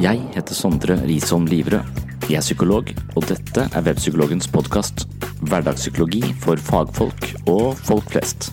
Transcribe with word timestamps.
Jeg 0.00 0.16
heter 0.32 0.56
Sondre 0.56 0.94
Risholm 1.04 1.44
Livrød. 1.44 1.98
Jeg 2.24 2.38
er 2.38 2.40
psykolog, 2.40 2.88
og 3.12 3.24
dette 3.28 3.66
er 3.68 3.82
Webpsykologens 3.84 4.46
podkast. 4.48 5.02
Hverdagspsykologi 5.44 6.22
for 6.40 6.56
fagfolk 6.56 7.26
og 7.44 7.76
folk 7.76 8.08
flest. 8.08 8.48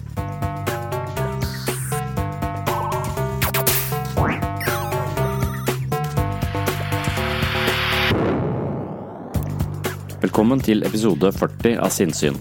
Velkommen 10.20 10.60
til 10.60 10.84
episode 10.84 11.32
40 11.32 11.80
av 11.80 11.96
Sinnsyn. 11.96 12.36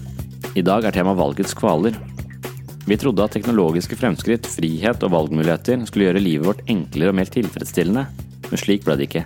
I 0.58 0.66
dag 0.66 0.82
er 0.82 0.98
tema 0.98 1.14
valgets 1.14 1.54
kvaler. 1.54 1.94
Vi 2.90 2.98
trodde 2.98 3.22
at 3.22 3.38
teknologiske 3.38 4.02
fremskritt, 4.02 4.50
frihet 4.50 5.06
og 5.06 5.14
valgmuligheter 5.14 5.86
skulle 5.86 6.10
gjøre 6.10 6.26
livet 6.26 6.50
vårt 6.50 6.66
enklere 6.66 7.14
og 7.14 7.20
mer 7.22 7.30
tilfredsstillende, 7.30 8.08
men 8.50 8.60
slik 8.60 8.84
ble 8.86 8.96
det 8.98 9.08
ikke. 9.08 9.24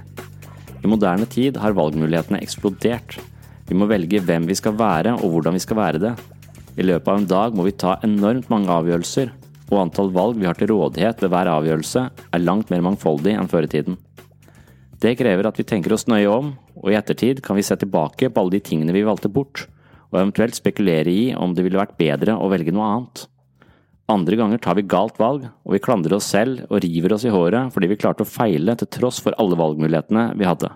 I 0.80 0.88
moderne 0.88 1.26
tid 1.28 1.58
har 1.60 1.76
valgmulighetene 1.76 2.40
eksplodert. 2.40 3.18
Vi 3.68 3.76
må 3.76 3.88
velge 3.90 4.22
hvem 4.24 4.48
vi 4.48 4.56
skal 4.58 4.76
være 4.78 5.16
og 5.18 5.34
hvordan 5.34 5.56
vi 5.56 5.62
skal 5.62 5.78
være 5.78 6.02
det. 6.02 6.14
I 6.80 6.86
løpet 6.86 7.10
av 7.10 7.20
en 7.20 7.28
dag 7.28 7.56
må 7.56 7.66
vi 7.66 7.76
ta 7.76 7.98
enormt 8.06 8.48
mange 8.52 8.72
avgjørelser, 8.72 9.32
og 9.70 9.82
antall 9.84 10.12
valg 10.14 10.38
vi 10.40 10.48
har 10.48 10.56
til 10.58 10.72
rådighet 10.72 11.20
ved 11.22 11.32
hver 11.32 11.50
avgjørelse 11.52 12.06
er 12.08 12.42
langt 12.42 12.70
mer 12.72 12.82
mangfoldig 12.86 13.36
enn 13.36 13.50
før 13.50 13.66
i 13.66 13.72
tiden. 13.74 13.98
Det 15.00 15.16
krever 15.16 15.48
at 15.48 15.56
vi 15.56 15.64
tenker 15.64 15.94
oss 15.96 16.08
nøye 16.10 16.28
om, 16.28 16.54
og 16.76 16.90
i 16.90 16.96
ettertid 16.98 17.40
kan 17.44 17.56
vi 17.56 17.64
se 17.64 17.76
tilbake 17.80 18.28
på 18.28 18.42
alle 18.42 18.56
de 18.56 18.62
tingene 18.64 18.94
vi 18.96 19.06
valgte 19.06 19.30
bort, 19.32 19.66
og 20.10 20.18
eventuelt 20.18 20.58
spekulere 20.58 21.12
i 21.12 21.30
om 21.36 21.54
det 21.54 21.64
ville 21.64 21.80
vært 21.80 21.96
bedre 22.00 22.36
å 22.36 22.50
velge 22.52 22.74
noe 22.74 22.88
annet. 22.88 23.24
Andre 24.10 24.36
ganger 24.36 24.58
tar 24.58 24.74
vi 24.74 24.86
galt 24.90 25.18
valg, 25.20 25.44
og 25.46 25.74
vi 25.74 25.82
klandrer 25.82 26.16
oss 26.16 26.30
selv 26.32 26.64
og 26.66 26.80
river 26.82 27.14
oss 27.14 27.26
i 27.28 27.32
håret 27.32 27.70
fordi 27.74 27.90
vi 27.92 27.98
klarte 28.00 28.26
å 28.26 28.28
feile 28.28 28.74
til 28.78 28.90
tross 28.90 29.20
for 29.22 29.36
alle 29.38 29.58
valgmulighetene 29.60 30.32
vi 30.40 30.48
hadde. 30.48 30.72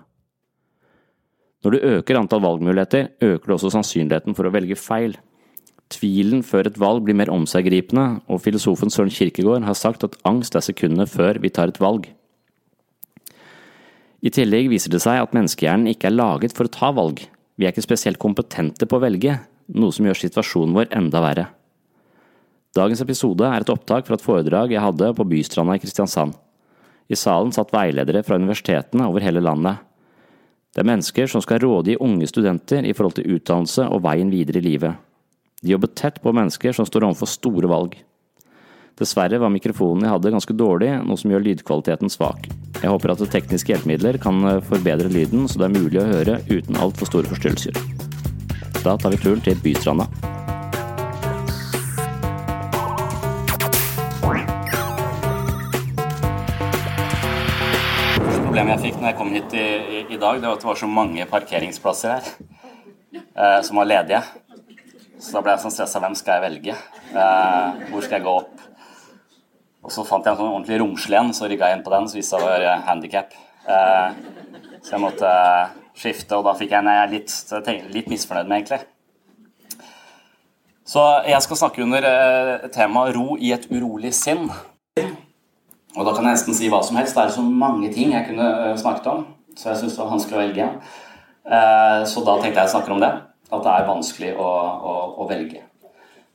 Når 1.65 1.73
du 1.73 1.85
øker 1.97 2.19
antall 2.19 2.43
valgmuligheter, 2.45 3.09
øker 3.25 3.49
du 3.49 3.55
også 3.55 3.71
sannsynligheten 3.73 4.37
for 4.37 4.47
å 4.47 4.53
velge 4.53 4.77
feil. 4.77 5.17
Tvilen 5.89 6.43
før 6.45 6.69
et 6.69 6.77
valg 6.81 7.03
blir 7.05 7.17
mer 7.17 7.31
omseggripende, 7.33 8.21
og 8.29 8.43
filosofen 8.45 8.93
Søren 8.93 9.13
Kirkegård 9.13 9.65
har 9.65 9.77
sagt 9.77 10.05
at 10.05 10.17
angst 10.29 10.55
er 10.57 10.65
sekundene 10.65 11.09
før 11.09 11.41
vi 11.41 11.51
tar 11.53 11.73
et 11.73 11.81
valg. 11.81 12.07
I 14.25 14.31
tillegg 14.33 14.71
viser 14.71 14.93
det 14.93 15.03
seg 15.03 15.21
at 15.21 15.35
menneskehjernen 15.37 15.91
ikke 15.91 16.09
er 16.09 16.17
laget 16.17 16.55
for 16.57 16.69
å 16.69 16.73
ta 16.73 16.93
valg. 16.95 17.25
Vi 17.57 17.65
er 17.65 17.73
ikke 17.73 17.85
spesielt 17.85 18.21
kompetente 18.21 18.87
på 18.89 18.97
å 18.97 19.03
velge, 19.03 19.39
noe 19.73 19.93
som 19.93 20.05
gjør 20.05 20.21
situasjonen 20.21 20.77
vår 20.77 20.89
enda 20.97 21.21
verre. 21.25 21.49
Dagens 22.75 22.99
episode 22.99 23.47
er 23.47 23.63
et 23.63 23.69
opptak 23.71 24.03
fra 24.07 24.17
et 24.17 24.23
foredrag 24.23 24.73
jeg 24.73 24.83
hadde 24.83 25.13
på 25.15 25.25
Bystranda 25.31 25.77
i 25.77 25.79
Kristiansand. 25.79 26.33
I 27.07 27.15
salen 27.15 27.53
satt 27.55 27.71
veiledere 27.71 28.23
fra 28.25 28.35
universitetene 28.35 29.05
over 29.07 29.23
hele 29.23 29.43
landet. 29.43 29.79
Det 30.75 30.83
er 30.83 30.89
mennesker 30.89 31.29
som 31.31 31.43
skal 31.43 31.61
rådgi 31.63 31.95
unge 32.03 32.27
studenter 32.27 32.83
i 32.83 32.91
forhold 32.91 33.15
til 33.15 33.37
utdannelse 33.37 33.87
og 33.87 34.03
veien 34.03 34.33
videre 34.33 34.59
i 34.59 34.65
livet. 34.65 34.99
De 35.63 35.71
jobber 35.71 35.93
tett 35.95 36.19
på 36.19 36.35
mennesker 36.35 36.75
som 36.75 36.87
står 36.89 37.07
overfor 37.07 37.31
store 37.31 37.71
valg. 37.71 37.95
Dessverre 38.99 39.39
var 39.39 39.53
mikrofonen 39.55 40.03
jeg 40.03 40.11
hadde 40.11 40.35
ganske 40.35 40.55
dårlig, 40.59 40.91
noe 41.07 41.19
som 41.19 41.31
gjør 41.31 41.47
lydkvaliteten 41.47 42.11
svak. 42.11 42.49
Jeg 42.81 42.91
håper 42.91 43.15
at 43.15 43.23
tekniske 43.31 43.71
hjelpemidler 43.71 44.19
kan 44.19 44.43
forbedre 44.67 45.11
lyden, 45.11 45.47
så 45.47 45.63
det 45.63 45.69
er 45.69 45.77
mulig 45.79 46.03
å 46.03 46.09
høre 46.11 46.41
uten 46.51 46.79
altfor 46.79 47.11
store 47.11 47.31
forstyrrelser. 47.31 47.75
Da 48.83 48.99
tar 48.99 49.15
vi 49.15 49.23
turen 49.23 49.43
til 49.43 49.63
Bystranda. 49.63 50.11
Problemet 58.65 58.81
jeg 58.81 58.95
fikk 58.95 59.01
når 59.03 59.11
jeg 59.11 59.17
kom 59.19 59.33
hit 59.35 59.51
i, 59.53 59.63
i, 59.77 59.97
i 60.15 60.17
dag, 60.17 60.39
det 60.41 60.47
var 60.47 60.55
at 60.55 60.63
det 60.63 60.65
var 60.65 60.77
så 60.79 60.87
mange 60.89 61.25
parkeringsplasser 61.29 62.15
her 62.15 62.29
eh, 63.13 63.59
som 63.61 63.77
var 63.77 63.85
ledige. 63.85 64.21
Så 65.21 65.35
da 65.35 65.43
ble 65.45 65.53
jeg 65.53 65.61
sånn 65.61 65.75
stressa. 65.75 66.01
Hvem 66.01 66.15
skal 66.17 66.39
jeg 66.39 66.43
velge? 66.47 66.79
Eh, 67.13 67.83
hvor 67.91 68.01
skal 68.01 68.17
jeg 68.17 68.25
gå 68.25 68.33
opp? 68.39 68.65
Og 69.85 69.93
så 69.93 70.07
fant 70.09 70.25
jeg 70.25 70.33
en 70.33 70.41
sånn 70.41 70.49
ordentlig 70.55 70.81
romslig 70.81 71.21
en, 71.21 71.29
så 71.37 71.45
rygga 71.45 71.69
jeg 71.69 71.77
inn 71.77 71.85
på 71.85 71.93
den, 71.93 72.09
så 72.09 72.17
viste 72.17 72.39
det 72.39 72.41
seg 72.41 72.49
å 72.49 72.55
være 72.55 72.73
handikap. 72.89 73.37
Eh, 73.69 74.19
så 74.79 74.95
jeg 74.95 75.05
måtte 75.05 75.37
eh, 75.45 75.79
skifte, 76.01 76.41
og 76.41 76.49
da 76.49 76.57
fikk 76.57 76.73
jeg 76.73 76.81
en 76.81 76.93
jeg 76.95 77.05
er 77.05 77.13
litt, 77.13 77.89
litt 77.99 78.13
misfornøyd 78.15 78.49
med, 78.49 78.63
egentlig. 78.63 79.83
Så 80.89 81.05
jeg 81.29 81.45
skal 81.45 81.67
snakke 81.67 81.85
under 81.85 82.13
eh, 82.15 82.71
temaet 82.73 83.13
'ro 83.13 83.37
i 83.37 83.53
et 83.53 83.69
urolig 83.69 84.17
sinn'. 84.25 84.49
Og 85.95 86.03
da 86.03 86.11
kan 86.11 86.25
jeg 86.27 86.35
nesten 86.35 86.55
si 86.57 86.69
hva 86.71 86.81
som 86.83 86.97
helst. 86.99 87.15
Det 87.15 87.23
er 87.23 87.35
så 87.35 87.43
mange 87.45 87.91
ting 87.93 88.11
jeg 88.11 88.27
kunne 88.27 88.47
eh, 88.65 88.77
snakket 88.79 89.07
om, 89.11 89.23
så 89.55 89.71
jeg 89.71 89.79
syns 89.81 89.95
det 89.95 90.01
var 90.03 90.11
vanskelig 90.11 90.35
å 90.35 90.41
velge. 90.41 90.67
Eh, 91.45 92.01
så 92.11 92.23
da 92.27 92.35
tenkte 92.41 92.59
jeg 92.59 92.69
å 92.69 92.73
snakke 92.75 92.93
om 92.95 93.03
det. 93.03 93.13
At 93.53 93.63
det 93.63 93.71
er 93.71 93.87
vanskelig 93.87 94.31
å, 94.41 94.49
å, 94.91 94.93
å 95.21 95.27
velge. 95.29 95.61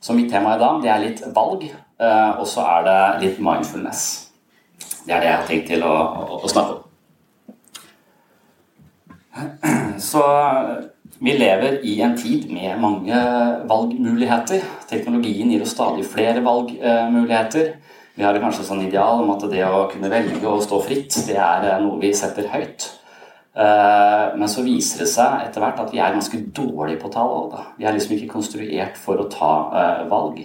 Så 0.00 0.16
mitt 0.16 0.30
tema 0.32 0.54
i 0.56 0.60
dag 0.60 0.80
det 0.80 0.92
er 0.92 1.02
litt 1.02 1.20
valg, 1.36 1.66
eh, 1.68 2.30
og 2.40 2.46
så 2.48 2.64
er 2.78 2.86
det 2.86 3.00
litt 3.26 3.42
mindfulness. 3.44 4.04
Det 5.04 5.12
er 5.12 5.20
det 5.20 5.28
jeg 5.28 5.36
har 5.36 5.48
tenkt 5.48 5.68
til 5.68 5.84
å, 5.84 5.92
å, 5.92 6.40
å 6.40 6.48
snakke 6.48 6.78
om. 6.78 6.86
Så 10.00 10.22
vi 11.20 11.34
lever 11.36 11.80
i 11.84 11.98
en 12.00 12.16
tid 12.16 12.48
med 12.52 12.80
mange 12.80 13.16
valgmuligheter. 13.68 14.64
Teknologien 14.88 15.52
gir 15.52 15.62
oss 15.66 15.74
stadig 15.76 16.06
flere 16.08 16.40
valgmuligheter. 16.44 17.74
Vi 18.20 18.24
har 18.26 18.36
kanskje 18.36 18.66
sånn 18.68 18.82
ideal 18.84 19.22
om 19.22 19.30
at 19.32 19.46
det 19.48 19.62
å 19.64 19.86
kunne 19.88 20.10
velge 20.12 20.44
å 20.44 20.58
stå 20.60 20.82
fritt, 20.84 21.14
det 21.24 21.38
er 21.40 21.78
noe 21.80 21.96
vi 22.02 22.10
setter 22.12 22.50
høyt. 22.52 22.84
Men 23.56 24.44
så 24.52 24.60
viser 24.60 25.00
det 25.00 25.08
seg 25.08 25.46
etter 25.46 25.64
hvert 25.64 25.80
at 25.80 25.88
vi 25.94 26.02
er 26.04 26.12
ganske 26.12 26.42
dårlige 26.52 27.00
på 27.00 27.08
å 27.08 27.14
ta 27.14 27.24
valg. 27.24 27.56
Vi 27.80 27.88
er 27.88 27.96
liksom 27.96 28.18
ikke 28.18 28.34
konstruert 28.34 29.00
for 29.00 29.24
å 29.24 29.28
ta 29.32 29.54
valg. 30.10 30.42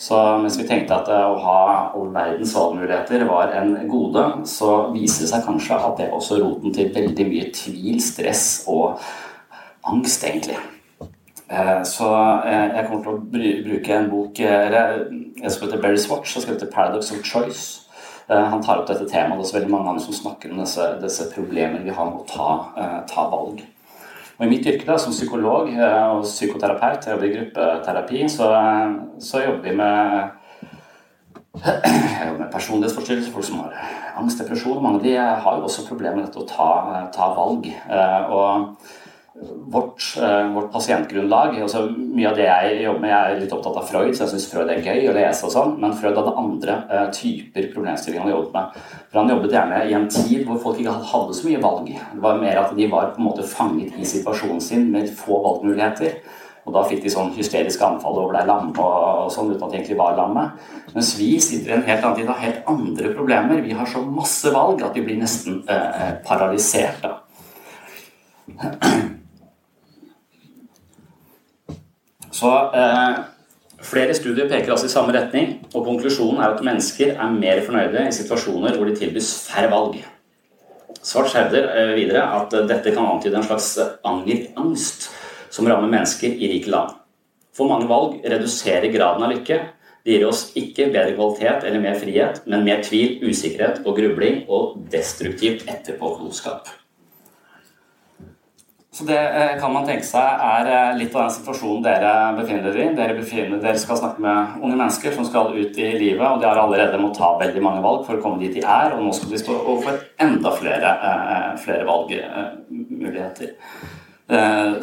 Så 0.00 0.16
mens 0.40 0.56
vi 0.56 0.64
tenkte 0.64 0.96
at 0.96 1.12
å 1.12 1.36
ha 1.44 1.58
all 1.92 2.08
verdens 2.16 2.56
valgmuligheter 2.56 3.28
var 3.28 3.52
en 3.60 3.74
gode, 3.92 4.24
så 4.48 4.88
viser 4.96 5.26
det 5.26 5.34
seg 5.34 5.44
kanskje 5.44 5.84
at 5.84 6.00
det 6.00 6.08
er 6.08 6.16
også 6.16 6.40
roten 6.40 6.72
til 6.72 6.94
veldig 6.96 7.28
mye 7.28 7.50
tvil, 7.52 8.00
stress 8.00 8.46
og 8.72 8.96
angst, 9.84 10.24
egentlig. 10.24 10.56
Så 11.84 12.08
jeg 12.48 12.86
kommer 12.88 13.02
til 13.04 13.12
å 13.12 13.64
bruke 13.66 13.96
en 13.96 14.08
bok 14.08 14.38
jeg 14.40 15.50
som 15.50 15.66
heter 15.66 15.82
Barry 15.82 15.98
Swatch, 16.00 16.32
som 16.32 16.48
heter 16.48 16.66
'Paradox 16.66 17.12
of 17.12 17.22
Choice'. 17.24 17.82
Han 18.28 18.62
tar 18.62 18.78
opp 18.78 18.88
dette 18.88 19.08
temaet. 19.08 19.36
Det 19.36 19.44
er 19.44 19.50
så 19.50 19.58
veldig 19.58 19.70
mange 19.70 19.88
andre 19.88 20.04
som 20.04 20.14
snakker 20.14 20.52
om 20.52 20.58
disse, 20.58 20.86
disse 21.02 21.28
problemene 21.34 21.84
vi 21.84 21.90
har 21.90 22.04
med 22.04 22.20
å 22.20 22.26
ta, 22.26 23.04
ta, 23.08 23.28
valg. 23.28 23.60
Og 24.38 24.46
I 24.46 24.48
mitt 24.48 24.66
yrke 24.66 24.86
da, 24.86 24.96
som 24.96 25.12
psykolog 25.12 25.68
og 25.68 26.22
psykoterapeut, 26.24 27.04
jeg 27.04 27.12
jobber 27.12 27.26
i 27.26 27.34
gruppeterapi, 27.36 28.28
så, 28.28 28.48
så 29.18 29.44
jobber 29.44 29.68
vi 29.68 29.76
med 29.76 30.30
jeg 31.52 32.26
jobber 32.28 32.38
med 32.38 32.52
personlighetsforstyrrelser, 32.52 33.32
folk 33.32 33.44
som 33.44 33.60
har 33.60 33.76
angst, 34.16 34.40
depresjon. 34.40 34.82
Mange 34.82 35.02
av 35.02 35.04
de 35.04 35.16
har 35.16 35.56
jo 35.58 35.68
også 35.68 35.84
problemer 35.88 36.16
med 36.16 36.26
dette 36.26 36.40
å 36.40 36.48
ta, 36.48 36.70
ta 37.12 37.28
valg. 37.36 37.68
Og 38.32 39.01
vårt, 39.34 40.16
uh, 40.20 40.52
vårt, 40.54 40.72
pasientgrunnlag 40.72 41.56
altså 41.62 41.86
Mye 41.96 42.28
av 42.28 42.36
det 42.36 42.44
jeg 42.44 42.82
jobber 42.84 43.00
med, 43.00 43.12
jeg 43.12 43.36
er 43.36 43.38
litt 43.40 43.54
opptatt 43.56 43.78
av 43.80 43.86
Freud, 43.88 44.10
så 44.12 44.26
jeg 44.26 44.34
syns 44.34 44.48
Freud 44.50 44.68
er 44.70 44.84
gøy 44.84 45.08
å 45.08 45.14
lese 45.16 45.46
og 45.48 45.54
sånn, 45.54 45.72
men 45.80 45.94
Freud 45.96 46.18
hadde 46.18 46.34
andre 46.42 46.74
uh, 46.90 47.06
typer 47.14 47.70
problemstillinger 47.72 48.26
han 48.26 48.34
jobbet 48.34 48.52
med. 48.58 48.76
For 49.08 49.22
han 49.22 49.32
jobbet 49.32 49.56
gjerne 49.56 49.80
i 49.88 49.96
en 49.96 50.10
tid 50.12 50.44
hvor 50.48 50.60
folk 50.60 50.82
ikke 50.82 50.98
hadde 51.14 51.38
så 51.38 51.48
mye 51.48 51.62
valg. 51.62 51.88
Det 51.88 52.22
var 52.26 52.42
mer 52.42 52.60
at 52.60 52.76
de 52.76 52.88
var 52.92 53.14
på 53.14 53.22
en 53.22 53.28
måte 53.30 53.48
fanget 53.48 53.96
i 53.96 54.08
situasjonen 54.08 54.60
sin 54.60 54.90
med 54.92 55.08
få 55.16 55.40
valgmuligheter. 55.46 56.20
Og 56.62 56.76
da 56.76 56.84
fikk 56.86 57.00
de 57.02 57.10
sånn 57.10 57.32
hysteriske 57.34 57.82
anfall 57.82 58.20
over 58.20 58.36
deg 58.36 58.46
lamme 58.46 58.84
og, 58.84 59.32
sånn 59.34 59.48
uten 59.50 59.64
at 59.64 59.72
de 59.72 59.80
egentlig 59.80 59.98
var 59.98 60.14
lamme. 60.14 60.44
Mens 60.92 61.16
vi 61.18 61.32
sitter 61.42 61.72
i 61.72 61.78
en 61.78 61.88
helt 61.88 62.04
annen 62.04 62.20
tid 62.20 62.28
og 62.28 62.36
har 62.36 62.44
helt 62.44 62.70
andre 62.70 63.10
problemer. 63.16 63.64
Vi 63.64 63.74
har 63.80 63.88
så 63.90 64.04
masse 64.06 64.52
valg 64.54 64.84
at 64.86 64.94
vi 64.94 65.02
blir 65.08 65.18
nesten 65.24 65.64
paralysert 65.66 67.02
paralyserte. 67.02 67.16
Så 72.32 72.50
eh, 72.72 73.18
flere 73.84 74.14
studier 74.16 74.48
peker 74.48 74.72
altså 74.72 74.88
i 74.88 74.94
samme 74.94 75.14
retning, 75.16 75.58
og 75.74 75.84
konklusjonen 75.86 76.40
er 76.40 76.54
at 76.54 76.64
mennesker 76.64 77.12
er 77.12 77.36
mer 77.36 77.60
fornøyde 77.66 78.06
i 78.08 78.16
situasjoner 78.16 78.78
hvor 78.78 78.88
de 78.88 78.96
tilbys 78.96 79.34
færre 79.50 79.70
valg. 79.72 80.00
Svart 81.02 81.34
hevder 81.36 81.68
eh, 81.74 81.94
videre 81.98 82.24
at 82.38 82.56
dette 82.70 82.94
kan 82.94 83.10
antyde 83.10 83.38
en 83.38 83.46
slags 83.46 83.74
angerangst 84.08 85.10
som 85.52 85.68
rammer 85.68 85.92
mennesker 85.92 86.32
i 86.32 86.50
rike 86.54 86.72
land. 86.72 86.96
For 87.52 87.68
mange 87.68 87.88
valg 87.90 88.22
reduserer 88.24 88.92
graden 88.94 89.26
av 89.26 89.34
lykke. 89.34 89.60
Det 90.02 90.16
gir 90.16 90.24
oss 90.26 90.46
ikke 90.58 90.88
bedre 90.90 91.12
kvalitet 91.14 91.66
eller 91.68 91.82
mer 91.84 91.98
frihet, 92.00 92.40
men 92.48 92.64
mer 92.66 92.80
tvil, 92.82 93.20
usikkerhet 93.28 93.84
og 93.84 93.98
grubling 94.00 94.46
og 94.48 94.80
destruktivt 94.90 95.68
etterpåklokskap. 95.70 96.72
Så 98.92 99.04
det 99.04 99.18
eh, 99.18 99.60
kan 99.60 99.72
man 99.72 99.86
tenke 99.88 100.04
seg 100.04 100.42
er 100.44 100.68
eh, 100.68 100.96
litt 100.98 101.14
av 101.16 101.24
den 101.24 101.32
situasjonen 101.32 101.84
dere 101.86 102.10
befinner 102.36 102.66
dere 102.66 102.82
i. 102.82 102.96
Dere, 102.98 103.14
befinner, 103.16 103.62
dere 103.62 103.80
skal 103.80 103.96
snakke 103.96 104.20
med 104.20 104.58
unge 104.60 104.76
mennesker 104.76 105.16
som 105.16 105.24
skal 105.24 105.54
ut 105.54 105.80
i 105.80 105.88
livet, 105.96 106.26
og 106.26 106.42
de 106.42 106.48
har 106.50 106.60
allerede 106.60 107.00
måttet 107.00 107.22
ta 107.22 107.30
veldig 107.40 107.62
mange 107.64 107.80
valg 107.86 108.04
for 108.04 108.18
å 108.18 108.24
komme 108.24 108.42
dit 108.42 108.58
de 108.58 108.66
er, 108.66 108.92
og 108.92 109.00
nå 109.06 109.14
skal 109.16 109.32
de 109.32 109.40
stå 109.40 109.56
overfor 109.62 109.96
enda 110.26 110.52
flere, 110.58 110.92
eh, 111.08 111.48
flere 111.64 111.88
valgmuligheter. 111.88 113.56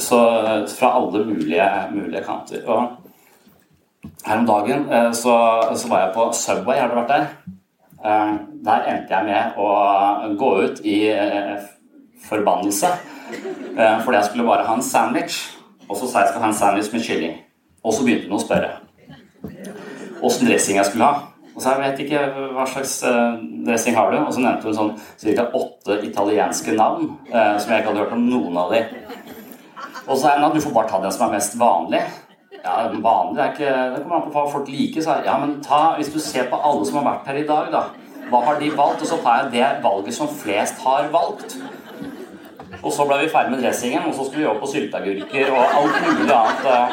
Så 0.04 0.18
fra 0.78 0.90
alle 0.94 1.24
mulige, 1.26 1.66
mulige 1.90 2.22
kanter. 2.22 2.66
Og 2.70 4.12
her 4.28 4.42
om 4.42 4.46
dagen 4.46 4.84
så, 5.16 5.34
så, 5.74 5.90
var 5.90 6.04
jeg 6.04 6.12
på 6.14 6.26
Subway, 6.38 6.78
har 6.78 6.92
du 6.92 6.98
vært 7.00 7.14
der? 7.16 7.26
Der 8.68 8.86
endte 8.92 9.16
jeg 9.16 9.26
med 9.32 9.58
å 9.58 9.72
gå 10.38 10.52
ut 10.68 10.84
i 10.86 11.00
forbannelse 12.28 12.92
Eh, 13.80 14.04
fordi 14.04 14.18
jeg 14.18 14.26
skulle 14.26 14.48
bare 14.48 14.66
ha 14.66 14.76
en 14.76 14.84
sandwich. 14.84 15.58
Og 15.90 15.98
så 15.98 16.12
sa 16.12 16.20
jeg 16.20 16.30
skal 16.30 16.42
ha 16.42 16.48
en 16.48 16.54
sandwich 16.54 16.94
med 16.94 17.02
kylling. 17.02 17.36
Og 17.84 17.94
så 17.94 18.04
begynte 18.04 18.30
hun 18.30 18.38
å 18.38 18.44
spørre 18.44 18.70
åssen 20.26 20.50
dressing 20.50 20.78
jeg 20.78 20.90
skulle 20.90 21.08
ha. 21.08 21.26
Og 21.56 21.62
så 21.62 21.74
jeg 21.74 21.84
vet 21.84 22.02
ikke 22.04 22.24
hva 22.56 22.66
slags 22.68 22.98
eh, 23.08 23.44
dressing 23.68 23.96
har 23.96 24.12
du? 24.12 24.18
Og 24.20 24.34
så 24.36 24.44
nevnte 24.44 24.68
hun 24.68 24.78
sånn 24.80 25.36
ca. 25.38 25.46
åtte 25.62 26.00
italienske 26.08 26.76
navn 26.76 27.14
eh, 27.32 27.56
som 27.60 27.72
jeg 27.72 27.82
ikke 27.82 27.94
hadde 27.94 28.04
hørt 28.04 28.18
om 28.18 28.26
noen 28.28 28.58
av 28.60 28.74
de. 28.76 28.84
Og 30.08 30.16
så 30.16 30.22
sa 30.24 30.34
jeg 30.34 30.50
at 30.50 30.58
du 30.58 30.64
får 30.66 30.76
bare 30.76 30.92
ta 30.92 31.02
den 31.04 31.16
som 31.16 31.28
er 31.28 31.38
mest 31.38 31.58
vanlig. 31.60 32.04
Ja, 32.60 32.76
vanlig 32.92 33.40
er 33.40 33.52
ikke 33.54 33.74
Det 33.94 34.02
kommer 34.04 34.18
an 34.18 34.28
på 34.28 34.36
hva 34.36 34.48
folk 34.52 34.68
liker. 34.68 35.04
Så 35.06 35.16
jeg, 35.16 35.30
ja, 35.30 35.38
men 35.40 35.60
ta, 35.64 35.82
hvis 35.98 36.12
du 36.12 36.20
ser 36.20 36.50
på 36.52 36.60
alle 36.60 36.86
som 36.88 37.00
har 37.00 37.12
vært 37.14 37.32
her 37.32 37.44
i 37.44 37.48
dag, 37.48 37.72
da. 37.72 37.86
Hva 38.30 38.44
har 38.46 38.60
de 38.60 38.70
valgt? 38.76 39.06
Og 39.06 39.10
så 39.10 39.18
tar 39.24 39.44
jeg 39.44 39.54
det 39.56 39.70
valget 39.86 40.18
som 40.18 40.30
flest 40.42 40.84
har 40.84 41.08
valgt. 41.14 41.56
Og 42.80 42.94
så 42.96 43.06
ble 43.08 43.18
vi 43.24 43.32
ferdig 43.32 43.52
med 43.54 43.64
dressingen, 43.64 44.06
og 44.08 44.16
så 44.16 44.26
skulle 44.26 44.46
vi 44.46 44.50
opp 44.52 44.62
på 44.64 44.72
sylteagurker 44.72 45.52
og 45.52 45.78
alt 45.82 45.98
mulig 46.06 46.34
annet. 46.36 46.64
Eh. 46.76 46.90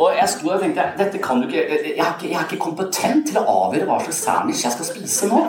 Og 0.00 0.14
jeg 0.16 0.32
sto 0.32 0.48
og 0.48 0.62
tenkte 0.62 0.86
dette 0.96 1.18
kan 1.20 1.42
du 1.42 1.48
ikke, 1.48 1.60
jeg 1.60 1.96
er 2.00 2.14
ikke, 2.14 2.28
jeg 2.30 2.38
er 2.38 2.46
ikke 2.46 2.62
kompetent 2.62 3.26
til 3.28 3.40
å 3.40 3.44
avgjøre 3.66 3.88
hva 3.90 3.98
slags 4.06 4.22
sandwich 4.24 4.62
jeg 4.64 4.76
skal 4.76 4.88
spise 4.88 5.28
nå. 5.28 5.42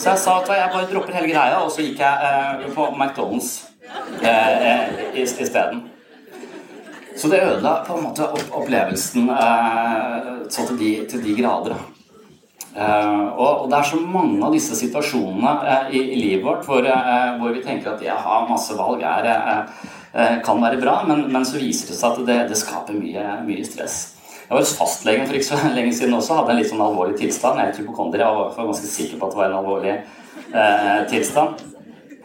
Så 0.00 0.14
jeg 0.14 0.22
sa 0.22 0.38
at 0.38 0.52
jeg 0.54 0.72
bare 0.72 0.88
dropper 0.88 1.18
hele 1.18 1.28
greia, 1.28 1.58
og 1.60 1.72
så 1.74 1.84
gikk 1.84 2.00
jeg 2.00 2.30
eh, 2.30 2.70
på 2.76 2.88
McDonald's 2.94 3.50
eh, 4.24 5.20
isteden. 5.20 5.88
Så 7.20 7.28
det 7.28 7.42
ødela 7.44 7.82
på 7.84 7.98
en 7.98 8.06
måte 8.06 8.30
opplevelsen 8.32 9.28
eh, 9.34 10.30
til, 10.48 10.76
de, 10.78 10.92
til 11.10 11.24
de 11.26 11.36
grader. 11.42 11.76
Uh, 12.70 13.34
og, 13.34 13.64
det 13.66 13.80
er 13.80 13.86
så 13.88 13.96
mange 13.98 14.38
av 14.46 14.52
disse 14.54 14.76
situasjonene 14.78 15.54
uh, 15.58 15.88
i, 15.90 15.98
i, 16.04 16.18
livet 16.20 16.44
vårt 16.44 16.68
hvor, 16.68 16.84
uh, 16.86 17.32
hvor, 17.40 17.50
vi 17.50 17.64
tenker 17.64 17.90
at 17.90 17.98
det 17.98 18.12
å 18.14 18.20
ha 18.22 18.36
masse 18.46 18.76
valg 18.78 19.02
er, 19.02 19.26
kan 20.46 20.62
være 20.62 20.78
bra, 20.78 21.00
men, 21.06 21.24
men, 21.30 21.44
så 21.46 21.58
viser 21.58 21.90
det 21.90 21.96
seg 21.98 22.14
at 22.14 22.28
det, 22.28 22.38
det 22.50 22.58
skaper 22.58 22.94
mye, 22.94 23.24
mye, 23.46 23.66
stress. 23.66 23.98
Jeg 24.40 24.50
var 24.50 24.62
hos 24.62 24.74
fastlegen 24.78 25.26
for 25.26 25.38
ikke 25.38 25.48
så 25.48 25.58
lenge 25.78 25.94
siden 25.98 26.14
også, 26.18 26.38
hadde 26.38 26.54
en 26.54 26.60
litt 26.62 26.70
sånn 26.70 26.82
alvorlig 26.82 27.18
tilstand. 27.18 27.58
Jeg 27.58 27.72
er 27.72 27.82
hypokonder, 27.82 28.22
jeg 28.22 28.38
var 28.38 28.70
ganske 28.70 28.90
sikker 28.90 29.18
på 29.18 29.28
at 29.28 29.34
det 29.34 29.40
var 29.40 29.50
en 29.50 29.58
alvorlig 29.60 29.96
tilstand. 31.10 31.62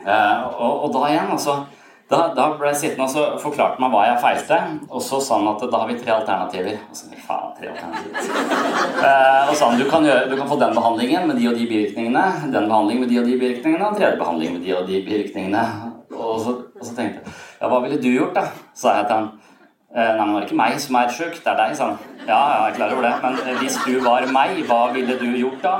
Og, 0.06 0.72
og, 0.72 0.88
da 0.94 1.04
igjen, 1.12 1.30
altså 1.34 1.60
da, 2.06 2.18
da, 2.38 2.44
ble 2.54 2.70
jeg 2.70 2.78
sittende 2.78 3.08
og 3.08 3.14
så 3.16 3.22
forklarte 3.42 3.82
meg 3.82 3.90
hva 3.90 4.04
jeg 4.06 4.20
feilte, 4.22 4.58
og 4.92 5.02
så 5.02 5.18
sa 5.26 5.40
han 5.40 5.48
at 5.50 5.64
da 5.72 5.80
har 5.82 5.90
vi 5.90 5.96
tre 5.98 6.12
alternativer. 6.14 6.76
Og 6.86 7.00
så, 7.00 7.10
faen, 7.26 7.56
tre 7.58 7.72
alternativer. 7.72 8.22
Eh, 9.06 9.50
og 9.50 9.58
sa 9.58 9.68
han 9.70 9.78
du 9.78 9.86
kan, 9.90 10.06
gjøre, 10.08 10.30
du 10.32 10.36
kan 10.40 10.48
få 10.50 10.56
den 10.58 10.74
behandlingen 10.74 11.28
med 11.28 11.38
de 11.38 11.50
og 11.50 11.58
de 11.58 11.66
bivirkningene, 11.70 12.24
den 12.54 12.70
behandlingen 12.70 13.04
med 13.04 13.12
de 13.12 13.20
og 13.20 13.28
de 13.28 13.36
bivirkningene, 13.42 13.90
og 13.90 13.98
tredje 13.98 14.18
behandling 14.18 14.54
med 14.56 14.64
de 14.66 14.72
og 14.78 14.88
de 14.88 15.02
bivirkningene. 15.06 15.66
Og 16.16 16.40
så, 16.42 16.54
og 16.80 16.86
så 16.86 16.96
tenkte 16.96 17.20
jeg 17.20 17.34
ja, 17.60 17.70
hva 17.70 17.82
ville 17.84 18.00
du 18.02 18.08
gjort, 18.08 18.38
da? 18.38 18.46
sa 18.78 18.96
jeg 19.00 19.10
til 19.10 19.18
han. 19.20 19.28
Eh, 19.96 20.12
nei, 20.16 20.24
men 20.24 20.34
det 20.36 20.40
er 20.40 20.48
ikke 20.48 20.60
meg 20.62 20.80
som 20.86 20.98
er 21.02 21.12
sjuk, 21.18 21.38
det 21.44 21.52
er 21.52 21.60
deg, 21.60 21.76
sa 21.78 21.92
han. 21.92 22.00
Ja, 22.26 22.40
jeg 22.40 22.72
er 22.72 22.78
klar 22.80 22.96
over 22.96 23.06
det, 23.06 23.14
men 23.26 23.62
hvis 23.62 23.78
du 23.86 23.94
var 24.06 24.26
meg, 24.40 24.58
hva 24.70 24.82
ville 24.96 25.20
du 25.22 25.28
gjort 25.42 25.62
da? 25.66 25.76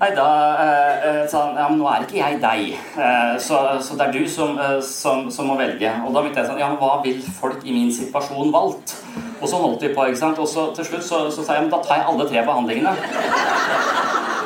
Nei, 0.00 0.10
da 0.16 0.28
eh, 0.58 1.04
eh, 1.08 1.28
sa 1.30 1.44
han 1.44 1.58
ja, 1.58 1.66
men 1.70 1.78
nå 1.78 1.86
er 1.86 2.04
ikke 2.04 2.18
jeg 2.18 2.38
deg, 2.42 2.62
eh, 2.98 3.34
så, 3.42 3.60
så, 3.84 3.94
det 3.98 4.08
er 4.08 4.16
du 4.16 4.24
som, 4.30 4.56
eh, 4.58 4.80
som, 4.82 5.28
som, 5.30 5.46
må 5.46 5.54
velge. 5.60 5.90
Og 6.02 6.10
da 6.14 6.22
begynte 6.22 6.42
jeg 6.42 6.50
sånn 6.50 6.62
Ja, 6.62 6.70
men 6.72 6.80
hva 6.80 6.98
vil 7.04 7.20
folk 7.38 7.62
i 7.62 7.74
min 7.76 7.92
situasjon 7.94 8.50
valgt? 8.54 8.96
Og 9.40 9.46
så 9.50 9.60
holdt 9.60 9.84
vi 9.84 9.92
på, 9.94 10.08
ikke 10.08 10.22
sant. 10.24 10.40
Og 10.42 10.50
så 10.50 10.66
til 10.74 10.88
slutt 10.88 11.06
så, 11.06 11.22
så 11.34 11.44
sa 11.44 11.58
jeg 11.58 11.66
men 11.66 11.72
da 11.74 11.82
tar 11.84 12.00
jeg 12.00 12.08
alle 12.10 12.28
tre 12.30 12.42
behandlingene. 12.48 12.96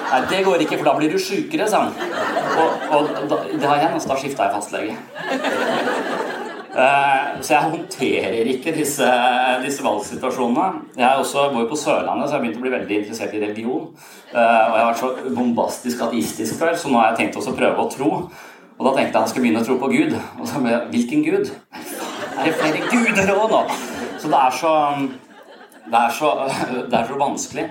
Nei, 0.08 0.20
det 0.28 0.44
går 0.44 0.64
ikke, 0.64 0.78
for 0.80 0.88
da 0.88 0.96
blir 0.96 1.12
du 1.12 1.18
sjukere, 1.20 1.68
sa 1.68 1.84
han. 1.84 1.92
Og, 2.58 2.86
og 2.96 3.10
da, 3.30 3.42
det 3.52 3.64
har 3.64 3.80
igjen, 3.80 3.96
altså, 3.98 4.12
da 4.12 4.20
skifta 4.20 4.48
jeg 4.48 4.56
fastlege. 4.56 4.96
Eh, 6.78 7.40
så 7.42 7.54
jeg 7.54 7.70
håndterer 7.72 8.50
ikke 8.52 8.75
disse, 8.76 9.06
disse 9.64 9.82
valgsituasjonene. 9.82 10.84
Jeg 10.98 11.22
også 11.22 11.48
bor 11.54 11.66
på 11.70 11.78
Sørlandet, 11.78 12.28
så 12.28 12.36
jeg 12.36 12.38
har 12.38 12.44
begynt 12.44 12.60
å 12.60 12.64
bli 12.66 12.75
veldig 12.76 12.98
interessert 13.00 13.34
i 13.34 13.42
religion. 13.42 13.88
Eh, 14.30 14.36
og 14.38 14.76
jeg 14.76 14.84
har 14.84 14.92
vært 14.92 15.02
så 15.02 15.34
bombastisk 15.34 16.04
ateistisk 16.06 16.60
før, 16.60 16.76
så 16.78 16.92
nå 16.92 17.00
har 17.00 17.10
jeg 17.10 17.22
tenkt 17.22 17.40
også 17.40 17.56
å 17.56 17.58
prøve 17.58 17.82
å 17.82 17.90
tro. 17.90 18.10
Og 18.78 18.86
da 18.86 18.92
tenkte 18.94 19.10
jeg 19.10 19.19
han 19.19 19.30
skulle 19.32 19.48
begynne 19.48 19.64
å 19.64 19.66
tro 19.66 19.78
på 19.80 19.90
Gud. 19.90 20.14
Og 20.38 20.44
så 20.46 20.62
ble 20.62 20.76
jeg 20.76 20.92
Hvilken 20.92 21.25
Gud? 21.26 21.50
Er 22.38 22.46
det 22.46 22.58
flere 22.60 22.84
guder 22.92 23.32
òg 23.34 23.48
nå? 23.50 23.64
Så 24.22 24.30
det 24.30 24.38
er 24.38 24.54
så 24.54 24.75
det 25.88 25.96
er 25.98 26.10
så, 26.12 26.32
det 26.90 26.98
er 26.98 27.06
så 27.08 27.19
vanskelig. 27.19 27.64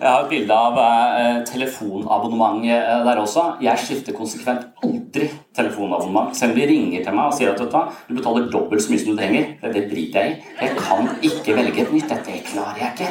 Jeg 0.00 0.08
har 0.08 0.22
et 0.24 0.30
bilde 0.30 0.56
av 0.56 0.78
eh, 0.80 1.38
telefonabonnement 1.44 2.62
eh, 2.64 3.02
der 3.04 3.18
også. 3.20 3.42
Jeg 3.60 3.82
skifter 3.82 4.14
konsekvent 4.16 4.70
aldri 4.80 5.26
telefonabonnement. 5.56 6.32
Selv 6.36 6.54
om 6.54 6.60
de 6.60 6.68
ringer 6.70 7.04
til 7.04 7.18
meg 7.18 7.28
og 7.28 7.36
sier 7.36 7.52
at 7.52 7.60
du 7.60 8.14
betaler 8.16 8.48
dobbelt 8.48 8.80
så 8.80 8.94
mye 8.94 9.02
som 9.02 9.12
du 9.12 9.20
trenger. 9.20 9.50
Det 9.60 9.84
driter 9.90 10.24
jeg 10.24 10.32
i. 10.32 10.54
Jeg 10.62 10.78
kan 10.78 11.10
ikke 11.20 11.56
velge 11.58 11.84
et 11.84 11.92
nytt. 11.92 12.08
Dette 12.14 12.38
klarer 12.48 12.80
jeg 12.80 12.94
ikke. 12.94 13.10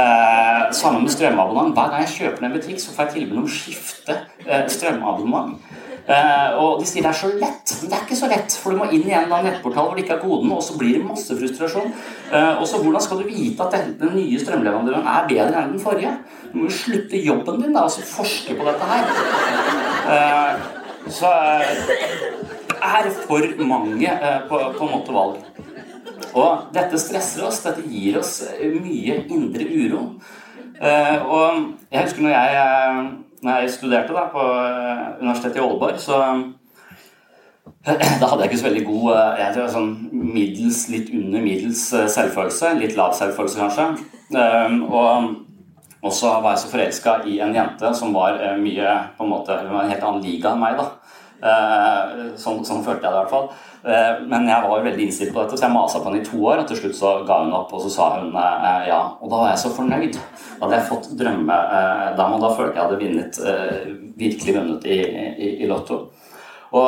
Eh, 0.00 0.62
sammen 0.72 1.04
med 1.04 1.12
strømabonnement. 1.12 1.76
Hver 1.76 1.92
gang 1.92 2.06
jeg 2.06 2.14
kjøper 2.16 2.48
en 2.48 2.56
butikk, 2.56 2.80
så 2.80 2.96
får 2.96 3.10
jeg 3.10 3.16
tilbud 3.18 3.42
om 3.42 3.50
å 3.50 3.56
skifte 3.58 4.16
eh, 4.46 4.64
strømabonnement. 4.78 5.58
Uh, 6.04 6.50
og 6.60 6.82
de 6.82 6.84
sier 6.84 7.00
det 7.00 7.08
er 7.14 7.16
så 7.16 7.30
lett, 7.32 7.70
men 7.80 7.88
det 7.88 7.96
er 7.96 8.02
ikke 8.04 8.18
så 8.18 8.28
lett. 8.28 8.56
For 8.60 8.74
du 8.74 8.80
må 8.82 8.90
inn 8.92 9.06
i 9.08 9.14
en 9.16 9.30
nettportal 9.32 9.88
hvor 9.88 9.96
det 9.96 10.04
ikke 10.04 10.18
er 10.18 10.24
koden, 10.24 10.52
og 10.52 10.60
så 10.64 10.76
blir 10.76 10.98
det 10.98 11.06
masse 11.08 11.36
frustrasjon. 11.38 11.94
Uh, 12.28 12.60
og 12.60 12.66
så 12.68 12.80
hvordan 12.82 13.04
skal 13.04 13.22
du 13.22 13.30
vite 13.30 13.64
at 13.64 13.72
den, 13.72 13.94
den 14.02 14.12
nye 14.18 14.40
strømleverandøren 14.42 15.08
er 15.14 15.30
bedre 15.30 15.62
enn 15.62 15.72
den 15.72 15.80
forrige? 15.80 16.12
Du 16.50 16.60
må 16.60 16.68
jo 16.68 16.76
slutte 16.76 17.22
jobben 17.24 17.62
din 17.62 17.72
da, 17.72 17.86
og 17.88 17.94
så 17.94 18.04
forske 18.04 18.58
på 18.58 18.68
dette 18.68 18.90
her. 18.92 19.02
Uh, 20.04 21.08
så 21.14 21.32
er 22.84 23.10
for 23.24 23.64
mange 23.64 24.12
på, 24.48 24.60
på 24.76 24.84
en 24.84 24.92
måte 24.92 25.12
valg. 25.12 25.40
Og 26.34 26.70
dette 26.74 27.00
stresser 27.00 27.44
oss, 27.46 27.62
dette 27.64 27.84
gir 27.88 28.18
oss 28.20 28.38
mye 28.60 29.22
indre 29.32 29.66
uro. 29.68 30.00
og 30.80 31.60
jeg 31.92 32.02
husker 32.02 32.24
når 32.24 32.32
jeg 32.34 33.04
jeg 33.50 33.70
studerte 33.74 34.14
da, 34.16 34.26
på 34.32 34.42
eh, 34.42 35.00
Universitetet 35.20 35.58
i 35.58 35.64
Aalborg, 35.64 35.98
så 36.00 36.20
da 38.20 38.28
hadde 38.28 38.44
jeg 38.44 38.50
ikke 38.50 38.60
så 38.60 38.68
veldig 38.68 38.84
god 38.86 39.08
eh, 39.14 39.40
jeg 39.42 39.56
tror 39.56 39.72
sånn 39.74 39.90
middels, 40.12 40.82
litt 40.92 41.10
under 41.12 41.44
middels 41.44 41.86
eh, 41.92 42.06
selvfølelse. 42.12 42.74
Litt 42.80 42.96
lav 42.98 43.16
selvfølelse, 43.18 43.60
kanskje. 43.60 43.88
Ehm, 44.40 44.80
og 46.04 46.12
så 46.12 46.34
var 46.44 46.54
jeg 46.54 46.62
så 46.64 46.72
forelska 46.72 47.18
i 47.28 47.38
en 47.44 47.54
jente 47.56 47.92
som 47.96 48.12
var 48.16 48.36
mye 48.60 48.96
på 49.16 49.24
en 49.24 49.30
måte, 49.30 49.56
en 49.56 49.88
helt 49.88 50.02
annen 50.04 50.24
liga 50.24 50.52
enn 50.52 50.60
meg. 50.60 50.76
da. 50.76 50.90
Sånn, 52.40 52.60
sånn 52.64 52.82
følte 52.84 53.06
jeg 53.06 53.08
det 53.08 53.14
i 53.14 53.20
hvert 53.22 53.32
fall. 53.32 53.48
Eh, 53.84 54.20
men 54.28 54.46
jeg 54.48 54.64
var 54.64 54.84
veldig 54.86 55.04
innstilt 55.04 55.34
på 55.34 55.42
dette, 55.42 55.58
så 55.60 55.66
jeg 55.66 55.74
masa 55.74 56.00
på 56.00 56.08
henne 56.08 56.22
i 56.22 56.26
to 56.26 56.38
år. 56.40 56.62
Og 56.62 56.68
til 56.70 56.80
slutt 56.80 56.96
så 56.96 57.12
ga 57.28 57.40
hun 57.42 57.52
opp, 57.56 57.72
og 57.76 57.84
så 57.84 57.92
sa 57.92 58.08
hun 58.16 58.32
eh, 58.32 58.86
ja. 58.88 59.00
Og 59.20 59.28
da 59.28 59.42
var 59.42 59.52
jeg 59.52 59.62
så 59.64 59.72
fornøyd. 59.76 60.16
Da 60.16 60.62
hadde 60.62 60.78
jeg 60.78 60.88
fått 60.88 61.10
drømme 61.20 61.58
eh, 61.78 62.06
da, 62.16 62.28
følte 62.56 62.72
jeg 62.72 62.82
hadde 62.82 63.00
vunnet, 63.02 63.40
virkelig 64.20 64.56
vunnet 64.56 64.88
i, 64.88 65.00
i, 65.04 65.50
i 65.64 65.70
Lotto. 65.70 66.06
Og, 66.74 66.86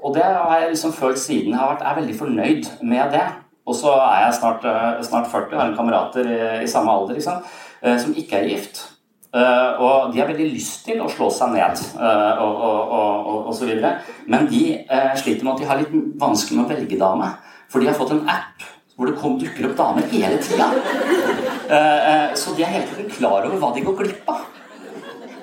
og, 0.00 0.10
det 0.14 0.24
har 0.24 0.62
jeg 0.62 0.70
liksom 0.72 0.94
følt 0.96 1.20
siden. 1.20 1.52
Jeg 1.52 1.60
har 1.60 1.74
vært, 1.74 1.84
er 1.84 1.98
veldig 1.98 2.18
fornøyd 2.20 2.70
med 2.88 3.16
det. 3.16 3.26
Og 3.68 3.76
så 3.76 3.92
er 3.92 4.24
jeg 4.24 4.38
snart, 4.38 4.64
snart 5.06 5.28
40, 5.30 5.58
har 5.58 5.68
en 5.68 5.76
kamerater 5.76 6.30
i, 6.30 6.38
i 6.64 6.70
samme 6.70 6.90
alder 6.90 7.18
liksom, 7.18 7.42
som 8.00 8.14
ikke 8.18 8.38
er 8.38 8.48
gift. 8.48 8.80
Uh, 9.30 9.78
og 9.78 10.10
de 10.10 10.18
har 10.18 10.26
veldig 10.26 10.48
lyst 10.50 10.80
til 10.88 10.98
å 10.98 11.06
slå 11.10 11.28
seg 11.30 11.52
ned 11.54 11.78
uh, 12.00 12.40
og, 12.42 12.64
og, 12.66 13.28
og, 13.44 13.52
så 13.54 13.68
videre. 13.68 14.00
Men 14.26 14.48
de 14.50 14.64
uh, 14.90 15.12
sliter 15.14 15.46
med 15.46 15.54
at 15.54 15.62
de 15.62 15.68
har 15.70 15.80
litt 15.84 15.94
vanskelig 16.18 16.58
med 16.58 16.66
å 16.66 16.72
velge 16.74 16.98
dame. 16.98 17.30
For 17.70 17.78
de 17.78 17.86
har 17.92 17.98
fått 17.98 18.16
en 18.16 18.26
app 18.26 18.66
hvor 19.00 19.08
det 19.08 19.16
kom, 19.16 19.38
dukker 19.40 19.70
opp 19.70 19.78
damer 19.78 20.08
hele 20.12 20.36
tida. 20.44 20.66
Eh, 21.70 22.00
eh, 22.10 22.32
så 22.36 22.52
de 22.56 22.64
er 22.66 22.74
hele 22.74 22.88
tiden 22.90 23.12
klar 23.14 23.46
over 23.46 23.56
hva 23.56 23.70
de 23.72 23.84
går 23.86 23.94
glipp 24.02 24.26
av. 24.28 24.48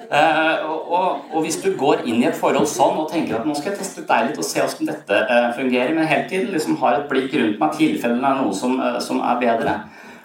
Uh, 0.08 0.70
og, 0.72 1.24
og, 1.34 1.42
hvis 1.44 1.58
du 1.60 1.74
går 1.76 2.06
inn 2.08 2.22
i 2.22 2.28
et 2.30 2.38
forhold 2.38 2.70
sånn 2.72 2.96
og 3.02 3.10
tenker 3.12 3.36
at 3.36 3.48
nå 3.48 3.52
skal 3.58 3.74
jeg 3.74 3.82
teste 3.82 4.06
deg 4.08 4.30
litt 4.30 4.38
og 4.40 4.46
se 4.48 4.62
hvordan 4.62 4.88
dette 4.88 5.18
uh, 5.28 5.50
fungerer, 5.58 5.92
men 5.98 6.08
hele 6.08 6.30
tiden 6.30 6.54
liksom 6.54 6.78
har 6.80 6.96
et 6.96 7.10
blikk 7.10 7.34
rundt 7.36 7.60
meg 7.60 7.74
tilfelle 7.76 8.16
det 8.22 8.30
er 8.30 8.40
noe 8.40 8.56
som, 8.56 8.78
uh, 8.80 9.02
som, 9.04 9.20
er 9.20 9.42
bedre 9.42 9.74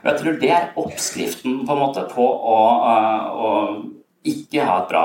og 0.02 0.10
Jeg 0.10 0.20
tror 0.20 0.38
det 0.42 0.52
er 0.52 0.70
oppskriften 0.82 1.60
på 1.66 1.74
en 1.74 1.82
måte 1.82 2.06
på 2.10 2.26
å, 2.26 2.58
å 3.32 3.50
ikke 4.26 4.62
ha 4.66 4.76
et 4.82 4.90
bra, 4.90 5.04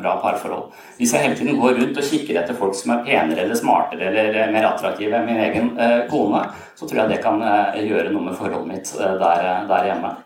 bra, 0.00 0.16
parforhold. 0.22 0.72
Hvis 0.98 1.12
jeg 1.14 1.22
hele 1.22 1.38
tiden 1.38 1.60
går 1.60 1.76
rundt 1.78 2.00
og 2.00 2.08
kikker 2.08 2.40
etter 2.40 2.58
folk 2.58 2.74
som 2.74 2.96
er 2.96 3.04
penere 3.06 3.44
eller 3.44 3.58
smartere 3.58 4.10
eller 4.10 4.54
mer 4.54 4.66
attraktive 4.72 5.20
enn 5.20 5.28
min 5.28 5.42
egen 5.44 5.70
kone, 6.10 6.42
så 6.74 6.86
tror 6.86 7.04
jeg 7.04 7.14
det 7.14 7.22
kan 7.22 7.42
gjøre 7.78 8.10
noe 8.10 8.26
med 8.26 8.38
forholdet 8.38 8.72
mitt 8.72 8.94
der, 8.98 9.46
der 9.70 9.90
hjemme. 9.92 10.16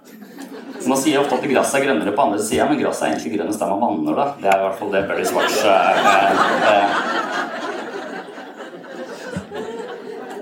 Man 0.88 0.96
sier 0.96 1.20
ofte 1.20 1.36
at 1.36 1.44
gresset 1.44 1.76
er 1.76 1.84
grønnere 1.84 2.12
på 2.16 2.22
andre 2.24 2.40
sida, 2.42 2.64
men 2.68 2.78
gresset 2.80 3.04
er 3.04 3.10
egentlig 3.12 3.34
grønnest 3.36 3.60
der 3.60 3.72
man 3.72 3.82
vanner 3.84 4.14
det. 4.16 4.28
Det 4.40 4.48
er 4.48 4.58
i 4.60 4.64
hvert 4.64 4.78
fall 4.78 4.92
det 4.94 5.02
Berry 5.10 5.26
Swartz 5.28 5.58
eh, 5.68 5.72
eh, 6.70 6.86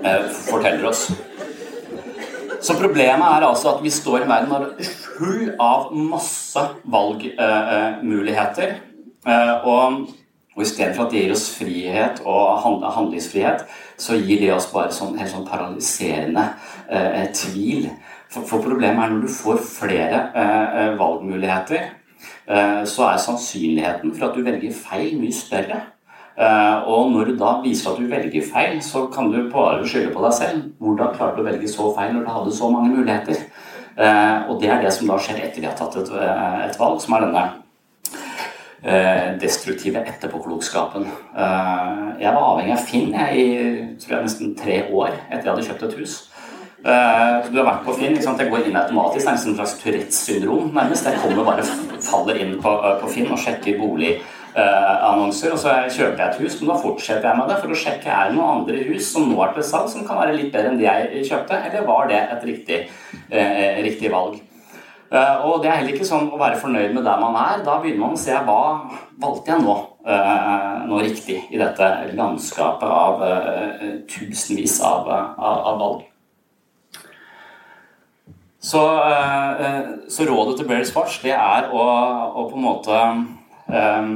eh, 0.07 0.23
forteller 0.47 0.85
oss. 0.91 1.01
Så 2.61 2.75
problemet 2.79 3.25
er 3.25 3.45
altså 3.47 3.75
at 3.75 3.83
vi 3.83 3.91
står 3.93 4.17
i 4.19 4.23
en 4.25 4.31
verden 4.31 4.85
full 5.17 5.53
av 5.59 5.93
masse 5.95 6.63
valgmuligheter. 6.83 8.75
og, 9.63 10.07
og 10.55 10.63
istedenfor 10.63 11.05
at 11.05 11.11
det 11.13 11.21
gir 11.23 11.31
oss 11.31 11.49
frihet 11.55 12.21
og 12.27 12.61
handlingsfrihet, 12.95 13.63
så 13.97 14.15
gir 14.19 14.39
det 14.41 14.53
oss 14.55 14.67
bare 14.73 14.91
sånn, 14.91 15.17
helt 15.19 15.31
sånn 15.31 15.47
paralyserende 15.47 16.45
tvil. 17.35 17.89
For, 18.29 18.45
for, 18.45 18.61
problemet 18.61 19.01
er 19.01 19.13
når 19.13 19.23
du 19.25 19.31
får 19.33 19.61
flere 19.65 20.19
eh, 20.37 20.81
eh, 20.81 20.91
valgmuligheter, 20.99 21.87
eh, 22.45 22.83
så 22.85 23.07
er 23.07 23.23
sannsynligheten 23.23 24.13
for 24.13 24.27
at 24.27 24.37
du 24.37 24.43
velger 24.45 24.75
feil, 24.75 25.15
mye 25.17 25.33
større. 25.33 25.79
Eh, 26.39 26.87
og 26.87 27.11
når 27.11 27.25
du 27.25 27.37
da 27.39 27.57
viser 27.63 27.91
at 27.91 27.97
du 27.99 28.07
velger 28.07 28.45
feil, 28.47 28.77
så 28.83 29.03
kan 29.11 29.27
du 29.31 29.41
bare 29.51 29.83
skylde 29.83 30.13
på 30.13 30.23
deg 30.23 30.35
selv. 30.37 30.61
Hvordan 30.79 31.15
klarte 31.17 31.35
du 31.35 31.43
å 31.43 31.49
velge 31.49 31.67
så 31.71 31.89
feil 31.97 32.13
når 32.15 32.23
du 32.23 32.31
hadde 32.31 32.53
så 32.55 32.69
mange 32.71 32.93
muligheter? 32.93 33.41
Eh, 33.99 34.37
og 34.47 34.61
det 34.61 34.69
er 34.71 34.85
det 34.85 34.93
som 34.95 35.11
da 35.11 35.17
skjer 35.19 35.41
etter 35.43 35.59
vi 35.59 35.67
har 35.67 35.75
tatt 35.75 35.97
et, 35.99 36.13
eh, 36.15 36.79
valg, 36.79 37.01
som 37.03 37.17
er 37.17 37.27
denne 37.27 37.49
destruktive 39.41 39.99
etterpåklokskapen. 40.07 41.03
Jeg 42.15 42.31
var 42.31 42.45
avhengig 42.53 42.71
av 42.71 42.85
Finn 42.87 43.11
jeg, 43.11 43.35
i 43.35 43.97
tror 43.99 44.13
jeg, 44.13 44.23
nesten 44.23 44.53
tre 44.55 44.77
år 44.87 45.09
etter 45.27 45.43
jeg 45.43 45.51
hadde 45.51 45.65
kjøpt 45.67 45.83
et 45.83 45.97
hus. 45.99 46.13
Du 46.85 47.57
har 47.59 47.67
vært 47.67 47.83
på 47.83 47.97
Finn. 47.97 48.15
Liksom, 48.15 48.39
Jeg 48.39 48.49
går 48.49 48.69
inn 48.69 48.77
automatisk. 48.79 49.25
Det 49.25 49.33
er 49.33 49.49
en 49.49 49.55
slags 49.57 49.75
Tourettes 49.83 50.23
syndrom, 50.23 50.71
nærmest. 50.71 51.05
Jeg 51.05 51.19
kommer 51.19 51.43
bare 51.43 51.67
faller 51.99 52.39
inn 52.39 52.55
på, 52.61 52.71
på 53.01 53.11
Finn 53.11 53.27
og 53.27 53.37
sjekker 53.43 53.75
boligannonser. 53.83 54.38
Uh, 54.59 55.23
og 55.23 55.33
så 55.33 55.53
kjøper 55.53 56.19
jeg 56.19 56.25
et 56.25 56.39
hus, 56.41 56.57
men 56.59 56.71
da 56.71 56.77
fortsetter 56.81 57.29
jeg 57.29 57.39
med 57.39 57.51
det 57.51 57.59
for 57.61 57.71
å 57.71 57.79
sjekke 57.79 58.11
er 58.11 58.31
det 58.31 58.35
noen 58.35 58.59
andre 58.59 58.81
hus 58.89 59.11
som 59.13 59.29
nå 59.29 59.37
er 59.45 59.53
til 59.55 59.65
salg, 59.69 59.87
som 59.91 60.05
kan 60.07 60.19
være 60.19 60.35
litt 60.35 60.51
bedre 60.51 60.73
enn 60.73 60.79
de 60.81 60.87
jeg 60.87 61.29
kjøpte, 61.29 61.59
eller 61.69 61.87
var 61.87 62.09
det 62.09 62.19
et 62.19 62.45
riktig, 62.49 62.79
riktig 63.85 64.13
valg? 64.13 64.39
og 65.09 65.63
det 65.63 65.71
er 65.71 65.79
heller 65.79 65.95
ikke 65.95 66.05
sånn 66.05 66.27
å 66.29 66.37
være 66.37 66.59
fornøyd 66.61 66.91
med 66.93 67.01
der 67.01 67.17
man 67.17 67.33
er. 67.41 67.63
Da 67.65 67.79
begynner 67.81 68.03
man 68.03 68.13
å 68.13 68.21
se 68.21 68.35
hva 68.45 68.59
valgte 69.17 69.55
jeg 69.55 69.63
nå, 69.63 69.77
nå 70.91 70.99
riktig 71.01 71.39
i 71.49 71.57
dette 71.57 71.89
landskapet 72.13 72.85
av 72.85 73.25
tusenvis 74.11 74.77
av, 74.85 75.09
av, 75.09 75.65
av 75.71 75.81
valg. 75.81 76.05
Så, 78.59 78.81
eh, 79.09 79.85
så, 80.09 80.23
rådet 80.23 80.57
til 80.57 80.67
Berry 80.67 80.85
Sports 80.85 81.21
det 81.23 81.31
er 81.31 81.69
å, 81.71 81.83
å, 82.35 82.43
på 82.49 82.57
en 82.57 82.65
måte 82.65 82.97
um, 83.71 84.09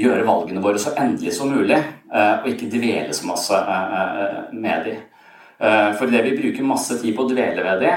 gjøre 0.00 0.26
valgene 0.26 0.62
våre 0.64 0.80
så 0.80 0.94
endelige 0.98 1.34
som 1.36 1.52
mulig, 1.52 1.78
uh, 2.12 2.42
og 2.42 2.50
ikke 2.50 2.70
dvele 2.72 3.14
så 3.16 3.28
masse 3.28 3.56
uh, 3.56 4.50
med 4.52 4.88
dem. 4.88 5.06
For 5.60 6.08
idet 6.08 6.22
vi 6.24 6.38
bruker 6.38 6.64
masse 6.64 6.94
tid 7.02 7.12
på 7.12 7.26
å 7.26 7.28
dvele 7.28 7.60
ved 7.60 7.82
det, 7.84 7.90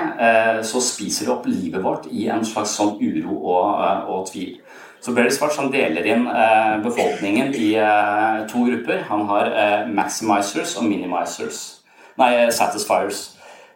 så 0.67 0.81
spiser 0.83 1.29
det 1.29 1.31
opp 1.31 1.45
livet 1.47 1.79
vårt 1.79 2.09
i 2.11 2.25
en 2.27 2.41
slags 2.43 2.73
sånn 2.75 2.97
uro 2.99 3.37
og, 3.39 3.69
og 4.11 4.25
tvil. 4.27 4.57
Så 4.99 5.13
Barry 5.15 5.31
Svart 5.31 5.71
deler 5.71 6.09
inn 6.11 6.25
befolkningen 6.83 7.55
i 7.55 7.69
to 8.51 8.65
grupper. 8.67 9.05
Han 9.07 9.23
har 9.31 9.47
maximizers 9.87 10.75
og 10.75 10.89
minimizers. 10.91 11.61
Nei, 12.19 12.33
satisfiers. 12.51 13.29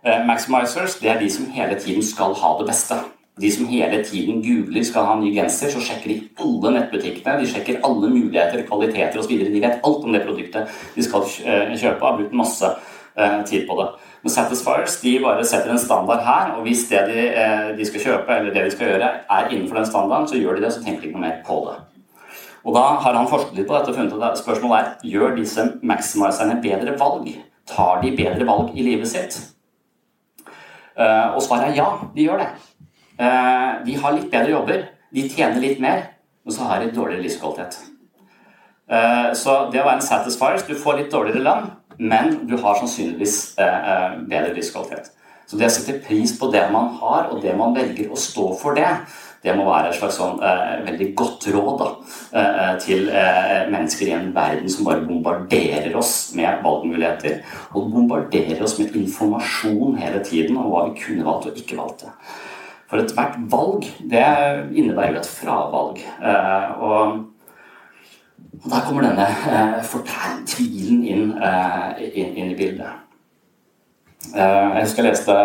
Eh, 0.08 0.26
maximizers 0.26 1.00
det 1.02 1.10
er 1.10 1.20
de 1.20 1.30
som 1.32 1.50
hele 1.52 1.80
tiden 1.80 2.04
skal 2.06 2.36
ha 2.38 2.58
det 2.60 2.68
beste. 2.70 2.96
De 3.38 3.52
som 3.54 3.70
hele 3.70 4.02
tiden 4.06 4.42
googler 4.42 4.86
skal 4.86 5.06
ha 5.06 5.16
ny 5.20 5.32
genser, 5.36 5.70
så 5.70 5.82
sjekker 5.84 6.10
de 6.10 6.18
alle 6.42 6.74
nettbutikkene. 6.74 7.38
De 7.42 7.50
sjekker 7.50 7.82
alle 7.86 8.10
muligheter, 8.10 8.64
kvaliteter 8.70 9.22
osv. 9.22 9.34
De 9.44 9.62
vet 9.62 9.82
alt 9.86 10.06
om 10.06 10.16
det 10.16 10.24
produktet 10.26 10.78
de 10.96 11.06
skal 11.06 11.26
eh, 11.46 11.74
kjøpe. 11.78 12.02
Har 12.02 12.18
brukt 12.18 12.38
masse 12.38 12.72
eh, 12.72 13.42
tid 13.46 13.68
på 13.70 13.78
det. 13.82 13.90
Men 14.24 14.34
Satisfiers 14.34 14.98
de 15.04 15.18
bare 15.24 15.46
setter 15.46 15.72
en 15.72 15.82
standard 15.82 16.24
her, 16.26 16.56
og 16.58 16.66
hvis 16.66 16.88
det 16.90 17.04
de, 17.12 17.28
de, 17.78 17.86
skal 17.86 18.04
kjøpe 18.08 18.40
eller 18.40 18.56
det 18.56 18.66
de 18.66 18.74
skal 18.74 18.90
gjøre, 18.92 19.12
er 19.38 19.52
innenfor 19.52 19.78
den 19.78 19.92
standarden, 19.92 20.28
så 20.28 20.42
gjør 20.42 20.58
de 20.58 20.66
det, 20.66 20.74
så 20.74 20.82
tenker 20.84 21.06
de 21.06 21.12
ikke 21.12 21.20
noe 21.20 21.28
mer 21.28 21.38
på 21.46 21.60
det. 21.68 21.78
Og 22.68 22.74
Da 22.76 22.82
har 23.04 23.16
han 23.16 23.30
forsket 23.32 23.56
litt 23.56 23.68
på 23.70 23.78
dette 23.78 23.94
og 23.94 23.96
funnet 23.96 24.24
at 24.28 24.42
spørsmålet 24.42 24.80
er 24.80 25.12
gjør 25.14 25.38
disse 25.38 25.64
maximizerne 25.88 26.58
bedre 26.64 26.98
valg. 27.00 27.30
Tar 27.68 28.02
de 28.02 28.12
bedre 28.18 28.48
valg 28.48 28.74
i 28.76 28.84
livet 28.84 29.08
sitt? 29.08 29.38
Eh, 30.98 31.28
og 31.36 31.40
svaret 31.46 31.70
er 31.70 31.78
ja, 31.78 31.88
de 32.16 32.26
gjør 32.26 32.42
det. 32.42 32.50
Eh, 33.18 33.72
de 33.86 33.98
har 34.02 34.16
litt 34.16 34.32
bedre 34.32 34.54
jobber, 34.54 34.88
de 35.14 35.28
tjener 35.30 35.62
litt 35.64 35.82
mer, 35.84 36.04
og 36.46 36.54
så 36.54 36.70
har 36.70 36.84
de 36.84 36.94
dårligere 36.96 37.26
livskvalitet. 37.26 37.80
Eh, 38.88 39.30
så 39.36 39.60
det 39.72 39.82
å 39.82 39.88
være 39.88 40.00
en 40.00 40.06
satisfier 40.06 40.62
Du 40.68 40.76
får 40.80 41.02
litt 41.02 41.12
dårligere 41.12 41.44
lønn, 41.44 41.72
men 41.98 42.48
du 42.48 42.58
har 42.62 42.78
sannsynligvis 42.78 43.56
bedre 43.58 44.54
livskvalitet. 44.54 45.10
Så 45.48 45.58
det 45.58 45.70
å 45.70 45.72
sette 45.72 46.02
pris 46.04 46.34
på 46.38 46.50
det 46.52 46.66
man 46.72 46.92
har, 47.00 47.32
og 47.32 47.42
det 47.42 47.56
man 47.58 47.74
velger 47.76 48.12
å 48.12 48.20
stå 48.20 48.52
for 48.60 48.76
det, 48.78 48.90
det 49.44 49.54
må 49.56 49.68
være 49.68 49.92
et 49.92 49.96
slags 49.96 50.18
sånn, 50.20 50.42
eh, 50.44 50.74
veldig 50.88 51.08
godt 51.16 51.48
råd 51.54 51.78
da, 51.80 51.88
eh, 52.42 52.74
til 52.84 53.10
eh, 53.10 53.70
mennesker 53.72 54.10
i 54.10 54.16
en 54.18 54.32
verden 54.36 54.68
som 54.70 54.88
bare 54.90 55.06
bombarderer 55.08 55.96
oss 55.96 56.34
med 56.36 56.64
valgmuligheter. 56.66 57.40
Og 57.74 57.92
bombarderer 57.94 58.64
oss 58.66 58.78
med 58.80 58.96
informasjon 58.98 59.96
hele 60.02 60.24
tiden 60.26 60.58
om 60.58 60.72
hva 60.72 60.88
vi 60.90 61.00
kunne 61.04 61.28
valgt 61.28 61.52
og 61.52 61.62
ikke 61.62 61.80
valgte. 61.80 62.12
For 62.88 63.04
ethvert 63.04 63.36
valg 63.52 63.88
det 64.12 64.28
innebærer 64.72 65.20
et 65.20 65.28
fravalg. 65.28 66.00
Eh, 66.00 66.70
og, 66.80 67.18
og 68.64 68.70
der 68.72 68.86
kommer 68.86 69.04
denne 69.04 69.28
eh, 69.28 70.38
tvilen 70.48 71.04
inn, 71.04 71.34
eh, 71.36 72.06
inn, 72.08 72.32
inn, 72.36 72.54
i 72.54 72.60
bildet. 72.60 73.04
Eh, 74.32 74.70
jeg 74.78 74.86
husker 74.86 75.04
jeg 75.04 75.12
leste 75.12 75.36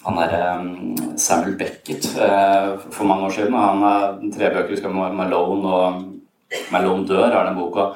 han 0.00 0.16
er 0.16 0.32
Samuel 1.20 1.58
Beckett 1.60 2.06
for 2.08 3.04
mange 3.04 3.26
år 3.26 3.34
siden. 3.34 3.52
Han 3.52 3.82
har 3.84 4.14
tre 4.32 4.48
bøker. 4.48 4.70
husker 4.70 4.88
Malone 4.88 5.74
og 5.76 5.98
Malone 6.72 7.04
dør 7.06 7.28
er 7.28 7.44
den 7.44 7.58
boka. 7.58 7.90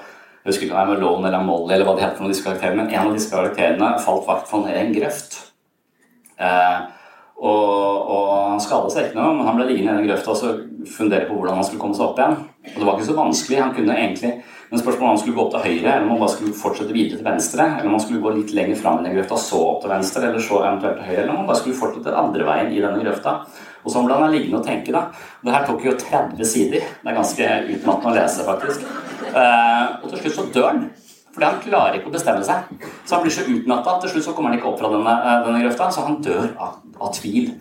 Jeg 0.44 0.52
husker 0.52 0.66
ikke 0.66 0.76
om 0.76 0.80
det 0.80 0.84
er 0.84 1.00
Malone 1.00 1.28
eller 1.30 1.46
Molly 1.46 1.72
eller 1.72 1.86
hva 1.88 1.94
det 1.96 2.04
heter 2.04 2.20
for 2.20 2.28
disse 2.28 2.44
karakterene, 2.44 2.82
men 2.82 2.92
en 2.92 3.08
av 3.08 3.14
disse 3.16 3.32
karakterene 3.32 3.94
falt 4.04 4.26
faktisk 4.26 4.52
ned 4.66 4.76
i 4.76 4.82
en 4.82 4.92
grøft. 4.92 5.38
Uh, 6.36 6.92
og, 7.34 8.10
og, 8.14 8.26
han 8.54 8.62
skada 8.62 8.90
seg 8.92 9.08
ikke 9.08 9.18
noe, 9.18 9.34
men 9.36 9.48
han 9.48 9.56
ble 9.58 9.68
liggende 9.68 9.96
i 9.96 10.02
den 10.02 10.10
grøfta 10.10 10.34
og 10.34 10.88
fundere 10.94 11.26
på 11.26 11.36
hvordan 11.36 11.58
han 11.58 11.66
skulle 11.66 11.82
komme 11.82 11.96
seg 11.98 12.06
opp 12.06 12.20
igjen. 12.20 12.36
Og 12.70 12.76
det 12.76 12.86
var 12.86 12.94
ikke 12.94 13.08
så 13.08 13.16
vanskelig. 13.18 13.62
Han 13.62 13.74
kunne 13.74 13.96
egentlig 13.98 14.34
men 14.74 14.80
spørsmålet 14.80 15.04
om 15.04 15.08
han 15.08 15.18
skulle 15.20 15.36
gå 15.36 15.42
opp 15.44 15.52
til 15.52 15.64
høyre, 15.64 15.90
eller 15.90 16.04
om 16.04 16.08
han 16.10 16.22
bare 16.24 16.32
skulle 16.32 16.56
fortsette 16.58 16.94
videre 16.96 17.20
til 17.20 17.26
venstre, 17.28 17.66
eller 17.76 17.86
om 17.86 17.92
han 17.94 18.00
skulle 18.02 18.22
gå 18.24 18.30
litt 18.34 18.54
lenger 18.56 18.80
fram 18.80 18.96
i 18.98 19.04
den 19.04 19.12
grøfta, 19.14 19.36
så 19.38 19.60
opp 19.68 19.84
til 19.84 19.92
venstre, 19.92 20.22
eller 20.26 20.42
så 20.42 20.58
eventuelt 20.64 20.96
til 20.98 21.06
høyre, 21.06 21.18
eller 21.20 21.30
om 21.30 21.38
han 21.38 21.46
bare 21.50 21.60
skulle 21.60 21.78
fortsette 21.78 22.16
andre 22.18 22.48
veien 22.48 22.72
i 22.72 22.80
denne 22.82 23.04
grøfta. 23.04 23.36
Og 23.84 23.94
sånn 23.94 24.08
ble 24.08 24.16
han 24.18 24.34
liggende 24.34 24.58
og 24.58 24.66
tenke, 24.66 24.90
da. 24.96 25.04
Det 25.46 25.54
her 25.54 25.68
tok 25.68 25.86
jo 25.86 25.94
30 26.00 26.50
sider. 26.50 26.90
Det 27.04 27.12
er 27.12 27.18
ganske 27.20 27.52
utmattende 27.76 28.10
å 28.10 28.16
lese, 28.16 28.48
faktisk. 28.48 28.90
Uh, 29.28 29.86
og 30.00 30.08
til 30.08 30.24
slutt 30.24 30.38
så 30.40 30.48
dør 30.56 30.68
han. 30.72 30.82
Fordi 31.36 31.50
han 31.52 31.62
klarer 31.68 32.00
ikke 32.00 32.10
å 32.10 32.16
bestemme 32.16 32.46
seg. 32.50 32.90
Så 33.04 33.14
han 33.14 33.24
blir 33.24 33.34
så 33.34 33.44
utmatta 33.44 33.96
at 33.96 34.04
til 34.04 34.14
slutt 34.14 34.24
så 34.28 34.32
kommer 34.36 34.50
han 34.50 34.58
ikke 34.58 34.70
opp 34.70 34.78
fra 34.80 34.90
denne, 34.92 35.14
eh, 35.20 35.40
denne 35.44 35.64
grøfta, 35.64 35.90
så 35.92 36.06
han 36.06 36.22
dør 36.24 36.46
av, 36.56 36.78
av 37.00 37.12
tvil. 37.12 37.52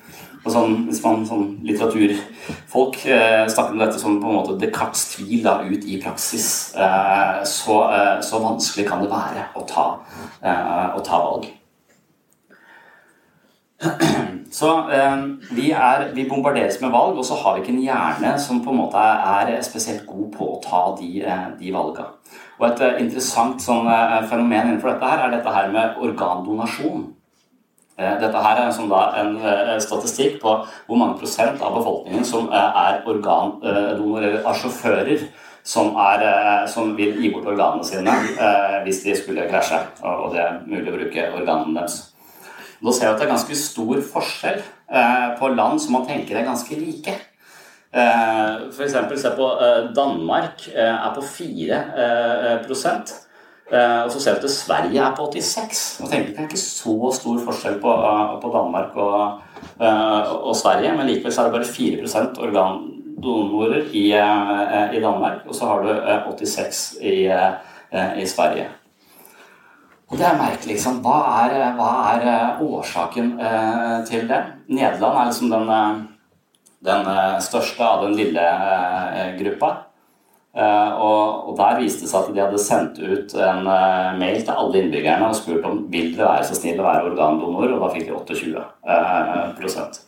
Og 0.44 0.52
sånn, 0.52 0.74
hvis 0.90 1.00
man 1.04 1.22
sånn 1.28 1.44
litteraturfolk 1.64 2.98
eh, 3.08 3.46
snakker 3.48 3.76
om 3.76 3.80
dette 3.80 4.00
som 4.00 4.18
på 4.20 4.28
en 4.28 4.38
måte 4.42 4.58
Descartes' 4.60 5.14
tvil 5.14 5.44
da, 5.46 5.62
ut 5.64 5.86
i 5.88 6.00
praksis, 6.04 6.48
eh, 6.76 7.44
så, 7.48 7.78
eh, 7.96 8.18
så, 8.24 8.42
vanskelig 8.44 8.88
kan 8.90 9.04
det 9.04 9.12
være 9.12 9.46
å 9.56 9.64
ta, 9.68 9.86
eh, 10.44 10.90
å 10.98 11.04
ta 11.04 11.22
valg. 11.28 11.52
Så 14.54 14.68
eh, 14.94 15.22
vi, 15.58 15.72
er, 15.74 16.12
vi, 16.14 16.28
bombarderes 16.30 16.76
med 16.84 16.92
valg, 16.94 17.18
og 17.18 17.26
så 17.26 17.40
har 17.42 17.56
vi 17.56 17.64
ikke 17.64 17.72
en 17.74 17.86
hjerne 17.88 18.34
som 18.38 18.60
på 18.62 18.70
en 18.70 18.84
måte 18.84 19.02
er 19.02 19.50
spesielt 19.66 20.06
god 20.06 20.28
på 20.36 20.46
å 20.46 20.60
ta 20.62 20.82
de, 21.00 21.24
de 21.58 21.72
valgene. 21.74 22.12
Og 22.60 22.68
et 22.70 23.02
interessant 23.02 23.62
sånn, 23.62 23.90
fenomen 24.30 24.70
innenfor 24.70 24.94
dette 24.94 25.10
her 25.10 25.26
er 25.26 25.34
dette 25.34 25.54
her 25.56 25.72
med 25.74 25.98
organdonasjon. 26.06 27.08
Dette 27.98 28.44
her 28.46 28.60
er 28.62 28.72
som 28.74 28.88
da 28.90 29.02
en 29.22 29.36
statistikk 29.82 30.40
på 30.42 30.54
hvor 30.88 30.98
mange 30.98 31.20
prosent 31.22 31.62
av 31.62 31.76
befolkningen 31.78 32.26
som 32.26 32.48
er 32.54 33.04
organdonorer, 33.10 34.40
av 34.42 34.58
sjåfører 34.58 35.28
som, 35.64 35.94
er, 35.98 36.24
som, 36.70 36.96
vil 36.98 37.20
gi 37.22 37.30
bort 37.34 37.52
organene 37.54 37.86
sine 37.88 38.16
hvis 38.86 39.04
de 39.06 39.18
skulle 39.18 39.46
krasje. 39.50 39.80
Og 40.02 40.34
det 40.34 40.42
er 40.42 40.58
mulig 40.66 40.90
å 40.90 40.98
bruke 40.98 41.30
organene 41.38 41.78
deres. 41.80 42.02
Nå 42.84 42.92
ser 42.92 43.08
vi 43.08 43.12
at 43.14 43.22
det 43.22 43.28
er 43.28 43.32
ganske 43.32 43.56
stor 43.56 44.02
forskjell 44.12 44.58
eh, 44.60 45.28
på 45.40 45.52
land 45.54 45.80
som 45.80 45.96
man 45.96 46.08
tenker 46.08 46.36
er 46.36 46.50
ganske 46.50 46.76
like. 46.76 47.14
Eh, 47.94 48.70
F.eks. 48.72 48.96
se 49.22 49.32
på 49.38 49.50
eh, 49.62 49.90
Danmark 49.96 50.66
er 50.74 51.12
på 51.16 51.22
4 51.22 51.84
prosent. 52.66 53.20
Og 53.74 54.10
så 54.12 54.20
ser 54.20 54.36
vi 54.36 54.46
at 54.46 54.52
Sverige 54.54 55.00
er 55.02 55.14
på 55.18 55.24
86. 55.34 55.80
Nå 56.04 56.10
tenker 56.12 56.34
Det 56.34 56.42
er 56.44 56.50
ikke 56.50 56.60
så 56.60 57.12
stor 57.16 57.40
forskjell 57.48 57.80
på, 57.82 57.94
på 58.44 58.52
Danmark 58.54 59.00
og, 59.02 59.40
og, 59.80 60.52
Sverige, 60.60 60.92
men 60.98 61.10
likevel 61.10 61.34
er 61.34 61.48
det 61.48 61.56
bare 61.56 61.72
4% 61.72 62.44
organdonorer 62.44 63.90
i, 63.96 64.06
i 64.14 65.02
Danmark, 65.02 65.48
og 65.48 65.58
så 65.58 65.72
har 65.72 65.88
du 65.88 66.46
86 66.46 66.86
i, 67.02 67.18
i 68.22 68.30
Sverige. 68.30 68.70
Og 70.14 70.20
det 70.20 70.26
er 70.28 70.38
merkelig. 70.38 70.76
Liksom. 70.76 71.00
Hva, 71.02 71.20
er, 71.42 71.72
hva 71.74 71.92
er 72.14 72.26
eh, 72.30 72.60
årsaken 72.62 73.32
eh, 73.42 73.96
til 74.06 74.28
det? 74.30 74.42
Nederland 74.70 75.18
er 75.18 75.30
liksom 75.32 75.50
den, 75.50 75.72
eh, 75.74 76.04
den 76.84 77.08
eh, 77.08 77.40
største 77.44 77.88
av 77.88 78.06
den 78.06 78.16
lille 78.18 78.44
eh, 78.44 79.34
gruppa. 79.40 79.72
Eh, 80.54 80.92
og, 81.02 81.54
der 81.58 81.80
viste 81.82 82.06
det 82.06 82.12
seg 82.12 82.28
at 82.28 82.36
de 82.36 82.44
hadde 82.44 82.62
sendt 82.62 83.00
ut 83.02 83.34
en 83.42 83.68
mail 84.20 84.42
til 84.42 84.54
alle 84.54 84.82
innbyggerne 84.82 85.30
og 85.30 85.38
spurt 85.38 85.66
om 85.70 85.84
vil 85.94 86.12
dere 86.14 86.30
være 86.30 86.48
så 86.50 86.58
snill 86.58 86.82
å 86.82 86.88
være 86.88 87.12
organdonor, 87.12 87.76
og 87.76 87.84
da 87.86 87.92
fikk 87.94 88.10
de 88.10 88.16
28 88.18 88.66
prosent. 89.58 90.02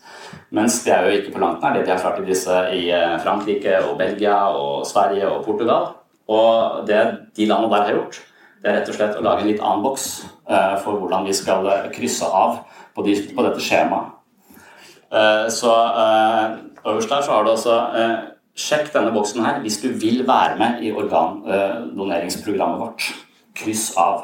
Mens 0.55 0.77
det 0.85 0.93
er 0.93 1.05
jo 1.05 1.19
ikke 1.19 1.35
på 1.35 1.41
langt 1.41 1.63
nær 1.63 1.77
det 1.77 1.85
de 1.85 1.93
har 1.93 2.01
klart 2.01 2.21
i 2.21 2.27
disse 2.27 2.55
i 2.75 2.87
Frankrike 3.23 3.77
og 3.85 3.97
Belgia 4.01 4.37
og 4.53 4.85
Sverige 4.89 5.29
og 5.29 5.45
Portugal. 5.45 5.93
Og 6.29 6.85
det 6.89 7.01
de 7.37 7.47
landene 7.49 7.71
der 7.71 7.85
har 7.87 7.97
gjort, 7.99 8.19
det 8.61 8.71
er 8.71 8.79
rett 8.79 8.89
og 8.89 8.97
slett 8.97 9.17
å 9.19 9.25
lage 9.25 9.45
en 9.45 9.51
litt 9.51 9.61
annen 9.61 9.85
boks 9.85 10.07
for 10.81 10.97
hvordan 10.97 11.27
vi 11.27 11.35
skal 11.37 11.67
eh, 11.69 11.89
krysse 11.93 12.25
av 12.25 12.63
på 12.95 13.05
dette 13.05 13.61
skjemaet. 13.61 14.13
Uh, 15.15 15.47
så 15.49 15.71
uh, 15.71 16.91
øverst 16.91 17.09
der 17.09 17.21
så 17.21 17.31
har 17.31 17.43
du 17.43 17.49
altså 17.49 17.75
Sjekk 18.55 18.93
denne 18.93 19.11
boksen 19.11 19.43
her 19.45 19.59
hvis 19.59 19.77
du 19.83 19.87
vil 19.99 20.23
være 20.27 20.55
med 20.59 20.83
i 20.83 20.91
organdoneringsprogrammet 20.95 22.79
vårt. 22.79 23.01
Kryss 23.55 23.89
av. 23.99 24.21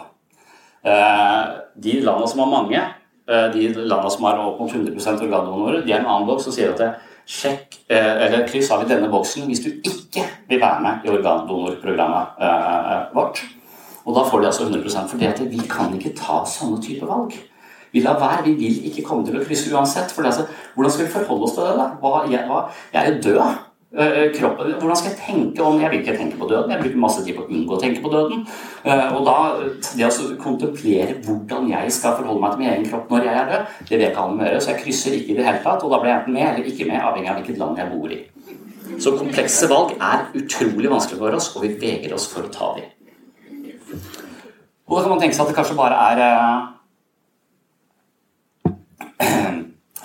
De 1.84 1.98
landene 2.00 2.30
som 2.32 2.40
har 2.40 2.48
mange, 2.54 2.84
de 3.28 3.66
landene 3.76 4.12
som 4.12 4.24
har 4.24 4.40
opp 4.40 4.62
mot 4.64 4.72
100 4.72 4.96
organdonorer, 5.26 5.82
de 5.84 5.92
har 5.92 6.00
en 6.00 6.08
annen 6.08 6.30
boks 6.30 6.48
som 6.48 6.56
sier 6.56 6.72
at 6.72 7.04
sjekk, 7.28 7.76
eller 7.92 8.48
kryss 8.48 8.72
av 8.72 8.86
i 8.86 8.90
denne 8.94 9.12
boksen 9.12 9.52
hvis 9.52 9.66
du 9.66 9.70
ikke 9.76 10.24
vil 10.48 10.64
være 10.64 10.80
med 10.88 11.04
i 11.04 11.12
organdonorprogrammet 11.12 12.40
vårt. 13.12 13.44
Og 14.06 14.16
da 14.16 14.24
får 14.32 14.40
de 14.40 14.52
altså 14.54 14.64
100 14.70 15.08
fordi 15.12 15.26
at 15.28 15.44
vi 15.52 15.60
kan 15.70 15.92
ikke 16.00 16.16
ta 16.16 16.46
sånne 16.48 16.80
type 16.88 17.08
valg. 17.08 17.36
Vi 17.92 18.04
lar 18.06 18.20
være. 18.20 18.46
Vi 18.46 18.54
vil 18.60 18.86
ikke 18.92 19.04
komme 19.08 19.26
til 19.28 19.40
å 19.40 19.44
krysse 19.44 19.74
uansett. 19.74 20.14
For 20.16 20.28
altså, 20.28 20.48
hvordan 20.76 20.94
skal 20.94 21.08
vi 21.08 21.18
forholde 21.18 21.48
oss 21.48 21.58
til 21.58 21.68
det? 21.68 21.76
da? 21.80 21.90
Hva, 22.02 22.24
jeg, 22.32 22.48
hva, 22.48 22.64
jeg, 22.94 23.02
er 23.02 23.12
jo 23.12 23.22
død. 23.28 23.60
Uh, 23.92 24.30
kroppen, 24.32 24.70
hvordan 24.80 24.96
skal 24.96 25.10
jeg 25.12 25.18
tenke 25.20 25.64
om 25.68 25.82
Jeg 25.82 25.92
vil 25.92 26.00
ikke 26.00 26.14
tenke 26.16 26.38
på 26.40 26.48
døden. 26.48 26.72
Jeg 26.72 26.80
bruker 26.80 27.02
masse 27.04 27.26
tid 27.26 27.36
på 27.36 27.44
å 27.44 27.50
unngå 27.52 27.76
å 27.76 27.80
tenke 27.82 28.00
på 28.04 28.12
døden. 28.14 28.46
Uh, 28.86 29.18
og 29.18 29.26
da, 29.28 29.36
det 30.00 30.08
å 30.08 30.28
kontemplere 30.40 31.18
hvordan 31.26 31.68
jeg 31.74 31.92
skal 31.98 32.16
forholde 32.22 32.40
meg 32.40 32.54
til 32.54 32.64
min 32.64 32.72
egen 32.72 32.88
kropp 32.88 33.12
når 33.12 33.28
jeg 33.28 33.36
er 33.42 33.52
død, 33.52 33.76
det 33.90 34.00
vet 34.00 34.22
jeg 34.22 34.38
med 34.38 34.46
å 34.46 34.50
gjøre. 34.54 34.64
Så 34.64 34.72
jeg 34.72 34.84
krysser 34.86 35.18
ikke 35.18 35.34
i 35.34 35.40
det 35.42 35.50
hele 35.50 35.64
tatt. 35.66 35.84
Og 35.84 35.92
da 35.92 36.00
blir 36.00 36.14
jeg 36.14 36.22
enten 36.22 36.38
med 36.40 36.48
eller 36.48 36.72
ikke 36.72 36.88
med, 36.88 37.04
avhengig 37.04 37.34
av 37.34 37.42
hvilket 37.42 37.60
land 37.60 37.84
jeg 37.84 37.92
bor 37.92 38.16
i. 38.16 38.22
Så 39.02 39.16
komplekse 39.18 39.68
valg 39.72 39.94
er 39.98 40.26
utrolig 40.40 40.90
vanskelig 40.92 41.20
for 41.20 41.36
oss, 41.36 41.52
og 41.56 41.64
vi 41.66 41.76
vegrer 41.80 42.16
oss 42.16 42.28
for 42.32 42.48
å 42.48 42.52
ta 42.54 42.74
dem. 42.80 42.88
Og 44.88 44.98
da 44.98 45.04
kan 45.04 45.14
man 45.14 45.22
tenke 45.22 45.36
seg 45.36 45.46
at 45.46 45.52
det 45.52 45.58
kanskje 45.58 45.78
bare 45.80 45.98
er 46.12 46.18
eh, 46.26 46.60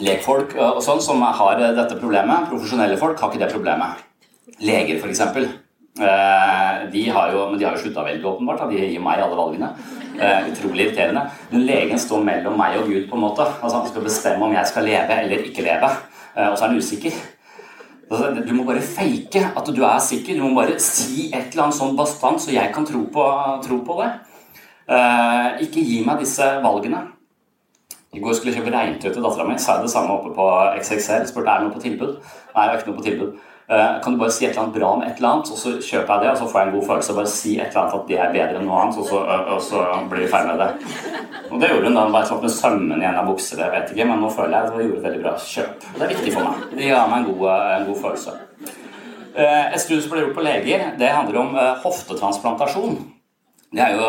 lekfolk 0.03 0.57
og 0.61 0.83
sånn 0.85 1.01
som 1.03 1.23
har 1.23 1.61
dette 1.61 2.01
problemet. 2.01 2.51
Profesjonelle 2.51 2.99
folk 3.01 3.21
har 3.21 3.33
ikke 3.33 3.45
det 3.45 3.53
problemet. 3.55 4.03
Leger, 4.65 5.01
f.eks. 5.01 5.23
Eh, 5.97 6.91
de 6.93 7.09
har 7.09 7.33
jo, 7.33 7.45
de 7.57 7.65
har 7.65 7.77
jo 7.77 7.81
slutta 7.81 8.05
velge, 8.05 8.29
åpenbart. 8.29 8.67
De 8.69 8.81
gir 8.81 9.01
meg 9.03 9.23
alle 9.23 9.39
valgene. 9.39 9.71
Eh, 10.17 10.51
utrolig 10.51 10.87
irriterende. 10.87 11.25
Men 11.53 11.65
legen 11.69 12.01
står 12.01 12.25
mellom 12.25 12.59
meg 12.61 12.77
og 12.81 12.91
Gud, 12.91 13.07
på 13.09 13.17
en 13.17 13.25
måte. 13.25 13.47
Altså 13.63 13.81
Han 13.81 13.89
skal 13.89 14.05
bestemme 14.05 14.45
om 14.45 14.53
jeg 14.53 14.73
skal 14.73 14.85
leve 14.85 15.19
eller 15.23 15.49
ikke 15.49 15.65
leve. 15.65 15.91
Eh, 16.37 16.49
og 16.51 16.59
så 16.59 16.67
er 16.67 16.69
han 16.69 16.79
usikker. 16.79 17.17
Altså, 18.07 18.31
du 18.39 18.53
må 18.55 18.65
bare 18.69 18.85
fake 18.85 19.43
at 19.57 19.73
du 19.75 19.83
er 19.83 19.99
sikker. 19.99 20.37
Du 20.37 20.45
må 20.45 20.55
bare 20.61 20.79
si 20.79 21.31
et 21.33 21.51
eller 21.51 21.67
annet 21.67 21.81
sånn 21.81 21.97
bastant, 21.99 22.41
så 22.41 22.53
jeg 22.55 22.73
kan 22.75 22.87
tro 22.87 23.03
på, 23.13 23.27
tro 23.65 23.81
på 23.83 24.01
det. 24.03 24.13
Ikke 25.65 25.83
gi 25.83 26.05
meg 26.07 26.21
disse 26.23 26.47
valgene. 26.63 27.01
I 28.17 28.23
går 28.25 28.33
skulle 28.33 28.55
jeg 28.55 28.63
kjøpe 28.63 28.73
regntøy 28.73 29.11
til 29.11 29.21
dattera 29.21 29.45
mi. 29.45 29.59
Sa 29.61 29.77
jeg 29.77 29.85
det 29.85 29.93
samme 29.93 30.15
oppe 30.15 30.33
på 30.33 30.47
XXL. 30.81 31.27
Spurte 31.29 31.53
er 31.53 31.61
det 31.61 31.69
noe 31.69 31.77
på 31.77 31.83
tilbud. 31.85 32.17
Nei, 32.55 32.65
det 32.65 32.71
er 32.71 32.81
ikke 32.81 32.91
noe 32.93 33.01
på 33.03 33.07
tilbud. 33.11 33.37
Uh, 33.67 33.99
kan 33.99 34.15
du 34.15 34.21
bare 34.21 34.31
si 34.31 34.45
et 34.47 34.53
eller 34.53 34.63
annet 34.63 34.77
bra 34.79 34.89
om 34.95 35.01
et 35.03 35.19
eller 35.19 35.29
annet, 35.35 35.49
og 35.51 35.59
så 35.59 35.73
kjøper 35.83 36.13
jeg 36.13 36.23
det, 36.23 36.29
og 36.31 36.37
så 36.39 36.47
får 36.53 36.61
jeg 36.61 36.69
en 36.69 36.75
god 36.77 36.85
følelse. 36.87 37.17
Bare 37.19 37.33
si 37.33 37.55
et 37.57 37.65
eller 37.67 37.81
annet 37.83 37.97
at 37.99 38.05
det 38.09 38.19
er 38.23 38.37
bedre 38.37 38.61
enn 38.61 38.69
noe 38.71 38.79
annet, 38.85 39.01
og 39.03 39.09
så, 39.09 39.23
uh, 39.27 39.51
og 39.57 39.65
så 39.67 39.83
blir 40.13 40.23
vi 40.23 40.29
ferdig 40.31 40.53
med 40.53 40.63
det. 40.63 40.71
Og 41.51 41.57
det 41.61 41.71
gjorde 41.73 41.91
hun 41.91 41.99
da. 41.99 42.05
Hun 42.07 42.15
bare 42.15 42.31
slapp 42.31 42.47
med 42.47 42.55
sømmen 42.55 43.03
i 43.03 43.09
en 43.11 43.21
av 43.21 43.29
buksene, 43.33 43.67
jeg 43.67 43.75
vet 43.75 43.93
ikke, 43.93 44.09
men 44.13 44.23
nå 44.23 44.31
føler 44.39 44.55
jeg 44.55 44.63
at 44.63 44.73
hun 44.77 44.85
gjorde 44.85 45.01
et 45.03 45.09
veldig 45.09 45.23
bra 45.27 45.35
kjøp. 45.49 45.91
Og 45.91 45.99
det 45.99 46.07
er 46.07 46.15
viktig 46.15 46.35
for 46.39 46.47
meg. 46.47 46.65
Det 46.73 46.87
gir 46.87 47.13
meg 47.13 47.19
en 47.19 47.29
god, 47.29 47.45
en 47.75 47.91
god 47.91 48.01
følelse. 48.07 48.39
Et 49.37 49.83
studie 49.83 50.01
som 50.07 50.15
ble 50.15 50.23
gjort 50.25 50.39
på 50.39 50.47
leger, 50.47 50.89
det 51.03 51.13
handler 51.13 51.43
om 51.43 51.61
hoftetransplantasjon. 51.83 52.97
Det 53.77 53.83
er 53.85 53.99
jo 53.99 54.07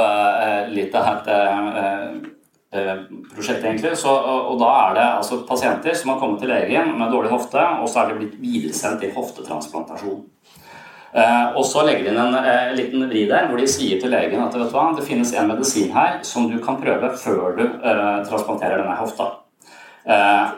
litt 0.77 0.95
av 0.95 1.09
et 1.17 2.36
prosjekt, 2.71 3.63
egentlig. 3.63 3.93
Så, 3.97 4.11
og, 4.11 4.55
da 4.59 4.71
er 4.87 4.95
det 4.97 5.05
altså 5.21 5.41
pasienter 5.47 5.95
som 5.95 6.13
har 6.13 6.19
kommet 6.21 6.41
til 6.43 6.51
legen 6.51 6.95
med 6.99 7.13
dårlig 7.13 7.31
hofte, 7.31 7.61
og 7.81 7.87
så 7.89 8.01
er 8.01 8.11
de 8.11 8.17
blitt 8.21 8.41
videresendt 8.41 9.03
til 9.03 9.13
hoftetransplantasjon. 9.15 10.25
Uh, 11.17 11.55
og 11.55 11.63
så 11.65 11.85
legger 11.87 12.03
de 12.03 12.11
inn 12.11 12.19
en 12.19 12.35
uh, 12.35 12.73
liten 12.75 13.05
vri 13.07 13.23
der 13.29 13.47
hvor 13.47 13.57
de 13.57 13.65
sier 13.71 13.97
til 14.01 14.11
legen 14.11 14.41
at 14.43 14.53
vet 14.53 14.67
du 14.67 14.75
hva, 14.75 14.89
det 14.93 15.05
finnes 15.07 15.31
en 15.33 15.47
medisin 15.49 15.93
her 15.95 16.19
som 16.27 16.49
du 16.51 16.57
kan 16.61 16.77
prøve 16.81 17.13
før 17.17 17.55
du 17.57 17.63
transplanterer 18.27 18.83
denne 18.83 18.97
hofta. 18.99 19.29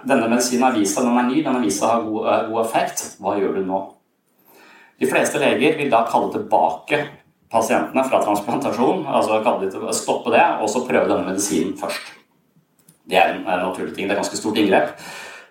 denne 0.10 0.28
medisinen 0.28 0.66
har 0.66 0.76
vist 0.76 0.98
seg 0.98 1.06
den 1.06 1.22
er 1.22 1.30
ny, 1.30 1.38
den 1.46 1.54
har 1.54 1.64
vist 1.64 1.80
seg 1.80 1.88
å 1.88 1.94
ha 1.94 2.02
god, 2.10 2.50
god 2.50 2.66
effekt. 2.66 3.06
Hva 3.22 3.38
gjør 3.38 3.56
du 3.60 3.64
nå? 3.70 3.80
De 5.00 5.08
fleste 5.08 5.40
leger 5.40 5.78
vil 5.80 5.94
da 5.94 6.02
kalle 6.10 6.34
tilbake 6.34 7.00
pasientene 7.52 8.04
fra 8.06 8.22
transplantasjon, 8.24 9.06
altså 9.10 9.42
stoppe 9.96 10.34
det, 10.36 10.46
og 10.62 10.70
så 10.70 10.86
prøve 10.86 11.10
denne 11.10 11.26
medisinen 11.32 11.76
først. 11.80 12.14
Det 13.10 13.18
er 13.18 13.34
en, 13.34 13.44
naturlig 13.48 13.96
ting. 13.96 14.06
Det 14.08 14.14
er 14.14 14.22
ganske 14.22 14.38
stort 14.38 14.58
inngrep. 14.62 14.94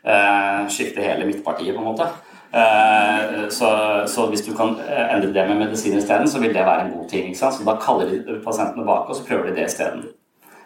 Eh, 0.06 0.68
skifte 0.70 1.02
hele 1.02 1.26
midtpartiet, 1.26 1.74
på 1.74 1.82
en 1.82 1.88
måte. 1.90 2.06
Eh, 2.54 3.48
så, 3.50 3.70
så, 4.06 4.28
hvis 4.30 4.46
du 4.46 4.52
kan 4.56 4.78
endre 4.86 5.32
det 5.34 5.48
med 5.48 5.64
medisin 5.64 5.98
isteden, 5.98 6.30
så 6.30 6.38
vil 6.38 6.54
det 6.54 6.62
være 6.62 6.86
en 6.86 6.94
god 6.94 7.08
ting. 7.10 7.34
Så 7.36 7.50
da 7.66 7.74
kaller 7.82 8.14
de 8.14 8.38
pasientene 8.44 8.86
bak, 8.86 9.10
og 9.10 9.18
så 9.18 9.26
prøver 9.26 9.50
de 9.50 9.58
det 9.58 9.66
isteden. 9.66 10.06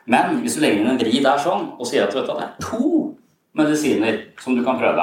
Men 0.05 0.43
hvis 0.43 0.59
du 0.59 0.63
legger 0.63 0.83
inn 0.83 0.93
en 0.93 1.01
vri 1.01 1.23
der 1.25 1.41
sånn, 1.41 1.71
og 1.79 1.89
sier 1.89 2.05
at, 2.05 2.13
du 2.13 2.21
at 2.21 2.29
det 2.29 2.45
er 2.45 2.55
to 2.69 3.13
medisiner 3.57 4.25
som 4.43 4.57
du 4.59 4.65
kan 4.67 4.81
prøve 4.81 4.99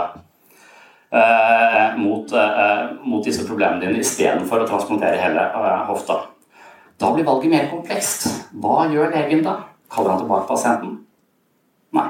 mot, 1.97 2.31
eh, 2.31 2.81
mot, 3.03 3.23
disse 3.25 3.45
problemene 3.47 3.81
dine 3.81 4.03
istedenfor 4.03 4.63
å 4.63 4.67
transplantere 4.69 5.17
hele 5.17 5.41
eh, 5.41 5.81
hofta. 5.89 6.21
Da 6.99 7.11
blir 7.15 7.25
valget 7.25 7.53
mer 7.53 7.67
komplekst. 7.71 8.27
Hva 8.61 8.85
gjør 8.91 9.13
legen 9.15 9.43
da? 9.45 9.55
Kaller 9.89 10.13
han 10.13 10.21
tilbake 10.21 10.47
pasienten? 10.49 10.97
Nei. 11.97 12.09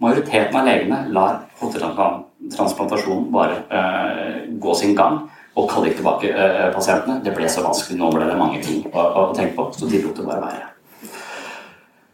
Majoriteten 0.00 0.56
av 0.56 0.68
legene 0.68 1.02
lar 1.12 1.42
hoftetransplantasjonen 1.60 3.28
bare 3.34 3.62
eh, 3.68 4.48
gå 4.62 4.74
sin 4.78 4.94
gang 4.96 5.24
og 5.58 5.66
kaller 5.68 5.90
ikke 5.90 6.00
tilbake 6.00 6.30
eh, 6.30 6.66
pasientene. 6.74 7.18
Det 7.24 7.34
ble 7.36 7.50
så 7.50 7.64
vanskelig, 7.66 7.98
nå 7.98 8.12
ble 8.14 8.28
det 8.30 8.38
mange 8.38 8.62
ting 8.64 8.84
å, 8.92 9.00
å 9.02 9.24
tenke 9.36 9.56
på, 9.58 9.70
så 9.76 9.90
de 9.90 10.04
lot 10.04 10.16
det 10.16 10.28
bare 10.28 10.44
være. 10.46 10.68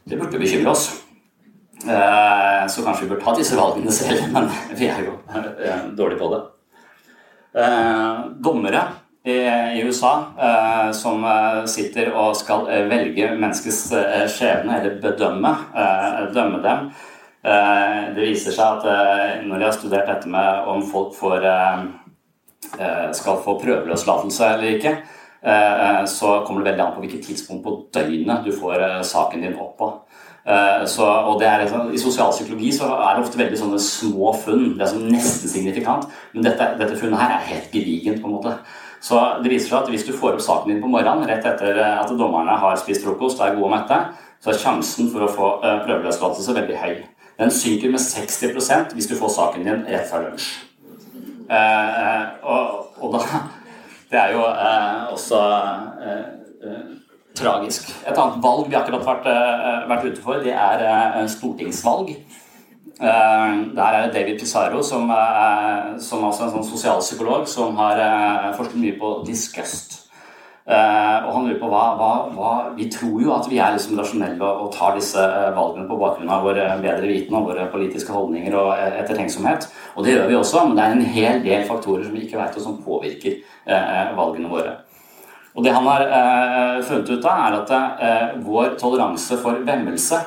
Det 0.07 0.18
burde 0.18 0.40
bekymre 0.40 0.72
oss. 0.72 0.88
Eh, 1.88 2.66
så 2.68 2.83
kanskje 2.83 3.05
vi 3.05 3.11
bør 3.14 3.22
ta 3.22 3.35
disse 3.37 3.57
valgene 3.59 3.92
selv, 3.94 4.27
men 4.35 4.49
vi 4.75 4.90
er 4.90 5.05
jo 5.07 5.16
eh, 5.31 5.88
dårlige 5.99 6.20
på 6.20 6.31
det. 6.35 6.44
Eh, 7.62 8.22
dommere 8.42 8.87
i 9.27 9.81
USA 9.83 10.12
som 10.94 11.25
sitter 11.66 12.12
og 12.14 12.37
skal 12.38 12.68
velge 12.87 13.33
menneskets 13.35 13.81
skjebne, 14.31 14.77
eller 14.77 15.01
bedømme, 15.03 15.51
dømme 16.31 16.61
dem 16.62 16.85
Det 17.42 18.20
viser 18.20 18.55
seg 18.55 18.85
at 18.87 19.42
når 19.49 19.57
jeg 19.57 19.66
har 19.66 19.75
studert 19.75 20.12
dette 20.12 20.31
med 20.31 20.70
om 20.70 20.85
folk 20.87 21.11
får, 21.18 21.42
skal 23.18 23.42
få 23.42 23.57
prøveløslatelse 23.64 24.53
eller 24.53 24.77
ikke, 24.77 24.94
så 26.07 26.37
kommer 26.46 26.62
det 26.62 26.70
veldig 26.70 26.87
an 26.87 26.94
på 26.94 27.03
hvilket 27.03 27.27
tidspunkt 27.27 27.66
på 27.66 27.75
døgnet 27.99 28.46
du 28.46 28.55
får 28.55 28.87
saken 29.11 29.42
din 29.42 29.59
opp 29.59 29.75
på. 29.83 29.90
Så, 30.87 31.02
og 31.02 31.40
liksom, 31.42 31.88
I 31.90 31.98
sosialpsykologi 31.98 32.68
så 32.76 32.87
er 32.94 33.16
det 33.16 33.24
ofte 33.24 33.38
veldig 33.40 33.56
sånne 33.59 33.80
små 33.82 34.30
funn. 34.38 34.76
Det 34.76 34.85
er 34.85 34.92
sånn 34.92 35.09
nesten 35.11 35.50
signifikant. 35.50 36.04
Men 36.37 36.46
dette, 36.46 36.68
dette 36.78 36.98
funnet 37.00 37.18
her 37.18 37.35
er 37.35 37.48
helt 37.48 37.72
gedigent. 37.74 38.20
på 38.22 38.30
en 38.30 38.37
måte. 38.37 38.52
Så 39.02 39.18
det 39.42 39.50
viser 39.50 39.72
seg 39.72 39.80
at 39.80 39.90
hvis 39.90 40.06
du 40.06 40.12
får 40.14 40.37
opp 40.37 40.44
saken 40.44 40.70
din 40.70 40.78
på 40.85 40.92
morgenen 40.92 41.26
rett 41.26 41.44
etter 41.50 41.82
at 41.82 42.14
dommerne 42.14 42.54
har 42.62 42.78
spist 42.78 43.02
frokost 43.02 43.42
er 43.42 43.56
gode 43.56 43.72
og 43.72 43.74
mette, 43.74 43.98
så 44.38 44.52
er 44.52 44.62
sjansen 44.62 45.11
for 45.11 45.26
å 45.26 45.32
få 45.35 45.50
prøveløslatelse 45.61 46.54
veldig 46.61 46.78
høy. 46.78 46.94
Den 47.38 47.50
synker 47.50 47.90
med 47.92 48.00
60% 48.00 48.94
hvis 48.96 49.11
du 49.11 49.16
får 49.18 49.35
saken 49.35 49.66
din 49.66 49.85
rett 49.90 50.09
før 50.11 50.28
lunsj. 50.28 50.48
Eh, 51.46 52.22
og, 52.42 52.87
og, 52.98 53.12
da 53.12 53.42
Det 54.11 54.18
er 54.18 54.32
jo 54.35 54.42
eh, 54.50 55.12
også 55.14 55.42
eh, 56.06 56.24
eh 56.66 56.87
tragisk. 57.37 57.90
Et 58.07 58.16
annet 58.16 58.40
valg 58.42 58.70
vi 58.70 58.79
akkurat 58.79 59.07
har 59.07 59.31
eh, 59.33 59.85
vært 59.90 60.09
ute 60.11 60.25
for, 60.25 60.42
det 60.44 60.55
er 60.55 60.85
eh, 60.87 61.22
stortingsvalg. 61.31 62.16
Der 62.96 63.77
er 63.92 64.07
det 64.07 64.14
David 64.14 64.38
Pizarro, 64.40 64.79
som, 64.81 65.11
som 66.01 66.22
er 66.25 66.31
en 66.33 66.53
sånn 66.55 66.64
sosialpsykolog, 66.64 67.42
som 67.44 67.77
har 67.77 67.99
forsket 68.57 68.79
mye 68.81 68.94
på 68.96 69.11
disgust. 69.27 69.99
Og 70.64 71.29
han 71.35 71.44
lurer 71.44 71.59
på 71.61 71.68
hva, 71.68 71.83
hva, 72.01 72.09
hva, 72.33 72.55
Vi 72.79 72.87
tror 72.88 73.20
jo 73.20 73.35
at 73.37 73.51
vi 73.53 73.61
er 73.61 73.77
liksom 73.77 74.01
rasjonelle 74.01 74.49
og, 74.49 74.72
tar 74.72 74.96
disse 74.96 75.20
valgene 75.59 75.85
på 75.90 76.01
bakgrunn 76.01 76.33
av 76.33 76.49
vår 76.49 76.62
bedre 76.87 77.05
viten 77.05 77.37
og 77.37 77.51
våre 77.51 77.68
politiske 77.68 78.16
holdninger 78.16 78.57
og 78.57 78.72
ettertenksomhet. 79.03 79.68
Og 79.92 80.09
det 80.09 80.16
gjør 80.16 80.33
vi 80.33 80.40
også, 80.40 80.64
men 80.64 80.81
det 80.81 80.87
er 80.87 80.96
en 80.96 81.14
hel 81.20 81.44
del 81.44 81.68
faktorer 81.68 82.09
som 82.09 82.16
vi 82.16 82.25
ikke 82.25 82.40
vet 82.40 82.57
og 82.57 82.64
som 82.70 82.81
påvirker 82.81 83.42
valgene 84.16 84.57
våre. 84.57 84.79
Og 85.56 85.64
det 85.64 85.72
han 85.72 85.86
har 85.88 86.82
funnet 86.84 87.10
ut 87.10 87.24
av, 87.24 87.44
er 87.46 87.54
at 87.62 88.40
vår 88.44 88.74
toleranse 88.76 89.38
for 89.40 89.62
vemmelse 89.64 90.18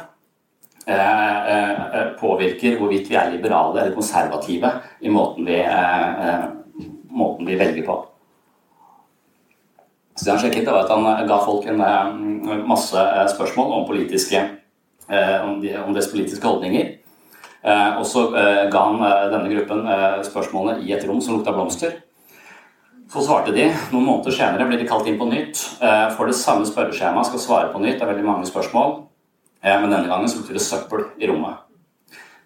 påvirker 2.18 2.80
hvorvidt 2.80 3.12
vi 3.12 3.18
er 3.20 3.30
liberale 3.36 3.84
eller 3.84 3.94
konservative 3.94 4.72
i 5.06 5.14
måten 5.14 5.46
vi, 5.46 5.60
måten 7.14 7.46
vi 7.46 7.60
velger 7.62 7.86
på. 7.86 8.00
Så 10.20 10.26
det 10.26 10.34
han 10.34 10.42
sjekket, 10.44 10.68
var 10.68 10.84
at 10.84 10.90
han 10.92 11.06
eh, 11.08 11.28
ga 11.30 11.38
folk 11.46 11.68
en 11.72 11.80
eh, 11.80 12.66
masse 12.68 13.00
eh, 13.00 13.28
spørsmål 13.32 13.72
om, 13.78 13.86
politiske, 13.88 14.42
om, 15.08 15.62
de, 15.64 15.72
om 15.80 15.94
deres 15.96 16.10
politiske 16.12 16.46
holdninger. 16.46 16.98
Og 18.00 18.04
så 18.08 18.22
ga 18.72 18.82
han 18.86 19.02
denne 19.34 19.50
gruppen 19.52 19.82
spørsmålene 20.24 20.86
i 20.86 20.94
et 20.96 21.02
rom 21.10 21.18
som 21.20 21.36
lukta 21.36 21.52
blomster. 21.52 21.98
Så 23.10 23.24
svarte 23.26 23.56
de. 23.56 23.70
Noen 23.94 24.06
måneder 24.06 24.36
senere 24.36 24.68
blir 24.70 24.82
de 24.82 24.90
kalt 24.90 25.08
inn 25.10 25.18
på 25.18 25.26
nytt. 25.30 25.58
Får 26.14 26.30
det 26.30 26.36
samme 26.38 26.68
spørreskjemaet, 26.70 27.32
skal 27.32 27.42
svare 27.42 27.72
på 27.74 27.82
nytt. 27.82 27.98
Det 27.98 28.06
er 28.06 28.12
veldig 28.12 28.28
mange 28.28 28.46
spørsmål. 28.46 29.00
Men 29.66 29.90
denne 29.90 30.12
gangen 30.12 30.30
lukter 30.30 30.54
det 30.54 30.62
søppel 30.62 31.08
i 31.18 31.32
rommet. 31.32 31.66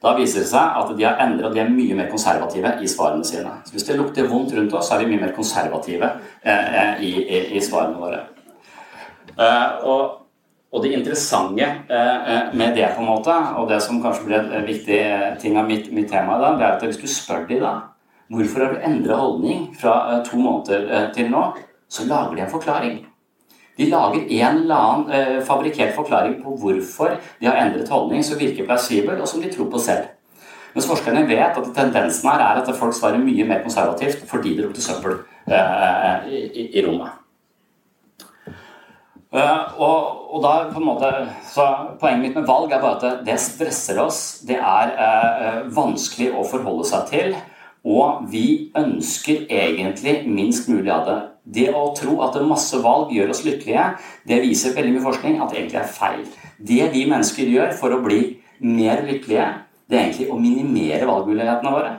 Da 0.03 0.11
viser 0.17 0.43
det 0.43 0.49
seg 0.49 0.79
at 0.81 0.89
de 0.97 1.05
har 1.07 1.21
endret, 1.23 1.53
de 1.55 1.61
er 1.63 1.69
mye 1.71 1.95
mer 1.95 2.09
konservative 2.11 2.73
i 2.83 2.89
svarene 2.91 3.23
sine. 3.23 3.53
Så 3.63 3.75
Hvis 3.75 3.85
det 3.87 3.95
lukter 3.95 4.27
vondt 4.27 4.51
rundt 4.57 4.73
oss, 4.75 4.89
så 4.89 4.97
er 4.97 5.05
vi 5.05 5.13
mye 5.13 5.21
mer 5.21 5.31
konservative 5.35 6.09
eh, 6.43 6.75
eh 6.81 7.05
i, 7.07 7.11
i, 7.23 7.39
i, 7.55 7.61
svarene 7.63 8.01
våre. 8.01 8.19
Eh, 9.37 9.85
og, 9.87 10.27
og, 10.73 10.83
det 10.83 10.91
interessante 10.97 11.63
eh, 11.63 12.33
eh, 12.33 12.51
med 12.51 12.75
det, 12.75 12.89
på 12.97 13.01
en 13.01 13.11
måte, 13.13 13.37
og 13.55 13.69
det 13.71 13.79
som 13.85 14.01
kanskje 14.03 14.27
blir 14.27 14.43
en 14.43 14.67
viktig 14.67 14.99
ting 15.39 15.55
av 15.57 15.71
mitt, 15.71 15.87
mitt 15.93 16.11
tema 16.11 16.35
i 16.35 16.43
dag, 16.43 16.59
det 16.59 16.67
er 16.67 16.75
at 16.75 16.83
hvis 16.83 16.99
du 16.99 17.07
spør 17.07 17.47
dem 17.47 17.63
da 17.63 17.73
hvorfor 18.33 18.65
har 18.65 18.73
du 18.73 18.85
endret 18.89 19.19
holdning 19.19 19.65
fra 19.79 20.21
to 20.27 20.41
måneder 20.41 21.11
til 21.15 21.29
nå, 21.31 21.47
så 21.93 22.07
lager 22.09 22.35
de 22.35 22.45
en 22.45 22.53
forklaring. 22.53 23.01
De 23.77 23.89
lager 23.89 24.27
en 24.29 24.57
eller 24.57 24.75
annen 24.75 25.13
eh, 25.13 25.39
fabrikkert 25.45 25.95
forklaring 25.95 26.35
på 26.43 26.53
hvorfor 26.61 27.15
de 27.39 27.47
har 27.49 27.57
endret 27.57 27.89
holdning 27.89 28.21
som 28.25 28.37
virker 28.39 28.67
plausibel, 28.67 29.17
og 29.21 29.27
som 29.29 29.41
de 29.41 29.49
tror 29.53 29.69
på 29.71 29.81
selv. 29.81 30.11
Mens 30.73 30.89
forskerne 30.89 31.25
vet 31.29 31.57
at 31.57 31.73
tendensen 31.75 32.29
her 32.29 32.41
er 32.41 32.61
at 32.61 32.69
folk 32.77 32.95
svarer 32.97 33.21
mye 33.21 33.45
mer 33.49 33.61
konservativt 33.65 34.23
fordi 34.29 34.55
det 34.57 34.67
lukter 34.67 34.85
søppel 34.85 35.19
eh, 35.49 36.29
i, 36.29 36.69
i, 36.69 36.85
rommet. 36.85 37.19
Uh, 39.33 39.81
og, 39.81 40.33
og, 40.35 40.43
da 40.43 40.49
på 40.69 40.77
en 40.77 40.85
måte, 40.85 41.07
så 41.49 41.63
Poenget 41.97 42.21
mitt 42.21 42.35
med 42.37 42.45
valg 42.45 42.69
er 42.69 42.81
bare 42.83 42.99
at 42.99 43.23
det 43.25 43.39
stresser 43.41 43.97
oss. 44.03 44.19
Det 44.45 44.59
er 44.59 44.91
uh, 44.93 45.63
vanskelig 45.73 46.29
å 46.37 46.45
forholde 46.45 46.85
seg 46.85 47.07
til. 47.09 47.33
Og 47.83 48.29
vi 48.31 48.71
ønsker 48.79 49.43
egentlig 49.51 50.21
minst 50.27 50.69
mulig 50.71 50.91
av 50.93 51.05
det. 51.07 51.19
Det 51.43 51.67
å 51.75 51.89
tro 51.97 52.21
at 52.23 52.37
masse 52.47 52.77
valg 52.79 53.11
gjør 53.11 53.33
oss 53.33 53.43
lykkelige, 53.43 53.89
det 54.27 54.39
viser 54.45 54.75
veldig 54.77 54.93
mye 54.95 55.03
forskning 55.03 55.41
at 55.43 55.51
det 55.51 55.59
egentlig 55.59 55.81
er 55.81 55.91
feil. 55.91 56.21
Det 56.57 56.85
vi 56.93 57.03
mennesker 57.09 57.51
gjør 57.51 57.73
for 57.75 57.91
å 57.91 57.99
bli 58.05 58.21
mer 58.63 59.03
lykkelige, 59.03 59.49
det 59.91 59.97
er 59.97 60.05
egentlig 60.05 60.29
å 60.31 60.39
minimere 60.39 61.09
valgmulighetene 61.09 61.73
våre. 61.73 61.91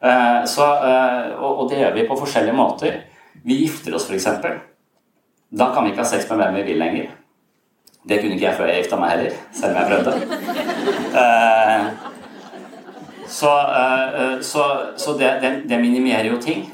Eh, 0.00 0.40
så, 0.48 0.70
eh, 0.88 1.34
og 1.36 1.68
det 1.68 1.82
gjør 1.82 1.92
vi 1.98 2.08
på 2.08 2.16
forskjellige 2.22 2.56
måter. 2.56 2.96
Vi 3.44 3.60
gifter 3.60 3.94
oss, 3.94 4.08
f.eks. 4.08 4.26
Da 5.52 5.68
kan 5.74 5.84
vi 5.84 5.92
ikke 5.92 6.02
ha 6.02 6.08
sex 6.08 6.24
med 6.30 6.40
hvem 6.40 6.56
vi 6.58 6.66
vil 6.70 6.80
lenger. 6.80 7.12
Det 8.08 8.20
kunne 8.20 8.34
ikke 8.36 8.48
jeg 8.48 8.56
før 8.56 8.68
jeg 8.72 8.82
gifta 8.82 8.96
meg 9.00 9.10
heller, 9.14 9.32
selv 9.52 9.70
om 9.70 9.78
jeg 9.80 9.90
prøvde. 9.92 10.12
Eh, 13.42 14.40
så, 14.40 14.52
så, 14.52 14.68
så 14.96 15.18
det, 15.18 15.32
det, 15.42 15.52
det 15.68 15.80
minimerer 15.82 16.30
jo 16.30 16.40
ting. 16.42 16.68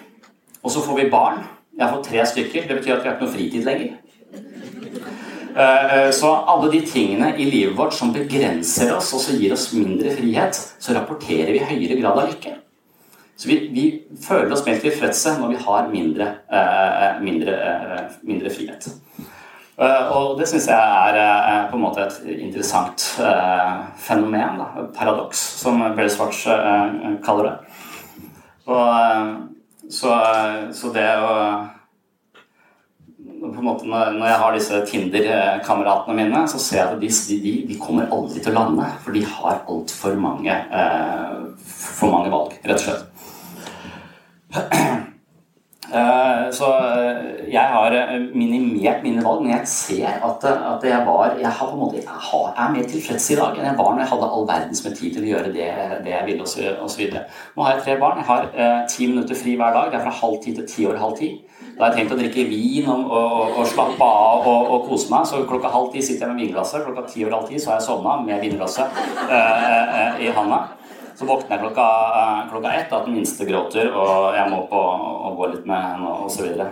Og 0.62 0.70
så 0.70 0.84
får 0.84 1.00
vi 1.00 1.10
barn. 1.10 1.42
Jeg 1.76 1.86
har 1.86 1.96
fått 1.96 2.10
tre 2.10 2.26
stykker. 2.26 2.68
Det 2.68 2.78
betyr 2.80 2.96
at 2.96 3.04
vi 3.04 3.08
har 3.08 3.16
ikke 3.16 3.26
noe 3.26 3.34
fritid 3.34 3.64
lenger. 3.64 3.96
Eh, 5.56 6.10
så 6.14 6.30
alle 6.46 6.70
de 6.72 6.80
tingene 6.86 7.32
i 7.36 7.46
livet 7.48 7.76
vårt 7.78 7.94
som 7.96 8.12
begrenser 8.14 8.92
oss 8.94 9.12
og 9.16 9.22
så 9.24 9.36
gir 9.38 9.54
oss 9.56 9.70
mindre 9.74 10.12
frihet, 10.14 10.58
så 10.78 10.94
rapporterer 10.94 11.52
vi 11.54 11.64
høyere 11.64 11.98
grad 11.98 12.20
av 12.20 12.30
lykke. 12.30 12.54
Så 13.40 13.48
vi, 13.48 13.56
vi 13.72 13.84
føler 14.20 14.52
oss 14.52 14.66
mer 14.66 14.78
tilfredse 14.82 15.32
når 15.40 15.54
vi 15.54 15.62
har 15.64 15.88
mindre, 15.88 16.26
eh, 16.52 17.20
mindre, 17.24 17.56
eh, 17.56 18.18
mindre 18.28 18.52
frihet. 18.52 18.90
Og 19.80 20.34
det 20.36 20.44
syns 20.50 20.66
jeg 20.68 20.76
er 20.76 21.68
på 21.70 21.78
en 21.78 21.84
måte 21.86 22.02
et 22.04 22.16
interessant 22.44 23.04
fenomen. 23.96 24.60
Da. 24.60 24.84
Paradoks, 24.92 25.40
som 25.62 25.80
Barry 25.80 26.10
Swartz 26.12 26.42
kaller 27.24 27.48
det. 27.48 27.54
Og 28.68 28.82
så, 29.88 30.12
så 30.76 30.92
det 30.92 31.06
å 31.24 31.30
på 33.40 33.60
en 33.60 33.64
måte 33.64 33.88
når, 33.88 34.18
jeg 34.26 34.40
har 34.42 34.56
disse 34.56 34.80
Tinder-kameratene 34.90 36.16
mine, 36.16 36.42
så 36.50 36.60
ser 36.60 36.80
jeg 36.80 36.88
at 36.88 37.00
de, 37.00 37.10
de, 37.44 37.54
de, 37.70 37.78
kommer 37.80 38.10
aldri 38.12 38.42
til 38.42 38.52
å 38.52 38.58
lande. 38.58 38.88
For 39.04 39.16
de 39.16 39.24
har 39.26 39.62
altfor 39.70 40.18
mange, 40.20 40.52
eh, 40.52 41.38
for 41.70 42.12
mange 42.12 42.32
valg, 42.32 42.56
rett 42.64 42.76
og 42.76 42.84
slett. 42.84 43.06
Eh, 45.90 46.50
så 46.54 46.66
eh, 46.78 47.16
jeg 47.50 47.66
har 47.72 47.94
eh, 47.98 48.12
minimert 48.34 49.02
mine 49.02 49.24
valg, 49.24 49.42
men 49.42 49.56
jeg 49.56 49.66
ser 49.66 50.20
at, 50.22 50.44
jeg 50.86 51.02
var 51.06 51.34
Jeg, 51.40 51.50
har 51.50 51.66
på 51.66 51.74
en 51.74 51.80
måte, 51.80 51.98
jeg 51.98 52.52
er 52.54 52.70
mer 52.70 52.86
tilfreds 52.92 53.30
i 53.30 53.38
dag 53.40 53.58
enn 53.58 53.66
jeg 53.66 53.78
var 53.78 53.90
når 53.90 54.04
jeg 54.04 54.12
hadde 54.12 54.28
all 54.36 54.46
verdens 54.46 54.84
med 54.84 54.94
tid 55.00 55.16
til 55.16 55.26
å 55.26 55.30
gjøre 55.32 55.52
det, 55.56 55.68
det 56.04 56.14
jeg 56.14 56.28
ville 56.28 56.46
osv. 56.46 57.02
Nå 57.56 57.66
har 57.66 57.74
jeg 57.74 57.84
tre 57.84 57.98
barn. 57.98 58.22
Jeg 58.22 58.28
har 58.30 58.86
ti 58.92 59.10
minutter 59.10 59.38
fri 59.38 59.56
hver 59.58 59.74
dag. 59.74 59.90
Det 59.90 59.98
er 59.98 60.06
fra 60.06 60.18
halv 60.20 60.38
ti 60.44 60.54
til 60.54 60.68
ti 60.70 60.86
over 60.86 61.02
halv 61.02 61.18
ti. 61.18 61.32
Da 61.74 61.86
har 61.86 61.94
jeg 61.94 62.04
tenkt 62.04 62.14
å 62.14 62.20
drikke 62.20 62.46
vin 62.50 62.88
og, 62.92 63.06
og, 63.10 63.58
og 63.58 63.68
slappe 63.70 64.06
av 64.06 64.46
og, 64.46 64.72
og, 64.74 64.88
kose 64.90 65.10
meg. 65.10 65.26
Så 65.26 65.42
klokka 65.48 65.72
halv 65.74 65.90
ti 65.94 66.04
sitter 66.04 66.28
jeg 66.28 66.36
med 66.36 66.44
vinglasset. 66.44 66.84
Klokka 66.86 67.08
ti 67.10 67.24
over 67.24 67.40
halv 67.40 67.50
ti 67.50 67.58
så 67.58 67.72
har 67.72 67.80
jeg 67.80 67.88
sovna 67.88 68.18
med 68.22 68.44
vinglasset 68.44 69.00
uh, 69.26 70.20
i 70.20 70.30
handa. 70.36 70.68
Så 71.20 71.26
våkner 71.26 71.56
jeg 71.56 71.60
klokka, 71.60 71.86
eh, 72.18 72.50
klokka 72.50 72.70
ett, 72.72 72.92
at 72.92 73.04
den 73.04 73.14
minste 73.14 73.44
gråter, 73.44 73.90
og 73.92 74.34
jeg 74.34 74.48
må 74.48 74.62
opp 74.62 74.70
og, 74.72 75.34
gå 75.36 75.48
litt 75.50 75.66
med 75.68 75.82
henne 75.84 76.12
osv. 76.24 76.32
Så, 76.32 76.46
videre. 76.46 76.68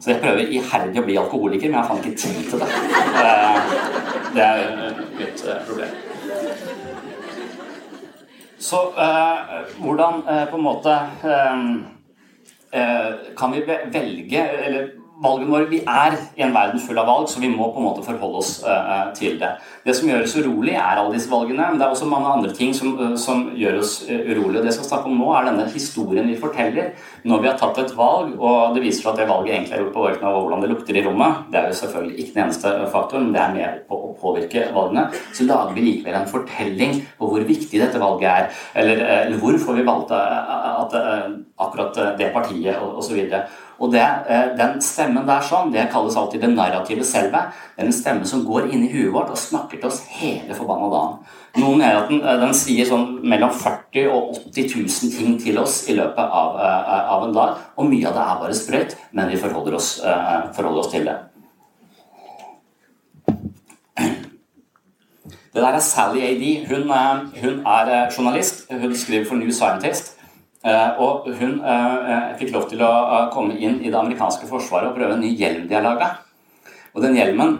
så 0.00 0.10
jeg 0.10 0.18
prøver 0.24 0.50
iherdig 0.56 0.98
å 0.98 1.04
bli 1.06 1.18
alkoholiker, 1.20 1.70
men 1.70 1.78
jeg 1.78 1.86
har 1.90 2.00
ikke 2.00 2.18
tid 2.18 2.48
til 2.50 2.58
det. 2.64 2.70
Eh, 3.20 3.56
det 4.34 4.42
er 4.42 4.58
mitt 5.20 5.44
eh, 5.46 5.62
problem. 5.68 5.94
Så 8.58 8.80
hvordan 9.78 10.22
på 10.50 10.58
en 10.58 10.64
måte 10.64 10.92
kan 13.38 13.52
vi 13.54 13.60
velge 13.94 14.42
eller 14.66 14.88
valgene 15.22 15.52
våre 15.52 15.68
Vi 15.70 15.80
er 15.86 16.16
i 16.36 16.42
en 16.44 16.54
verden 16.54 16.82
full 16.82 16.98
av 16.98 17.06
valg, 17.08 17.28
så 17.30 17.40
vi 17.42 17.50
må 17.52 17.68
på 17.72 17.80
en 17.80 17.86
måte 17.86 18.04
forholde 18.04 18.40
oss 18.40 18.52
uh, 18.66 19.10
til 19.16 19.36
det. 19.40 19.50
Det 19.86 19.94
som 19.96 20.08
gjør 20.10 20.24
oss 20.26 20.36
urolig, 20.38 20.74
er 20.74 21.00
alle 21.00 21.14
disse 21.14 21.30
valgene, 21.30 21.68
men 21.70 21.80
det 21.80 21.86
er 21.86 21.94
også 21.94 22.08
mange 22.10 22.32
andre 22.32 22.52
ting 22.56 22.74
som, 22.76 22.94
uh, 22.98 23.14
som 23.20 23.46
gjør 23.58 23.78
oss 23.82 23.94
urolige. 24.08 24.62
Det 24.62 24.72
jeg 24.72 24.78
skal 24.78 24.90
snakke 24.90 25.10
om 25.10 25.20
nå, 25.20 25.30
er 25.34 25.48
denne 25.48 25.66
historien 25.72 26.28
vi 26.30 26.38
forteller 26.40 26.92
når 27.24 27.44
vi 27.44 27.50
har 27.50 27.58
tatt 27.60 27.80
et 27.82 27.94
valg, 27.96 28.34
og 28.38 28.74
det 28.76 28.84
viser 28.84 29.04
seg 29.04 29.12
at 29.12 29.22
det 29.22 29.28
valget 29.30 29.54
egentlig 29.54 29.76
er 29.78 29.84
gjort 29.84 29.94
på 29.94 30.06
bakgrunn 30.06 30.28
av 30.30 30.38
hvordan 30.40 30.64
det 30.64 30.72
lukter 30.72 30.98
i 30.98 31.04
rommet. 31.06 31.44
Det 31.52 31.60
er 31.60 31.70
jo 31.70 31.78
selvfølgelig 31.82 32.16
ikke 32.18 32.36
den 32.36 32.44
eneste 32.46 32.74
faktoren, 32.94 33.28
men 33.28 33.36
det 33.36 33.42
er 33.44 33.56
med 33.58 33.82
på 33.90 34.00
å 34.00 34.12
påvirke 34.20 34.66
valgene. 34.74 35.06
Så 35.34 35.48
lager 35.48 35.74
vi 35.76 35.86
likevel 35.88 36.18
en 36.18 36.30
fortelling 36.30 36.98
på 37.18 37.30
hvor 37.30 37.46
viktig 37.46 37.80
dette 37.80 38.02
valget 38.02 38.30
er, 38.30 38.64
eller, 38.82 39.04
eller 39.20 39.42
hvorfor 39.42 39.78
vi 39.78 39.86
valgte 39.86 40.18
at, 40.18 40.98
akkurat 41.64 42.18
det 42.18 42.32
partiet 42.34 42.74
osv. 42.74 42.84
Og, 42.84 42.98
og, 42.98 43.04
så 43.04 43.44
Og 43.78 43.92
det, 43.92 44.04
eh, 44.28 44.56
den 44.56 44.80
stemmen 44.82 45.26
der 45.26 45.42
sånn, 45.42 45.72
det 45.72 45.88
kalles 45.92 46.16
alltid 46.16 46.40
det 46.40 46.52
narrative 46.54 47.04
selve. 47.04 47.40
Det 47.74 47.82
er 47.82 47.86
en 47.86 47.92
stemme 47.92 48.26
som 48.26 48.44
går 48.46 48.70
inn 48.70 48.84
i 48.84 48.92
huet 48.92 49.12
vårt 49.12 49.30
og 49.30 49.38
snakker 49.38 49.80
til 49.80 49.90
oss 49.90 50.02
hele 50.18 50.54
forbanna 50.54 50.90
dagen. 50.92 51.18
Noen 51.56 51.78
mener 51.78 52.02
at 52.02 52.08
den, 52.08 52.22
eh, 52.22 52.40
den, 52.40 52.54
sier 52.54 52.86
sånn 52.86 53.20
mellom 53.22 53.50
40 53.50 54.08
og 54.08 54.34
80 54.52 54.74
000 54.76 55.10
ting 55.18 55.38
til 55.38 55.58
oss 55.58 55.88
i 55.88 55.94
løpet 55.94 56.18
av, 56.18 56.56
uh, 56.56 57.12
av 57.14 57.28
en 57.28 57.34
dag. 57.34 57.56
Og 57.76 57.86
mye 57.90 58.06
av 58.06 58.14
det 58.14 58.24
er 58.24 58.40
bare 58.40 58.54
sprøyt, 58.54 58.96
men 59.12 59.28
vi 59.28 59.36
forholder 59.36 59.74
oss, 59.74 60.00
forholder 60.54 60.80
oss 60.80 60.92
til 60.92 61.04
det. 61.04 61.18
Det 65.54 65.62
der 65.62 65.76
er 65.78 65.80
Sally 65.80 66.20
A.D. 66.20 66.66
Hun, 66.66 66.90
hun, 67.42 67.66
er 67.66 68.10
journalist. 68.10 68.66
Hun 68.70 68.96
skriver 68.96 69.28
for 69.28 69.36
New 69.36 69.50
Scientist. 69.50 70.16
Og 70.64 71.26
hun 71.36 71.58
fikk 72.40 72.54
lov 72.54 72.70
til 72.70 72.80
å 72.80 72.90
komme 73.34 73.58
inn 73.60 73.82
i 73.82 73.90
det 73.90 73.98
amerikanske 74.00 74.48
forsvaret 74.48 74.88
og 74.88 74.96
prøve 74.96 75.18
en 75.18 75.20
ny 75.20 75.34
hjelm 75.36 75.66
de 75.68 75.76
har 75.76 75.84
laga. 75.84 76.08
Og 76.94 77.02
den 77.04 77.18
hjelmen 77.18 77.58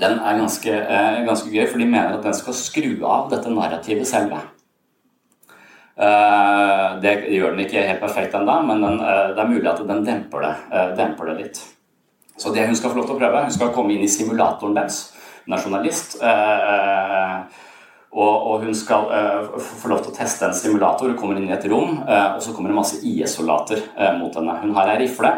den 0.00 0.18
er 0.18 0.38
ganske, 0.38 0.72
eh, 0.72 1.24
ganske, 1.26 1.50
gøy, 1.50 1.66
for 1.68 1.78
de 1.78 1.84
mener 1.84 2.14
at 2.16 2.22
den 2.24 2.34
skal 2.34 2.56
skru 2.56 3.04
av 3.04 3.28
dette 3.30 3.52
narrativet 3.52 4.08
selve. 4.08 4.38
Eh, 6.00 7.00
det 7.02 7.12
gjør 7.28 7.52
den 7.52 7.66
ikke 7.66 7.84
helt 7.84 8.00
perfekt 8.00 8.34
ennå, 8.34 8.62
men 8.66 8.80
den, 8.80 9.00
eh, 9.00 9.34
det 9.34 9.42
er 9.42 9.52
mulig 9.52 9.68
at 9.68 9.86
den 9.86 10.04
demper 10.04 10.40
det, 10.40 10.54
eh, 10.72 10.96
demper 10.96 11.26
det, 11.26 11.36
litt. 11.36 11.64
Så 12.38 12.54
det 12.54 12.66
hun 12.66 12.76
skal 12.76 12.90
få 12.90 12.96
lov 12.96 13.06
til 13.06 13.16
å 13.16 13.20
prøve 13.20 13.42
Hun 13.42 13.50
skal 13.50 13.68
komme 13.68 13.92
inn 13.92 14.02
i 14.02 14.08
simulatoren 14.08 14.74
deres. 14.74 15.12
Hun 15.44 15.58
er 15.58 15.62
journalist. 15.62 16.16
Og, 18.10 18.34
og, 18.50 18.64
hun 18.64 18.74
skal 18.74 19.06
få 19.62 19.92
lov 19.92 20.00
til 20.02 20.10
å 20.10 20.16
teste 20.16 20.48
en 20.48 20.56
simulator. 20.56 21.12
Hun 21.12 21.18
kommer 21.20 21.38
inn 21.38 21.46
i 21.46 21.54
et 21.54 21.68
rom, 21.70 22.00
og 22.02 22.40
så 22.42 22.50
kommer 22.56 22.72
det 22.72 22.80
masse 22.80 22.98
IS-soldater 23.06 23.84
mot 24.18 24.34
henne. 24.34 24.56
Hun 24.64 24.74
har 24.74 24.90
ei 24.90 24.98
rifle 25.04 25.30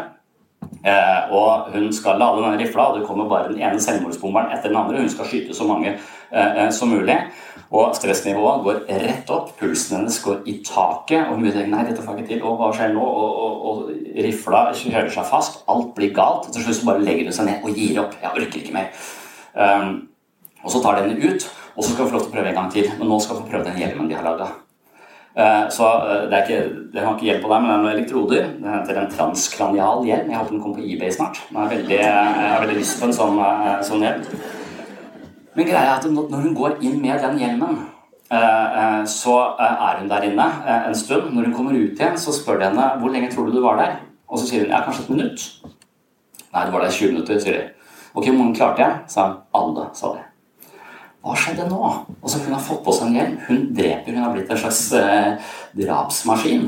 og 1.31 1.71
hun 1.71 1.93
skal 1.95 2.17
lade 2.19 2.41
denne 2.41 2.59
rifla, 2.59 2.89
og 2.89 2.99
det 2.99 3.07
kommer 3.07 3.29
bare 3.29 3.51
den 3.51 3.61
ene 3.61 3.79
selvmordsbomberen 3.81 4.51
etter 4.51 4.71
den 4.71 4.79
andre. 4.79 4.99
Hun 4.99 5.11
skal 5.11 5.29
skyte 5.29 5.55
så 5.55 5.67
mange 5.67 5.95
som 6.75 6.91
mulig. 6.91 7.15
Og 7.73 7.95
stressnivået 7.97 8.63
går 8.63 8.79
rett 9.01 9.29
opp, 9.33 9.55
pulsen 9.57 9.97
hennes 9.97 10.19
går 10.21 10.43
i 10.45 10.59
taket. 10.65 11.29
Og 11.29 11.39
hun 11.39 11.47
tenker 11.47 11.71
nei, 11.71 11.85
dette 11.87 12.03
får 12.03 12.19
jeg 12.19 12.25
ikke 12.25 12.33
til, 12.35 12.43
og 12.45 12.59
hva 12.59 12.69
skjer 12.75 12.93
nå? 12.93 13.01
Og, 13.01 13.39
og, 13.43 13.63
og 13.69 14.19
rifla 14.25 14.67
kjører 14.77 15.09
seg 15.13 15.29
fast, 15.29 15.63
alt 15.71 15.93
blir 15.97 16.13
galt. 16.13 16.51
Til 16.53 16.67
slutt 16.67 16.85
bare 16.89 17.01
legger 17.01 17.29
hun 17.29 17.37
seg 17.39 17.49
ned 17.49 17.65
og 17.65 17.79
gir 17.79 18.03
opp. 18.03 18.17
Jeg 18.21 18.29
orker 18.29 18.59
ikke 18.61 18.75
mer. 18.75 18.91
Um, 19.53 19.95
og 20.63 20.71
så 20.73 20.83
tar 20.83 20.99
de 20.99 21.07
henne 21.07 21.33
ut, 21.33 21.47
og 21.75 21.83
så 21.83 21.89
skal 21.91 22.05
vi 22.05 22.11
få 22.11 22.17
lov 22.17 22.25
til 22.25 22.31
å 22.31 22.35
prøve 22.35 22.51
en 22.51 22.59
gang 22.61 22.69
til. 22.73 22.91
Men 22.99 23.09
nå 23.09 23.17
skal 23.23 23.37
vi 23.37 23.43
få 23.43 23.51
prøve 23.51 23.67
den 23.69 23.81
hjelmen 23.81 24.09
de 24.09 24.17
har 24.17 24.25
laga. 24.25 24.51
Eh, 25.33 25.69
så 25.73 25.85
eh, 25.85 26.25
det, 26.29 26.37
er 26.37 26.43
ikke, 26.43 26.81
det 26.93 27.01
har 27.01 27.15
ikke 27.15 27.25
hjelp 27.25 27.41
på 27.41 27.49
deg, 27.49 27.63
men 27.63 27.69
det 27.69 27.75
er 27.75 27.81
noen 27.83 27.93
elektroder. 27.95 28.51
Det 28.59 28.73
heter 28.75 28.99
en 29.01 29.13
transkranial 29.15 30.03
hjelm. 30.05 30.29
Jeg 30.29 30.39
håper 30.39 30.53
den 30.53 30.61
kommer 30.61 30.81
på 30.81 30.91
eBay 30.93 31.15
snart. 31.15 31.39
Veldig, 31.55 31.97
jeg 31.97 32.51
har 32.51 32.61
veldig 32.61 32.77
lyst 32.77 32.99
på 33.01 33.09
en 33.09 33.17
sånn, 33.17 33.41
eh, 33.41 33.79
sånn 33.87 34.05
hjelm. 34.05 34.27
Men 35.53 35.69
greia 35.69 35.81
er 35.87 35.95
at 35.97 36.05
når 36.09 36.45
hun 36.45 36.55
går 36.57 36.77
inn 36.81 37.01
med 37.01 37.21
den 37.21 37.41
hjelmen, 37.41 37.81
så 39.05 39.33
er 39.61 39.99
hun 39.99 40.07
der 40.09 40.23
inne 40.25 40.47
en 40.65 40.95
stund. 40.97 41.27
Når 41.35 41.45
hun 41.45 41.53
kommer 41.53 41.75
ut 41.77 41.99
igjen, 41.99 42.17
så 42.17 42.33
spør 42.33 42.57
de 42.57 42.65
henne 42.65 42.87
hvor 42.97 43.13
lenge 43.13 43.29
tror 43.29 43.45
du 43.45 43.53
du 43.53 43.61
var 43.61 43.77
der. 43.77 43.99
Og 44.25 44.41
så 44.41 44.49
sier 44.49 44.65
hun 44.65 44.73
ja, 44.73 44.81
kanskje 44.81 45.03
et 45.03 45.13
minutt. 45.13 45.45
Nei, 46.55 46.65
du 46.65 46.73
var 46.73 46.81
der 46.81 46.97
20 46.97 47.13
minutter, 47.13 47.37
sier 47.43 47.59
de. 47.59 47.91
Ok, 48.15 48.31
hvor 48.31 48.39
mange 48.39 48.57
klarte 48.57 48.81
jeg? 48.81 49.05
sa 49.13 49.27
hun. 49.27 49.37
Alle, 49.53 49.85
sa 49.93 50.15
de. 50.15 50.32
Hva 51.23 51.35
skjedde 51.39 51.69
nå? 51.69 51.79
Og 52.19 52.29
så 52.29 52.41
Hun 52.43 52.53
har 52.53 52.63
fått 52.63 52.83
på 52.83 52.93
seg 52.95 53.07
en 53.07 53.17
hjelm. 53.17 53.37
Hun 53.47 53.67
dreper. 53.75 54.11
Hun 54.11 54.23
har 54.25 54.33
blitt 54.33 54.49
en 54.51 54.59
slags 54.59 54.81
eh, 54.99 55.53
drapsmaskin. 55.79 56.65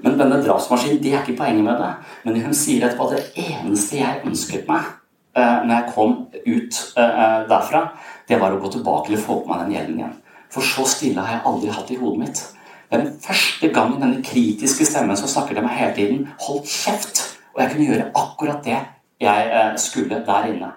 Men 0.00 0.16
denne 0.16 0.38
drapsmaskinen, 0.40 1.02
det 1.02 1.12
er 1.12 1.20
ikke 1.20 1.36
poenget 1.42 1.66
med 1.66 1.76
det. 1.82 1.90
Men 2.24 2.40
hun 2.46 2.56
sier 2.56 2.86
etterpå 2.86 3.10
at 3.10 3.18
det 3.18 3.44
eneste 3.44 4.00
jeg 4.00 4.22
ønsket 4.24 4.70
meg 4.70 4.88
eh, 5.36 5.58
når 5.66 5.74
jeg 5.74 5.92
kom 5.94 6.16
ut 6.32 6.80
eh, 6.96 7.36
derfra, 7.50 7.82
det 8.30 8.40
var 8.40 8.56
å 8.56 8.62
gå 8.62 8.72
tilbake 8.72 9.12
og 9.18 9.24
få 9.26 9.38
på 9.42 9.52
meg 9.52 9.66
den 9.66 9.76
hjelmen 9.76 10.00
igjen. 10.00 10.16
For 10.50 10.64
så 10.66 10.86
stille 10.88 11.20
har 11.20 11.36
jeg 11.36 11.46
aldri 11.52 11.76
hatt 11.76 11.92
i 11.92 12.00
hodet 12.00 12.22
mitt. 12.24 12.42
Det 12.90 12.96
er 12.96 13.04
den 13.04 13.20
første 13.22 13.68
gangen 13.74 14.00
denne 14.02 14.24
kritiske 14.24 14.88
stemmen 14.88 15.18
som 15.18 15.28
snakker 15.30 15.54
til 15.54 15.66
meg 15.66 15.76
hele 15.76 15.94
tiden, 15.94 16.24
holdt 16.42 16.72
kjeft. 16.72 17.22
Og 17.52 17.62
jeg 17.62 17.74
kunne 17.74 17.90
gjøre 17.92 18.08
akkurat 18.18 18.64
det 18.64 18.80
jeg 19.20 19.50
eh, 19.52 19.74
skulle 19.78 20.24
der 20.26 20.48
inne. 20.54 20.72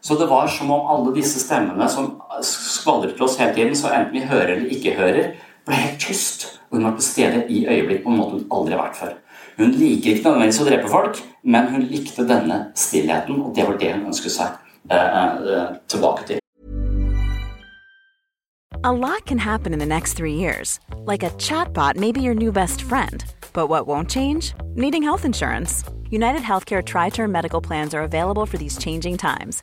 Så 0.00 0.14
det 0.14 0.26
var 0.26 0.48
som 0.48 0.70
om 0.70 0.86
alle 0.88 1.12
disse 1.14 1.40
stemmene 1.42 1.88
som 1.92 2.14
skvaldret 2.44 3.18
til 3.18 3.26
oss 3.26 3.36
hele 3.40 3.54
tiden, 3.54 3.76
så 3.76 3.92
enten 3.92 4.16
vi 4.16 4.24
hører 4.24 4.54
eller 4.54 4.72
ikke 4.72 4.96
hører, 4.96 5.34
ble 5.68 5.76
helt 5.76 6.00
tyst. 6.00 6.46
Og 6.70 6.78
hun 6.78 6.86
var 6.88 6.96
til 6.96 7.04
stede 7.04 7.44
i 7.52 7.66
øyeblikk 7.68 8.04
på 8.04 8.12
en 8.12 8.20
måte 8.20 8.38
hun 8.38 8.46
aldri 8.50 8.76
har 8.76 8.84
vært 8.86 8.96
før. 8.96 9.14
Hun 9.60 9.74
liker 9.76 10.14
ikke 10.14 10.24
nødvendigvis 10.24 10.60
å 10.62 10.68
drepe 10.70 10.88
folk, 10.88 11.20
men 11.44 11.68
hun 11.68 11.88
likte 11.90 12.24
denne 12.24 12.60
stillheten, 12.74 13.42
og 13.44 13.56
det 13.56 13.66
var 13.68 13.80
det 13.80 13.92
hun 13.92 14.06
ønsket 14.08 14.32
seg 14.32 14.54
uh, 14.88 14.96
uh, 14.96 15.66
tilbake 15.88 16.28
til. 16.30 16.38
A 18.82 18.92
lot 18.92 19.26
can 19.26 19.36
happen 19.36 19.74
in 19.74 19.78
the 19.78 19.84
next 19.84 20.14
three 20.14 20.36
years. 20.36 20.80
Like 21.04 21.22
a 21.22 21.30
chatbot 21.36 21.96
may 21.96 22.12
be 22.12 22.22
your 22.22 22.34
new 22.34 22.52
best 22.52 22.80
friend. 22.80 23.22
But 23.52 23.68
what 23.68 23.86
won't 23.86 24.08
change? 24.08 24.54
Needing 24.74 25.02
health 25.02 25.26
insurance. 25.26 25.84
United 26.08 26.40
Healthcare 26.40 26.82
Tri 26.82 27.10
Term 27.10 27.30
Medical 27.30 27.60
Plans 27.60 27.92
are 27.92 28.02
available 28.02 28.46
for 28.46 28.56
these 28.56 28.78
changing 28.78 29.18
times 29.18 29.62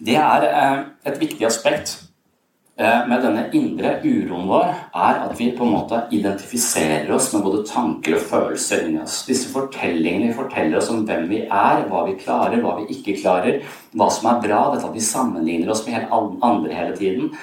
Det 0.00 0.16
er 0.16 0.46
eh, 0.48 0.78
et 1.10 1.18
viktig 1.20 1.44
aspekt 1.44 1.92
eh, 2.80 3.02
med 3.08 3.20
denne 3.20 3.42
indre 3.56 3.98
uroen 4.00 4.48
vår, 4.48 4.70
er 4.96 5.22
at 5.26 5.34
vi 5.36 5.50
på 5.56 5.66
en 5.66 5.74
måte 5.74 5.98
identifiserer 6.16 7.10
oss 7.12 7.28
med 7.34 7.44
både 7.44 7.66
tanker 7.68 8.16
og 8.16 8.24
følelser 8.30 8.86
inni 8.86 9.02
oss. 9.04 9.20
Disse 9.28 9.50
fortellingene 9.52 10.32
forteller 10.36 10.80
oss 10.80 10.88
om 10.92 11.04
hvem 11.08 11.26
vi 11.28 11.42
er, 11.44 11.84
hva 11.90 12.06
vi 12.08 12.16
klarer, 12.20 12.62
hva 12.64 12.78
vi 12.78 12.88
ikke 12.96 13.18
klarer, 13.20 13.60
hva 13.92 14.08
som 14.14 14.30
er 14.32 14.40
bra, 14.46 14.62
dette 14.72 14.88
at 14.88 14.96
vi 14.96 15.04
sammenligner 15.04 15.74
oss 15.74 15.84
med 15.88 16.08
andre 16.08 16.78
hele 16.78 16.96
tiden. 16.96 17.34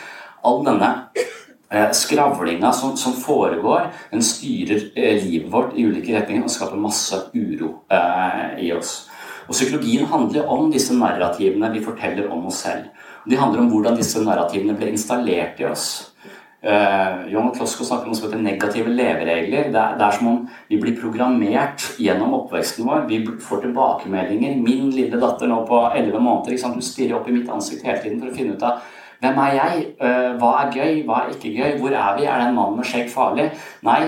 All 0.42 0.64
denne 0.66 0.90
eh, 1.14 1.92
skravlinga 1.94 2.72
som, 2.74 2.96
som, 2.98 3.14
foregår, 3.22 3.92
den 4.10 4.26
styrer 4.26 4.90
livet 4.98 5.54
vårt 5.54 5.78
i 5.78 5.86
ulike 5.86 6.18
retninger 6.18 6.50
og 6.50 6.56
skaper 6.56 6.82
masse 6.82 7.22
uro 7.38 7.76
i 8.58 8.74
oss. 8.74 9.04
Og 9.48 9.56
Psykologien 9.56 10.08
handler 10.12 10.50
om 10.52 10.68
disse 10.72 10.96
narrativene 10.96 11.72
vi 11.74 11.84
forteller 11.84 12.28
om 12.34 12.50
oss 12.50 12.66
selv. 12.66 12.92
De 13.28 13.40
handler 13.40 13.64
om 13.64 13.72
hvordan 13.72 13.98
disse 14.00 14.22
narrativene 14.24 14.76
ble 14.78 14.92
installert 14.94 15.60
i 15.62 15.68
oss. 15.68 15.88
Uh, 16.58 17.28
John 17.32 17.52
Klosko 17.54 17.86
snakker 17.86 18.08
om 18.08 18.12
noe 18.12 18.18
som 18.18 18.28
heter 18.28 18.42
negative 18.44 18.92
leveregler. 18.92 19.70
Det 19.72 19.80
er, 19.80 19.96
det 20.00 20.04
er, 20.04 20.16
som 20.18 20.30
om 20.32 20.40
vi 20.68 20.80
blir 20.82 20.98
programmert 21.00 21.86
gjennom 22.02 22.34
oppveksten 22.42 22.88
vår. 22.88 23.06
Vi 23.08 23.22
får 23.46 23.64
tilbakemeldinger. 23.64 24.58
Min 24.60 24.90
lille 24.96 25.22
datter 25.22 25.52
nå 25.52 25.62
på 25.70 25.84
11 25.94 26.18
måneder 26.18 26.64
hun 26.68 26.84
stirrer 26.84 27.20
opp 27.20 27.30
i 27.30 27.36
mitt 27.38 27.52
ansikt 27.54 27.86
hele 27.88 28.02
tiden 28.04 28.20
for 28.24 28.32
å 28.32 28.38
finne 28.40 28.58
ut 28.58 28.68
av 28.68 28.82
hvem 29.22 29.40
er 29.42 29.54
jeg? 29.56 29.86
Uh, 30.02 30.34
hva 30.38 30.52
er 30.62 30.76
gøy? 30.76 31.00
Hva 31.08 31.24
er 31.24 31.32
ikke 31.34 31.54
gøy? 31.56 31.78
Hvor 31.82 31.94
er 31.94 32.18
vi? 32.20 32.28
Er 32.28 32.42
det 32.42 32.50
en 32.52 32.58
mann 32.58 32.76
med 32.78 32.86
skjegg 32.86 33.08
farlig? 33.10 33.48
Nei, 33.86 34.02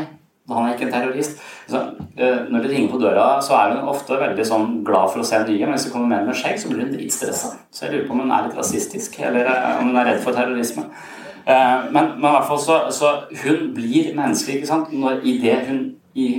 han 0.57 0.67
er 0.67 0.75
ikke 0.75 0.87
en 0.87 0.93
terrorist. 0.93 1.39
Så, 1.69 1.81
uh, 2.21 2.41
når 2.49 2.65
det 2.65 2.71
ringer 2.71 2.91
på 2.93 3.01
døra, 3.01 3.27
så 3.45 3.55
er 3.59 3.75
hun 3.75 3.91
ofte 3.91 4.19
veldig 4.19 4.45
sånn 4.47 4.75
glad 4.87 5.13
for 5.13 5.23
å 5.23 5.27
se 5.29 5.41
nye, 5.43 5.65
men 5.65 5.75
hvis 5.75 5.87
det 5.87 5.93
kommer 5.93 6.13
menn 6.15 6.29
med 6.29 6.39
skjegg, 6.39 6.59
så 6.61 6.71
blir 6.71 6.85
hun 6.85 6.93
dritstressa. 6.95 7.53
Så 7.71 7.85
jeg 7.85 7.95
lurer 7.95 8.07
på 8.07 8.17
om 8.17 8.23
hun 8.23 8.35
er 8.35 8.47
litt 8.47 8.59
rasistisk, 8.59 9.19
eller 9.29 9.49
uh, 9.49 9.79
om 9.79 9.91
hun 9.91 10.01
er 10.01 10.13
redd 10.13 10.23
for 10.25 10.37
terrorisme. 10.37 10.87
Uh, 11.45 11.89
men, 11.89 12.15
men, 12.19 12.29
hvert 12.29 12.49
fall 12.49 12.61
så, 12.61 12.79
så 12.93 13.13
hun 13.43 13.69
blir 13.75 14.13
menneskelig 14.17 14.59
ikke 14.59 14.71
sant? 14.71 14.93
Når, 14.93 15.21
i 15.23 15.37
det 15.41 15.57
hun 15.69 15.83
i, 16.13 16.29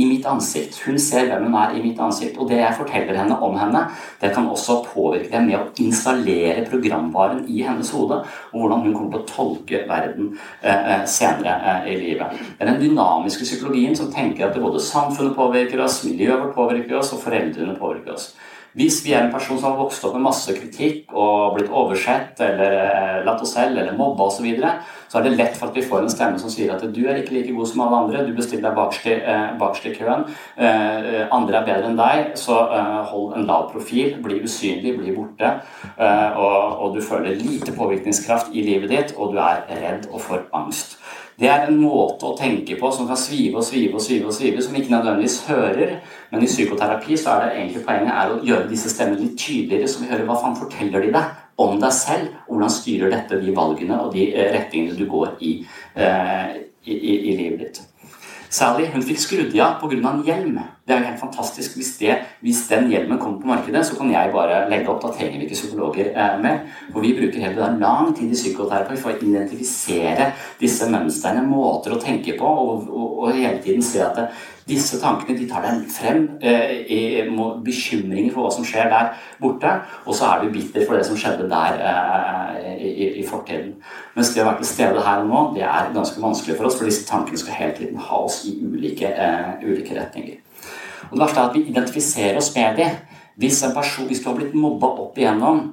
i 0.00 0.06
mitt 0.08 0.26
ansikt. 0.28 0.78
Hun 0.86 0.98
ser 1.00 1.28
hvem 1.28 1.46
hun 1.48 1.56
er 1.60 1.76
i 1.76 1.82
mitt 1.84 2.00
ansikt. 2.00 2.38
Og 2.40 2.48
det 2.50 2.60
jeg 2.60 2.76
forteller 2.78 3.18
henne 3.20 3.36
om 3.44 3.56
henne, 3.60 3.84
det 4.20 4.32
kan 4.34 4.48
også 4.48 4.80
påvirke 4.86 5.32
dem 5.32 5.48
med 5.50 5.58
å 5.58 5.66
installere 5.84 6.66
programvaren 6.70 7.42
i 7.48 7.60
hennes 7.66 7.92
hode, 7.94 8.22
og 8.52 8.56
hvordan 8.56 8.84
hun 8.86 8.94
kommer 8.96 9.12
til 9.12 9.22
å 9.22 9.30
tolke 9.30 9.82
verden 9.88 10.32
eh, 10.62 10.92
eh 10.94 11.06
senere 11.10 11.56
eh, 11.72 11.90
i 11.92 11.98
livet. 12.00 12.38
Det 12.58 12.64
er 12.64 12.72
den 12.72 12.82
dynamiske 12.84 13.48
psykologien 13.48 13.96
som 13.96 14.12
tenker 14.12 14.48
at 14.48 14.60
både 14.60 14.82
samfunnet 14.84 15.36
påvirker 15.36 15.84
oss, 15.84 16.02
miljøet 16.04 16.54
påvirker 16.54 17.00
oss, 17.00 17.12
og 17.16 17.24
foreldrene 17.24 17.76
påvirker 17.78 18.16
oss. 18.16 18.32
Hvis 18.78 19.00
vi 19.02 19.12
er 19.12 19.24
en 19.24 19.32
person 19.32 19.58
som 19.58 19.72
har 19.72 19.80
vokst 19.80 20.04
opp 20.06 20.14
med 20.14 20.28
masse 20.28 20.52
kritikk 20.54 21.10
og 21.10 21.56
blitt 21.56 21.72
oversett 21.74 22.38
eller 22.46 22.76
eh, 22.78 23.16
latt 23.26 23.42
oss 23.42 23.56
selv 23.56 23.80
eller 23.80 23.96
mobba 23.98 24.28
osv., 24.30 24.46
så, 25.10 25.18
er 25.18 25.26
det 25.26 25.32
lett 25.36 25.56
for 25.58 25.70
at 25.70 25.76
vi 25.76 25.82
får 25.82 26.04
en 26.04 26.12
stemme 26.12 26.38
som 26.38 26.52
sier 26.52 26.70
at 26.70 26.84
du 26.94 27.00
er 27.02 27.18
ikke 27.18 27.34
like 27.34 27.54
god 27.56 27.66
som 27.66 27.82
alle 27.86 28.00
andre, 28.04 28.22
du 28.28 28.36
bestiller 28.36 28.68
deg 28.68 28.78
bakerst 29.58 29.88
i, 29.90 29.90
eh, 29.90 29.98
køen, 29.98 30.24
eh, 30.56 31.26
andre 31.34 31.58
er 31.58 31.66
bedre 31.66 31.90
enn 31.90 31.98
deg, 31.98 32.38
så 32.38 32.60
eh, 32.70 33.00
hold 33.10 33.34
en 33.34 33.48
lav 33.50 33.68
profil, 33.72 34.14
bli 34.22 34.38
usynlig, 34.46 34.94
bli 35.00 35.16
borte, 35.16 35.56
eh, 35.96 36.38
og, 36.38 36.78
og 36.84 36.94
du 36.94 37.02
føler 37.02 37.34
lite 37.42 37.74
påvirkningskraft 37.74 38.54
i 38.54 38.62
livet 38.70 38.94
ditt, 38.94 39.14
og 39.16 39.34
du 39.34 39.42
er 39.42 39.66
redd 39.82 40.06
og 40.12 40.22
får 40.28 40.46
angst. 40.54 40.99
Det 41.40 41.48
er 41.48 41.70
en 41.70 41.78
måte 41.80 42.28
å 42.28 42.34
tenke 42.36 42.76
på 42.76 42.88
som 42.92 43.06
kan 43.08 43.16
svive 43.16 43.62
og 43.62 43.64
svive 43.64 43.96
og 43.96 44.02
svive, 44.04 44.28
og 44.28 44.34
svive, 44.36 44.60
som 44.60 44.74
ikke 44.76 44.92
nødvendigvis 44.92 45.38
hører. 45.48 45.94
Men 46.28 46.44
i 46.44 46.50
psykoterapi 46.50 47.16
så 47.16 47.32
er 47.32 47.46
det 47.46 47.54
egentlig 47.54 47.84
poenget 47.86 48.12
er 48.12 48.34
å 48.34 48.40
gjøre 48.44 48.68
disse 48.68 48.92
stemmene 48.92 49.24
litt 49.24 49.38
tydeligere, 49.40 49.88
så 49.88 50.02
vi 50.02 50.10
hører 50.10 50.26
hva 50.28 50.36
faen 50.42 50.58
forteller 50.58 51.06
de 51.06 51.14
deg 51.16 51.38
om 51.60 51.80
deg 51.80 51.94
selv, 51.96 52.34
og 52.44 52.56
hvordan 52.56 52.74
styrer 52.74 53.14
dette 53.14 53.40
de 53.40 53.54
valgene 53.56 54.02
og 54.04 54.12
de 54.16 54.26
eh, 54.34 54.50
retningene 54.52 54.98
du 55.00 55.06
går 55.08 55.38
i, 55.44 55.54
eh, 55.96 56.60
i, 56.84 56.92
i, 56.96 57.16
i 57.32 57.36
livet 57.40 57.64
ditt. 57.64 57.80
Sally 58.50 58.88
hun 58.90 59.04
fikk 59.06 59.20
skrudd 59.22 59.52
av 59.62 59.78
pga. 59.78 59.96
en 60.10 60.22
hjelm. 60.26 60.58
Det 60.84 60.94
er 60.94 61.02
jo 61.04 61.06
helt 61.06 61.20
fantastisk. 61.20 61.76
Hvis, 61.78 61.92
det, 62.00 62.16
hvis, 62.42 62.64
den 62.66 62.88
hjelmen 62.90 63.18
kommer 63.18 63.38
på 63.38 63.46
markedet, 63.46 63.84
så 63.86 63.94
kan 63.94 64.10
jeg 64.10 64.32
bare 64.34 64.64
legge 64.70 64.90
opp. 64.90 64.98
Da 65.04 65.12
trenger 65.14 65.38
vi 65.38 65.46
ikke 65.46 65.58
psykologer 65.60 66.10
eh, 66.10 66.38
mer. 66.42 66.64
For 66.90 67.04
vi 67.04 67.12
bruker 67.14 67.44
heller 67.46 67.78
lang 67.78 68.10
tid 68.16 68.32
i 68.32 68.38
psykoterapi 68.38 68.98
for 68.98 69.12
å 69.14 69.20
identifisere 69.22 70.32
disse 70.58 70.90
mønstrene, 70.90 71.46
måter 71.46 71.94
å 71.94 72.00
tenke 72.02 72.34
på, 72.40 72.50
og, 72.64 72.90
og, 72.90 73.20
og 73.22 73.38
hele 73.38 73.60
tiden 73.62 73.86
se 73.86 74.02
at 74.02 74.18
det, 74.18 74.26
disse 74.70 74.98
tankene 75.02 75.36
de 75.38 75.46
tar 75.50 75.64
deg 75.66 75.86
frem 75.92 76.26
eh, 76.40 77.28
bekymringer 77.64 78.32
for 78.34 78.46
hva 78.46 78.52
som 78.54 78.66
skjer 78.66 78.90
der 78.92 79.10
borte, 79.42 79.72
og 80.06 80.16
så 80.16 80.30
er 80.30 80.44
du 80.44 80.54
bitter 80.54 80.86
for 80.86 80.96
det 80.96 81.06
som 81.08 81.18
skjedde 81.18 81.48
der 81.50 81.80
eh, 81.90 82.70
i, 82.78 83.08
i, 83.20 83.24
fortiden. 83.26 83.74
Mens 84.16 84.32
det 84.34 84.44
å 84.44 84.48
være 84.48 84.62
til 84.62 84.70
stede 84.70 85.04
her 85.06 85.24
og 85.24 85.30
nå, 85.30 85.42
det 85.56 85.66
er 85.66 85.92
ganske 85.96 86.22
vanskelig 86.22 86.58
for 86.58 86.70
oss, 86.70 86.78
for 86.78 86.88
disse 86.88 87.08
tankene 87.08 87.40
skal 87.40 87.58
hele 87.58 87.76
tiden 87.78 88.06
ha 88.06 88.22
oss 88.26 88.42
i 88.48 88.54
ulike, 88.62 89.10
eh, 89.10 89.52
ulike 89.66 89.98
retninger. 89.98 90.40
Og 91.10 91.16
Det 91.16 91.24
verste 91.24 91.40
er 91.40 91.48
at 91.48 91.58
vi 91.58 91.66
identifiserer 91.72 92.38
oss 92.38 92.54
med 92.54 92.76
dem. 92.78 92.96
Hvis, 93.40 93.62
en 93.64 93.74
person, 93.74 94.06
hvis 94.06 94.20
du 94.22 94.28
har 94.28 94.36
blitt 94.36 94.54
mobba 94.54 94.90
opp 95.00 95.18
igjennom 95.18 95.70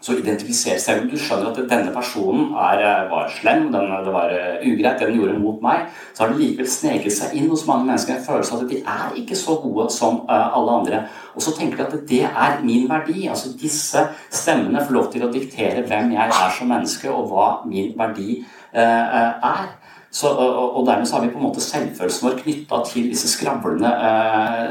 så 0.00 0.14
identifiserer 0.16 0.80
seg, 0.80 1.02
du 1.10 1.16
skjønner 1.20 1.50
at 1.50 1.58
denne 1.68 1.92
personen 1.92 2.54
er, 2.56 2.80
eh, 2.80 3.02
var 3.10 3.28
slem, 3.34 3.66
den, 3.72 3.90
det 4.06 4.14
var 4.14 4.32
uh, 4.32 4.62
ugreit, 4.64 4.96
det 5.00 5.10
den 5.10 5.18
gjorde 5.18 5.36
mot 5.42 5.60
meg, 5.64 5.90
så 6.14 6.24
har 6.24 6.32
det 6.32 6.40
likevel 6.40 6.70
sneket 6.72 7.12
seg 7.12 7.34
inn 7.36 7.50
hos 7.52 7.66
mange 7.68 7.84
mennesker 7.90 8.16
en 8.16 8.24
følelse 8.24 8.56
av 8.56 8.64
at 8.64 8.72
de 8.72 8.80
er 8.80 9.18
ikke 9.20 9.36
så 9.36 9.58
gode 9.60 9.90
som 9.92 10.22
uh, 10.30 10.56
alle 10.56 10.78
andre. 10.80 11.02
Og 11.34 11.44
så 11.44 11.52
tenker 11.56 11.82
de 11.82 11.86
at 11.86 12.08
det 12.08 12.22
er 12.30 12.64
min 12.64 12.88
verdi. 12.88 13.28
altså 13.28 13.52
Disse 13.60 14.06
stemmene 14.32 14.86
får 14.86 14.96
lov 14.96 15.12
til 15.12 15.26
å 15.26 15.32
diktere 15.32 15.84
hvem 15.84 16.16
jeg 16.16 16.32
er 16.32 16.56
som 16.56 16.72
menneske, 16.72 17.12
og 17.12 17.28
hva 17.28 17.50
min 17.68 17.92
verdi 17.98 18.40
er. 18.72 19.68
Så, 20.10 20.30
og, 20.30 20.80
dermed 20.86 21.06
så 21.06 21.16
har 21.16 21.26
vi 21.26 21.30
på 21.30 21.38
en 21.38 21.46
måte 21.46 21.62
selvfølelsen 21.62 22.26
vår 22.26 22.40
knytta 22.40 22.80
til 22.88 23.10
disse 23.12 23.30
skravlende 23.30 23.92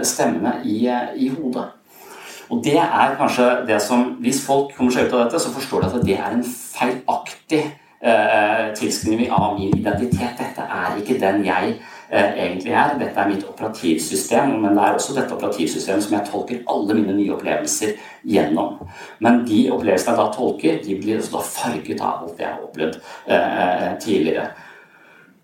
stemmene 0.08 0.58
i, 0.68 0.82
i 1.16 1.30
hodet. 1.32 1.70
Og 2.50 2.64
det 2.64 2.78
er 2.78 3.16
kanskje 3.18 3.50
det 3.68 3.82
som 3.82 4.18
Hvis 4.20 4.46
folk 4.46 4.74
kommer 4.78 4.92
seg 4.92 5.08
ut 5.08 5.14
av 5.14 5.26
dette, 5.26 5.40
så 5.40 5.54
forstår 5.54 5.82
de 5.82 5.92
at 5.94 6.06
det 6.08 6.18
er 6.18 6.34
en 6.34 6.44
feilaktig 6.46 7.64
eh, 8.02 8.66
tilskrivning 8.80 9.32
av 9.32 9.60
min 9.60 9.74
identitet. 9.78 10.38
Dette 10.40 10.66
er 10.66 10.98
ikke 11.00 11.20
den 11.22 11.44
jeg 11.46 11.76
eh, 12.10 12.32
egentlig 12.46 12.74
er. 12.74 12.96
Dette 13.00 13.22
er 13.22 13.30
mitt 13.30 13.46
operativsystem, 13.48 14.56
men 14.64 14.78
det 14.78 14.86
er 14.86 14.98
også 14.98 15.18
dette 15.18 15.36
operativsystemet 15.36 16.08
som 16.08 16.18
jeg 16.18 16.30
tolker 16.32 16.64
alle 16.74 16.98
mine 16.98 17.18
nye 17.20 17.36
opplevelser 17.36 17.94
gjennom. 18.24 18.82
Men 19.20 19.44
de 19.48 19.68
opplevelsene 19.76 20.16
jeg 20.16 20.24
da 20.24 20.32
tolker, 20.36 20.82
de 20.86 20.98
blir 21.02 21.20
også 21.20 21.38
da 21.38 21.46
farget 21.52 22.02
av 22.02 22.26
alt 22.26 22.42
jeg 22.42 22.50
har 22.50 22.66
opplevd 22.66 23.00
eh, 23.28 23.62
eh 23.62 23.94
tidligere. 24.00 24.50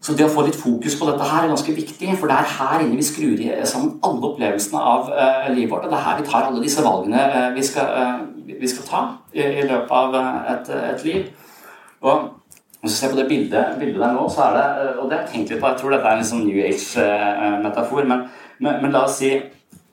Så 0.06 0.14
det 0.14 0.28
å 0.28 0.30
få 0.30 0.44
litt 0.46 0.58
fokus 0.60 0.94
på 1.00 1.08
dette 1.08 1.26
her 1.26 1.48
er 1.48 1.50
ganske 1.50 1.74
viktig, 1.74 2.12
for 2.20 2.30
det 2.30 2.36
er 2.38 2.50
her 2.60 2.84
inne 2.84 2.98
vi 3.00 3.06
skrur 3.08 3.40
sammen 3.66 3.96
alle 4.06 4.28
opplevelsene 4.28 4.82
av 4.94 5.08
uh, 5.10 5.48
livet 5.50 5.72
vårt. 5.72 5.88
Og 5.88 5.94
det 5.94 5.98
er 5.98 6.06
her 6.06 6.20
vi 6.20 6.26
tar 6.30 6.46
alle 6.46 6.62
disse 6.62 6.84
valgene 6.86 7.22
uh, 7.34 7.48
vi, 7.56 7.64
skal, 7.66 7.88
uh, 7.90 8.52
vi, 8.52 8.70
skal, 8.70 8.86
ta 8.86 9.00
i, 9.34 9.42
i 9.42 9.64
løpet 9.66 9.94
av 9.98 10.18
et, 10.20 10.70
et, 10.92 11.06
liv. 11.08 11.24
Og 12.06 12.28
hvis 12.84 12.94
du 12.94 12.98
ser 13.00 13.16
på 13.16 13.18
det 13.18 13.26
bildet, 13.32 13.80
bildet 13.80 14.04
der 14.04 14.14
nå, 14.14 14.28
så 14.30 14.44
er 14.46 14.60
det 14.60 14.92
Og 14.92 15.10
det 15.10 15.18
har 15.18 15.24
jeg 15.24 15.32
tenkt 15.32 15.56
litt 15.56 15.64
på, 15.64 15.72
jeg 15.72 15.82
tror 15.82 15.96
dette 15.96 16.12
er 16.12 16.20
en 16.20 16.22
liksom 16.22 16.44
New 16.46 16.60
Age-metafor, 16.68 18.06
men, 18.12 18.28
men, 18.60 18.78
men, 18.84 18.94
la 18.94 19.08
oss 19.08 19.18
si 19.24 19.32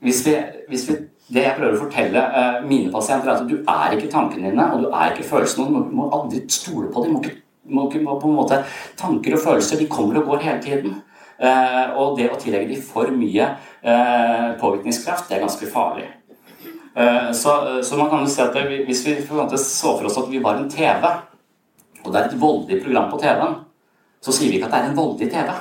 hvis 0.03 0.21
vi, 0.27 0.35
hvis 0.69 0.85
vi 0.91 0.99
det 1.33 1.47
jeg 1.47 1.57
prøver 1.57 1.79
å 1.79 1.85
fortelle 1.87 2.23
mine 2.67 2.91
pasienter, 2.93 3.31
er 3.31 3.41
at 3.41 3.49
du 3.49 3.63
er 3.63 3.95
ikke 3.97 4.11
tankene 4.13 4.51
dine, 4.51 4.67
og 4.75 4.83
du 4.83 4.91
er 4.91 5.15
ikke 5.15 5.25
følelsene. 5.31 5.87
Du 5.87 5.95
må 5.97 6.11
aldri 6.13 6.43
stole 6.53 6.91
på 6.93 7.07
dem. 7.07 7.15
Du 7.15 7.17
må 7.17 7.23
ikke 7.23 7.39
må, 7.71 7.87
må 8.03 8.19
på 8.21 8.29
en 8.29 8.37
måte, 8.37 8.63
Tanker 8.99 9.37
og 9.37 9.45
følelser 9.45 9.81
de 9.81 9.89
kommer 9.91 10.21
og 10.21 10.33
går 10.33 10.47
hele 10.47 10.63
tiden. 10.63 11.01
Eh, 11.43 11.95
og 11.99 12.17
det 12.19 12.29
å 12.31 12.39
tillegge 12.39 12.71
dem 12.71 12.83
for 12.87 13.11
mye 13.15 13.49
eh, 13.83 14.49
påvirkningskraft, 14.61 15.29
det 15.29 15.39
er 15.39 15.45
ganske 15.47 15.69
farlig. 15.71 16.07
Eh, 16.95 17.31
så, 17.35 17.57
så, 17.83 17.99
man 17.99 18.11
kan 18.13 18.23
jo 18.23 18.31
si 18.31 18.43
at 18.45 18.55
det, 18.55 18.83
hvis 18.87 19.05
vi 19.09 19.17
så 19.25 19.97
for 19.97 20.07
oss 20.07 20.21
at 20.21 20.31
vi 20.31 20.43
var 20.45 20.61
en 20.61 20.71
TV, 20.71 21.07
og 22.03 22.09
det 22.11 22.21
er 22.21 22.29
et 22.29 22.41
voldelig 22.41 22.83
program 22.85 23.11
på 23.11 23.21
TV-en, 23.23 23.61
så 24.23 24.35
sier 24.35 24.53
vi 24.53 24.59
ikke 24.61 24.69
at 24.71 24.75
det 24.75 24.83
er 24.83 24.91
en 24.91 24.99
voldelig 24.99 25.31
TV. 25.33 25.55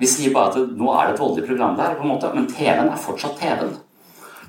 Vi 0.00 0.08
sier 0.10 0.32
bare 0.34 0.52
at 0.52 0.72
nå 0.76 0.88
er 0.92 1.08
det 1.08 1.16
et 1.16 1.22
voldelig 1.22 1.48
program 1.48 1.76
der, 1.78 1.98
på 1.98 2.06
en 2.06 2.14
måte, 2.14 2.32
men 2.34 2.48
TV-en 2.50 2.90
er 2.90 3.00
fortsatt 3.00 3.36
TV-en. 3.40 3.76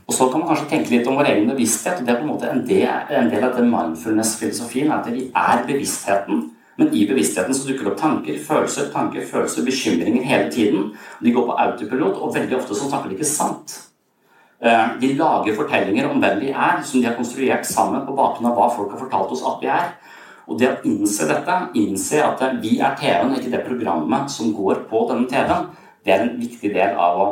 Og 0.06 0.14
så 0.14 0.28
kan 0.30 0.42
man 0.42 0.52
kanskje 0.52 0.68
tenke 0.70 0.94
litt 0.94 1.08
om 1.10 1.18
vår 1.18 1.32
egen 1.32 1.48
bevissthet. 1.50 2.00
og 2.00 2.06
det 2.06 2.14
er 2.14 2.20
på 2.20 2.28
en 2.28 2.34
måte 2.34 2.50
en 2.52 2.66
del, 2.68 3.08
en 3.10 3.30
del 3.32 3.44
av 3.44 3.56
den 3.58 3.72
mindfulness-filosofien 3.72 4.92
at 4.94 5.10
vi 5.10 5.32
er 5.34 5.66
bevisstheten. 5.66 6.52
Men 6.78 6.94
i 6.94 7.06
bevisstheten 7.08 7.56
så 7.56 7.68
dukker 7.68 7.88
det 7.88 7.92
opp 7.94 8.00
tanker, 8.00 8.38
følelser, 8.38 8.92
tanker, 8.94 9.26
følelser, 9.26 9.66
bekymringer 9.66 10.24
hele 10.28 10.52
tiden. 10.52 10.92
De 11.24 11.32
går 11.32 11.46
på 11.48 11.58
autopilot, 11.66 12.20
og 12.20 12.36
veldig 12.36 12.58
ofte 12.58 12.76
så 12.76 12.90
snakker 12.90 13.10
de 13.10 13.16
ikke 13.16 13.30
sant. 13.30 13.78
Eh, 14.60 14.88
de 15.02 15.14
lager 15.16 15.56
fortellinger 15.56 16.10
om 16.10 16.20
hvem 16.20 16.42
de 16.44 16.52
er, 16.52 16.84
som 16.84 17.00
de 17.00 17.08
har 17.08 17.16
konstruert 17.16 17.66
sammen 17.66 18.04
på 18.06 18.16
bakgrunn 18.18 18.52
av 18.52 18.60
hva 18.60 18.68
folk 18.76 18.92
har 18.92 19.02
fortalt 19.06 19.32
oss 19.32 19.46
at 19.48 19.64
vi 19.64 19.72
er. 19.72 19.90
Og 20.46 20.60
det 20.60 20.70
å 20.70 20.78
innse 20.86 21.26
dette, 21.30 21.58
innse 21.80 22.22
at 22.22 22.44
vi 22.62 22.78
er 22.78 22.94
TV-en, 23.00 23.34
ikke 23.40 23.56
det 23.56 23.66
programmet 23.66 24.30
som 24.32 24.54
går 24.54 24.86
på 24.92 25.08
denne 25.10 25.32
TV-en, 25.32 25.72
det 26.06 26.14
er 26.14 26.28
en 26.28 26.36
viktig 26.38 26.74
del 26.76 27.00
av 27.02 27.22
å 27.22 27.28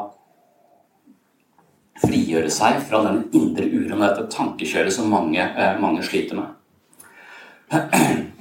frigjøre 2.01 2.49
seg 2.51 2.79
fra 2.87 3.03
den 3.05 3.23
indre 3.35 3.67
uroen 3.69 3.99
og 3.99 4.03
dette 4.05 4.29
tankekjøret 4.33 4.93
som 4.95 5.11
mange, 5.13 5.41
eh, 5.41 5.79
mange 5.81 6.03
sliter 6.05 6.35
med. 6.39 6.47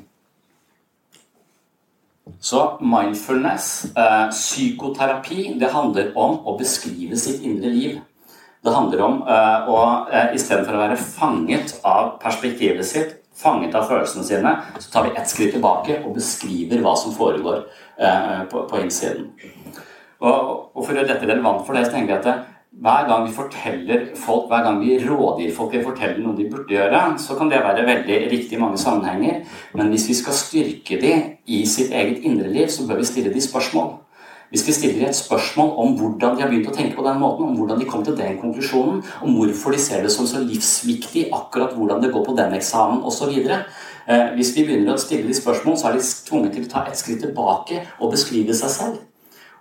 Så 2.43 2.79
mindfulness, 2.81 3.85
eh, 3.97 4.29
psykoterapi, 4.31 5.59
det 5.61 5.71
handler 5.71 6.13
om 6.19 6.41
å 6.47 6.59
beskrive 6.59 7.17
sitt 7.17 7.43
indre 7.43 7.71
liv. 7.71 8.01
Det 8.63 8.73
handler 8.75 9.01
om 9.05 9.23
eh, 9.23 9.69
å 9.69 10.07
istedenfor 10.35 10.75
å 10.75 10.83
være 10.87 10.97
fanget 10.97 11.77
av 11.85 12.17
perspektivet 12.23 12.87
sitt, 12.87 13.19
fanget 13.37 13.75
av 13.75 13.87
følelsene 13.89 14.25
sine, 14.25 14.57
så 14.79 14.91
tar 14.93 15.07
vi 15.07 15.15
ett 15.19 15.29
skritt 15.29 15.53
tilbake 15.55 16.01
og 16.03 16.15
beskriver 16.17 16.83
hva 16.85 16.97
som 16.99 17.15
foregår 17.17 17.65
på, 18.51 18.59
på 18.69 18.81
innsiden. 18.83 19.31
Og 20.21 20.85
for 20.85 20.93
å 20.93 20.97
gjøre 20.99 21.09
dette 21.09 21.27
relevant 21.27 21.65
for 21.67 21.75
det, 21.75 21.87
så 21.87 21.95
tenker 21.95 22.13
jeg 22.13 22.21
at 22.21 22.52
hver 22.81 23.09
gang 23.09 23.27
vi 23.29 23.35
forteller 23.37 24.05
folk, 24.17 24.47
hver 24.49 24.63
gang 24.65 24.81
vi 24.81 24.97
rådgir 24.99 25.53
folk 25.55 25.75
eller 25.75 25.85
forteller 25.85 26.23
noe 26.25 26.37
de 26.39 26.49
burde 26.51 26.73
gjøre, 26.73 27.03
så 27.21 27.37
kan 27.37 27.51
det 27.53 27.61
være 27.61 27.85
veldig 27.87 28.21
riktig 28.33 28.57
i 28.57 28.61
mange 28.63 28.81
sammenhenger. 28.81 29.43
Men 29.77 29.93
hvis 29.93 30.09
vi 30.09 30.17
skal 30.17 30.39
styrke 30.39 31.01
dem 31.03 31.27
i 31.47 31.67
sitt 31.69 31.93
eget 31.93 32.25
indre 32.25 32.49
liv, 32.49 32.71
så 32.73 32.87
bør 32.89 33.03
vi 33.03 33.11
stille 33.11 33.35
dem 33.35 33.45
spørsmål. 33.45 33.93
Hvis 34.53 34.67
vi 34.67 34.73
stiller 34.73 35.09
et 35.09 35.17
spørsmål 35.17 35.71
om 35.81 35.95
hvordan 35.97 36.35
de 36.37 36.43
har 36.43 36.51
begynt 36.51 36.69
å 36.69 36.75
tenke 36.77 36.97
på 36.97 37.05
den 37.07 37.21
måten, 37.21 37.47
om 37.49 37.57
hvordan 37.57 37.79
de 37.81 37.87
kom 37.89 38.03
til 38.05 38.17
den 38.17 38.41
konklusjonen, 38.41 38.99
om 39.25 39.37
hvorfor 39.37 39.73
de 39.73 39.81
ser 39.81 40.03
det 40.05 40.13
som 40.13 40.29
så 40.29 40.43
livsviktig, 40.45 41.29
akkurat 41.33 41.73
hvordan 41.77 42.03
det 42.03 42.13
går 42.13 42.25
på 42.27 42.37
den 42.37 42.53
eksamen 42.59 43.01
osv. 43.09 43.33
Eh, 43.49 44.27
hvis 44.37 44.57
vi 44.57 44.67
begynner 44.67 44.97
å 44.97 45.01
stille 45.01 45.29
de 45.29 45.37
spørsmål, 45.37 45.79
så 45.81 45.89
er 45.89 45.97
de 45.97 46.05
tvunget 46.29 46.57
til 46.57 46.69
å 46.69 46.73
ta 46.75 46.85
et 46.89 47.01
skritt 47.01 47.25
tilbake 47.25 47.81
og 48.01 48.13
beskrive 48.13 48.57
seg 48.57 48.77
selv. 48.77 49.01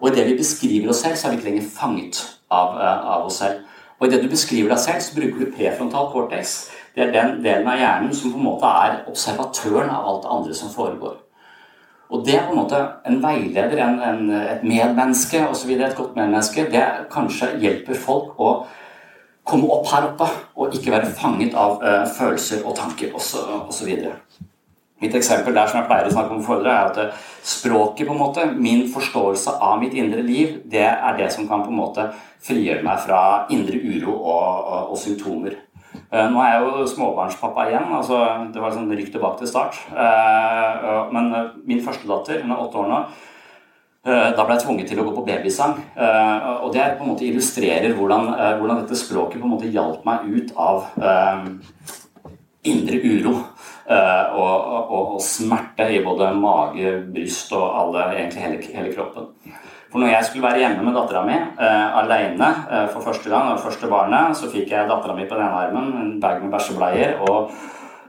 Og 0.01 0.09
idet 0.09 0.27
vi 0.31 0.37
beskriver 0.37 0.89
oss 0.89 1.03
selv, 1.05 1.15
så 1.15 1.27
er 1.27 1.31
vi 1.31 1.37
ikke 1.37 1.49
lenger 1.49 1.69
fanget 1.75 2.21
av, 2.49 2.77
eh, 2.81 3.09
av 3.15 3.25
oss 3.25 3.37
selv. 3.43 3.59
Og 3.99 4.07
idet 4.07 4.23
du 4.23 4.29
beskriver 4.29 4.69
deg 4.69 4.79
selv, 4.79 5.01
så 5.01 5.15
bruker 5.15 5.45
du 5.45 5.51
prefrontal 5.51 6.07
cortex. 6.11 6.71
Det 6.95 7.03
er 7.03 7.11
den 7.13 7.43
delen 7.43 7.67
av 7.67 7.77
hjernen 7.77 8.15
som 8.15 8.33
på 8.33 8.39
en 8.39 8.47
måte 8.47 8.65
er 8.65 9.03
observatøren 9.07 9.89
av 9.89 10.07
alt 10.07 10.23
det 10.23 10.31
andre 10.31 10.53
som 10.53 10.69
foregår. 10.69 11.19
Og 12.09 12.25
det 12.25 12.35
er 12.35 12.47
på 12.47 12.51
en 12.51 12.57
måte 12.57 12.79
en 13.07 13.21
veileder, 13.23 13.77
en, 13.85 13.99
en, 14.03 14.31
et 14.41 14.63
medmenneske 14.63 15.45
osv., 15.47 15.69
et 15.77 15.95
godt 15.95 16.15
medmenneske, 16.15 16.65
det 16.71 16.83
kanskje 17.13 17.53
hjelper 17.61 17.95
folk 17.95 18.39
å 18.39 18.49
komme 19.47 19.69
opp 19.71 19.87
her 19.93 20.09
oppe 20.09 20.27
og 20.55 20.75
ikke 20.75 20.91
være 20.91 21.13
fanget 21.15 21.55
av 21.57 21.79
uh, 21.79 22.03
følelser 22.17 22.65
og 22.65 22.75
tanker 22.75 23.15
osv. 23.15 23.93
Mitt 25.01 25.15
eksempel 25.17 25.55
der 25.57 25.69
som 25.69 25.81
jeg 25.81 25.89
pleier 25.89 26.09
å 26.09 26.13
snakke 26.13 26.35
om 26.35 26.43
foredrag, 26.45 26.75
er 26.77 26.91
at 26.91 26.99
eh, 27.01 27.23
språket, 27.43 28.05
på 28.07 28.13
en 28.13 28.21
måte, 28.21 28.45
min 28.53 28.85
forståelse 28.91 29.57
av 29.57 29.79
mitt 29.81 29.97
indre 29.97 30.21
liv, 30.25 30.59
det 30.69 30.85
er 30.91 31.17
det 31.17 31.31
som 31.33 31.47
kan 31.49 31.65
på 31.65 31.73
en 31.73 31.81
måte 31.81 32.07
frigjøre 32.45 32.85
meg 32.85 33.01
fra 33.05 33.21
indre 33.53 33.81
uro 33.81 34.15
og, 34.15 34.47
og, 34.61 34.93
og 34.93 35.01
symptomer. 35.01 35.57
Uh, 36.11 36.27
nå 36.31 36.39
er 36.43 36.53
jeg 36.53 36.63
jo 36.63 36.85
småbarnspappa 36.91 37.65
igjen. 37.67 37.89
altså 37.95 38.17
Det 38.51 38.61
var 38.63 38.71
sånn 38.75 38.91
rykk 38.91 39.11
tilbake 39.13 39.41
til 39.41 39.49
start. 39.51 39.79
Uh, 39.91 41.11
men 41.11 41.29
min 41.67 41.83
første 41.83 42.07
datter, 42.07 42.41
hun 42.43 42.51
er 42.51 42.63
åtte 42.63 42.79
år 42.79 42.89
nå, 42.91 43.01
Eh, 44.01 44.29
da 44.33 44.43
ble 44.47 44.55
jeg 44.55 44.63
tvunget 44.63 44.87
til 44.89 44.97
å 44.97 45.03
gå 45.05 45.11
på 45.13 45.23
babysang. 45.27 45.75
Eh, 45.93 46.47
og 46.65 46.71
det 46.73 46.87
på 46.97 47.05
en 47.05 47.11
måte 47.11 47.25
illustrerer 47.27 47.93
hvordan, 47.93 48.31
eh, 48.33 48.53
hvordan 48.57 48.81
dette 48.81 48.97
språket 48.97 49.37
på 49.37 49.45
en 49.45 49.53
måte 49.53 49.69
hjalp 49.69 50.05
meg 50.05 50.25
ut 50.25 50.53
av 50.57 50.87
indre 52.63 52.97
uro. 52.97 53.35
Og, 53.91 54.67
og, 54.71 54.91
og, 54.95 55.17
smerte 55.19 55.87
i 55.91 55.97
både 56.05 56.29
mage, 56.37 56.93
bryst 57.11 57.51
og 57.57 57.65
alle, 57.81 58.05
egentlig 58.15 58.43
hele, 58.45 58.59
hele 58.71 58.93
kroppen. 58.93 59.25
For 59.91 59.99
når 59.99 60.13
jeg 60.13 60.27
skulle 60.27 60.47
være 60.47 60.61
hjemme 60.63 60.85
med 60.85 60.95
dattera 60.95 61.25
mi 61.27 61.35
uh, 61.35 61.97
alene 61.99 62.47
uh, 62.47 62.85
for 62.93 63.03
første 63.03 63.27
gang, 63.27 63.51
og 63.51 63.59
første 63.59 63.89
barnet, 63.91 64.37
så 64.39 64.47
fikk 64.51 64.71
jeg 64.71 64.87
dattera 64.87 65.17
mi 65.17 65.27
på 65.27 65.35
den 65.35 65.43
ene 65.43 65.65
armen, 65.65 65.91
en 65.99 66.13
bag 66.23 66.39
med 66.43 66.53
bæsjebleier 66.55 67.21
og 67.27 67.53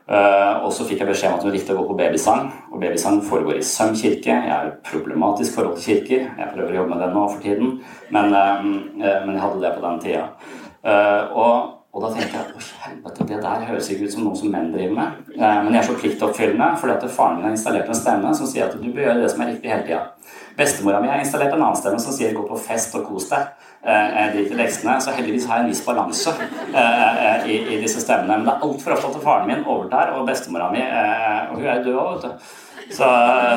Uh, 0.03 0.67
og 0.67 0.73
så 0.75 0.83
fikk 0.85 0.99
jeg 1.01 1.09
beskjed 1.09 1.31
om 1.31 1.37
at 1.39 1.45
hun 1.47 1.53
likte 1.55 1.73
å 1.73 1.77
gå 1.79 1.85
på 1.89 1.95
babysang. 1.97 2.49
Og 2.75 2.81
babysang 2.83 3.21
foregår 3.25 3.61
i 3.61 3.65
Søm 3.65 3.95
kirke. 3.97 4.35
Jeg 4.35 4.51
har 4.51 4.73
problematisk 4.85 5.55
forhold 5.55 5.79
til 5.79 5.87
kirker. 5.87 6.25
Jeg 6.41 6.49
prøver 6.51 6.75
å 6.75 6.79
jobbe 6.81 6.91
med 6.91 7.05
det 7.05 7.09
nå 7.15 7.23
for 7.31 7.45
tiden, 7.45 7.71
men, 8.13 8.35
uh, 8.35 8.67
men 8.99 9.31
jeg 9.31 9.45
hadde 9.45 9.63
det 9.63 9.71
på 9.77 9.85
den 9.87 10.03
tida. 10.03 10.27
Og, 11.39 11.71
og, 11.93 12.03
da 12.03 12.09
tenkte 12.15 12.39
jeg 12.39 13.01
at 13.05 13.19
det 13.29 13.41
der 13.43 13.67
høres 13.69 13.91
ikke 13.93 14.09
ut 14.09 14.15
som 14.15 14.25
noe 14.25 14.39
som 14.39 14.53
menn 14.53 14.71
driver 14.73 14.95
med. 14.97 15.19
men 15.37 15.75
jeg 15.75 15.81
er 15.83 15.89
så 15.91 15.99
pliktoppfyllende 16.01 16.71
fordi 16.81 16.95
at 16.95 17.11
faren 17.13 17.37
min 17.37 17.45
har 17.49 17.57
installert 17.57 17.91
en 17.93 18.01
stemme 18.01 18.35
som 18.39 18.49
sier 18.49 18.65
at 18.69 18.79
du 18.81 18.89
bør 18.89 19.09
gjøre 19.09 19.21
det 19.21 19.31
som 19.33 19.45
er 19.45 19.53
riktig 19.53 19.73
hele 19.73 19.85
tida. 19.89 20.01
Bestemora 20.57 21.01
mi 21.01 21.09
har 21.09 21.21
installert 21.21 21.53
en 21.53 21.63
annen 21.63 21.77
stemme 21.77 22.01
som 22.01 22.17
sier 22.17 22.33
'gå 22.33 22.49
på 22.49 22.59
fest 22.69 22.95
og 22.97 23.05
kos 23.09 23.29
deg'. 23.31 23.53
Eh, 23.85 24.33
drit 24.33 24.53
i 24.53 24.55
leksene. 24.55 25.01
Så 25.01 25.11
heldigvis 25.11 25.47
har 25.47 25.57
jeg 25.57 25.65
en 25.65 25.71
viss 25.73 25.87
balanse 25.87 26.31
eh, 26.31 27.49
i, 27.51 27.57
i, 27.75 27.79
disse 27.83 28.01
stemmene. 28.01 28.37
Men 28.37 28.47
det 28.47 28.53
er 28.53 28.67
altfor 28.67 28.95
ofte 28.95 29.09
at 29.11 29.25
faren 29.25 29.49
min 29.51 29.65
overtar, 29.67 30.13
og 30.15 30.29
bestemora 30.29 30.69
mi 30.71 30.79
eh, 30.85 31.51
Og 31.51 31.57
hun 31.59 31.67
er 31.67 31.81
jo 31.81 31.85
død 31.89 31.99
òg, 31.99 32.13
vet 32.13 32.23
du. 32.23 32.53
Så, 32.93 33.09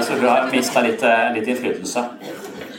så, 0.02 0.18
hun 0.18 0.26
har 0.30 0.50
mista 0.50 0.82
litt, 0.82 1.04
eh, 1.04 1.30
litt, 1.36 1.48
innflytelse. 1.54 2.06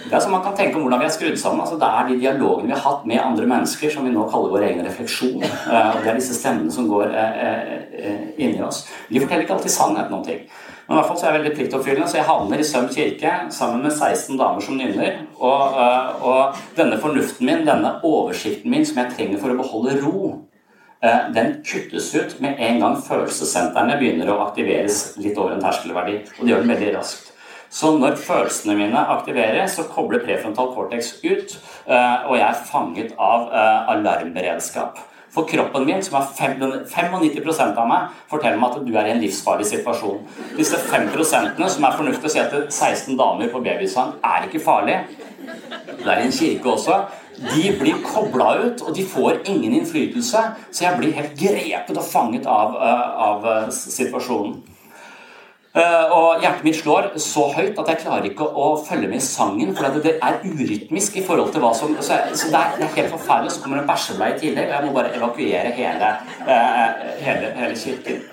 Det 0.07 0.15
er 0.15 0.21
som 0.23 0.33
Man 0.33 0.43
kan 0.45 0.55
tenke 0.55 0.79
om 0.79 0.85
hvordan 0.87 1.01
vi 1.03 1.07
er 1.09 1.15
skrudd 1.15 1.39
sammen. 1.39 1.61
altså 1.61 1.77
Det 1.77 1.89
er 1.89 2.09
de 2.09 2.21
dialogene 2.21 2.69
vi 2.69 2.77
har 2.79 2.85
hatt 2.85 3.07
med 3.07 3.23
andre 3.23 3.47
mennesker, 3.47 3.91
som 3.91 4.05
vi 4.05 4.15
nå 4.15 4.29
kaller 4.31 4.55
vår 4.55 4.69
egen 4.69 4.87
refleksjon. 4.87 5.43
Eh, 5.43 5.97
Det 6.03 6.11
er 6.11 6.15
disse 6.15 6.35
stemmene 6.35 6.71
som 6.73 6.89
går 6.89 7.11
eh, 7.11 8.31
inni 8.39 8.63
oss. 8.63 8.87
De 9.11 9.21
forteller 9.21 9.43
ikke 9.43 9.59
alltid 9.59 9.71
sannheten 9.71 10.15
om 10.15 10.25
ting. 10.25 10.47
Men 10.87 10.95
i 10.95 11.01
hvert 11.01 11.09
fall 11.09 11.19
så 11.19 11.27
er 11.27 11.33
jeg 11.33 11.41
veldig 11.41 11.55
pliktoppfyllende, 11.59 12.09
så 12.09 12.21
jeg 12.21 12.29
havner 12.29 12.61
i 12.63 12.67
Søm 12.67 12.85
kirke 12.95 13.31
sammen 13.51 13.83
med 13.83 13.93
16 13.93 14.39
damer 14.39 14.63
som 14.63 14.77
nynner. 14.79 15.17
Og, 15.41 15.79
eh, 15.83 16.27
og, 16.31 16.61
denne 16.77 16.99
fornuften 17.03 17.47
min, 17.47 17.65
denne 17.67 17.97
oversikten 18.07 18.71
min 18.71 18.87
som 18.87 19.03
jeg 19.03 19.17
trenger 19.17 19.43
for 19.43 19.51
å 19.51 19.59
beholde 19.59 19.97
ro, 20.05 20.35
eh, 21.03 21.33
den 21.35 21.57
kuttes 21.67 22.15
ut 22.15 22.41
med 22.41 22.61
en 22.61 22.79
gang 22.81 23.01
følelsessentrene 23.03 23.99
begynner 23.99 24.31
å 24.31 24.45
aktiveres 24.47 25.17
litt 25.19 25.39
over 25.39 25.57
en 25.57 25.65
terskelverdi. 25.65 26.21
Og 26.39 26.47
det 26.47 26.55
gjør 26.55 26.63
den 26.63 26.77
veldig 26.77 26.95
raskt. 27.01 27.33
Så 27.71 27.93
når 27.99 28.17
følelsene 28.21 28.77
mine 28.79 29.03
aktiveres, 29.17 29.77
så 29.77 29.89
kobler 29.91 30.25
prefrontal 30.25 30.73
cortex 30.75 31.17
ut, 31.25 31.59
eh, 31.87 32.17
og 32.29 32.39
jeg 32.39 32.47
er 32.49 32.65
fanget 32.71 33.13
av 33.19 33.51
alarmberedskap. 33.97 35.03
For 35.37 35.45
kroppen 35.45 35.85
min, 35.85 36.01
som 36.03 36.17
er 36.17 36.31
95% 36.33 37.77
av 37.77 37.89
meg, 37.91 38.13
forteller 38.31 38.57
meg 38.57 38.73
at 38.73 38.87
du 38.87 38.95
er 38.97 39.11
i 39.11 39.13
en 39.13 39.21
livsfarlig 39.21 39.67
situasjon. 39.69 40.23
Disse 40.57 40.79
5% 40.81 41.61
som 41.75 41.85
er 41.85 41.99
fornuftig 41.99 42.31
å 42.31 42.33
si 42.33 42.41
at 42.41 42.55
16 42.73 43.19
damer 43.19 43.51
på 43.53 43.61
babysang 43.67 44.15
er 44.25 44.47
ikke 44.47 44.63
farlig. 44.65 44.97
Det 46.01 46.09
er 46.09 46.23
i 46.23 46.31
en 46.31 46.33
kirke 46.33 46.73
også. 46.73 47.03
De 47.37 47.67
blir 47.77 48.01
kobla 48.01 48.49
ut, 48.63 48.81
og 48.81 48.95
de 48.97 49.05
får 49.05 49.43
ingen 49.45 49.77
innflytelse. 49.77 50.45
Så 50.71 50.87
jeg 50.87 50.97
blir 51.03 51.13
helt 51.19 51.37
grepet 51.37 52.01
og 52.01 52.09
fanget 52.09 52.49
av, 52.49 52.79
eh, 52.81 53.05
av 53.29 53.47
eh, 53.53 53.69
situasjonen. 53.77 54.57
Eh, 55.77 56.13
og 56.17 56.41
hjertet 56.41 56.65
mitt 56.65 56.79
slår 56.79 57.11
så 57.21 57.51
høyt 57.53 57.77
at 57.83 57.91
jeg 57.93 58.01
klarer 58.01 58.31
ikke 58.31 58.47
å 58.49 58.69
følge 58.81 59.11
med 59.11 59.21
i 59.21 59.25
sangen. 59.25 59.75
For 59.77 59.99
det 60.01 60.15
er 60.15 60.39
urytmisk 60.41 61.19
i 61.21 61.25
forhold 61.27 61.53
til 61.53 61.65
hva 61.65 61.75
som 61.77 61.93
Så, 62.01 62.17
så 62.33 62.49
det, 62.53 62.63
er, 62.63 62.79
det, 62.79 62.87
er, 62.87 62.95
helt 62.95 63.13
forferdelig. 63.13 63.53
Så 63.53 63.65
kommer 63.65 63.81
det 63.81 63.85
en 63.85 63.91
bæsjebleie 63.91 64.37
i 64.37 64.41
tillegg, 64.41 64.71
og 64.71 64.79
jeg 64.79 64.87
må 64.87 64.97
bare 64.97 65.13
evakuere 65.19 65.75
hele, 65.77 66.15
eh, 66.47 67.05
hele, 67.27 67.53
hele 67.61 67.77
kirken. 67.77 68.25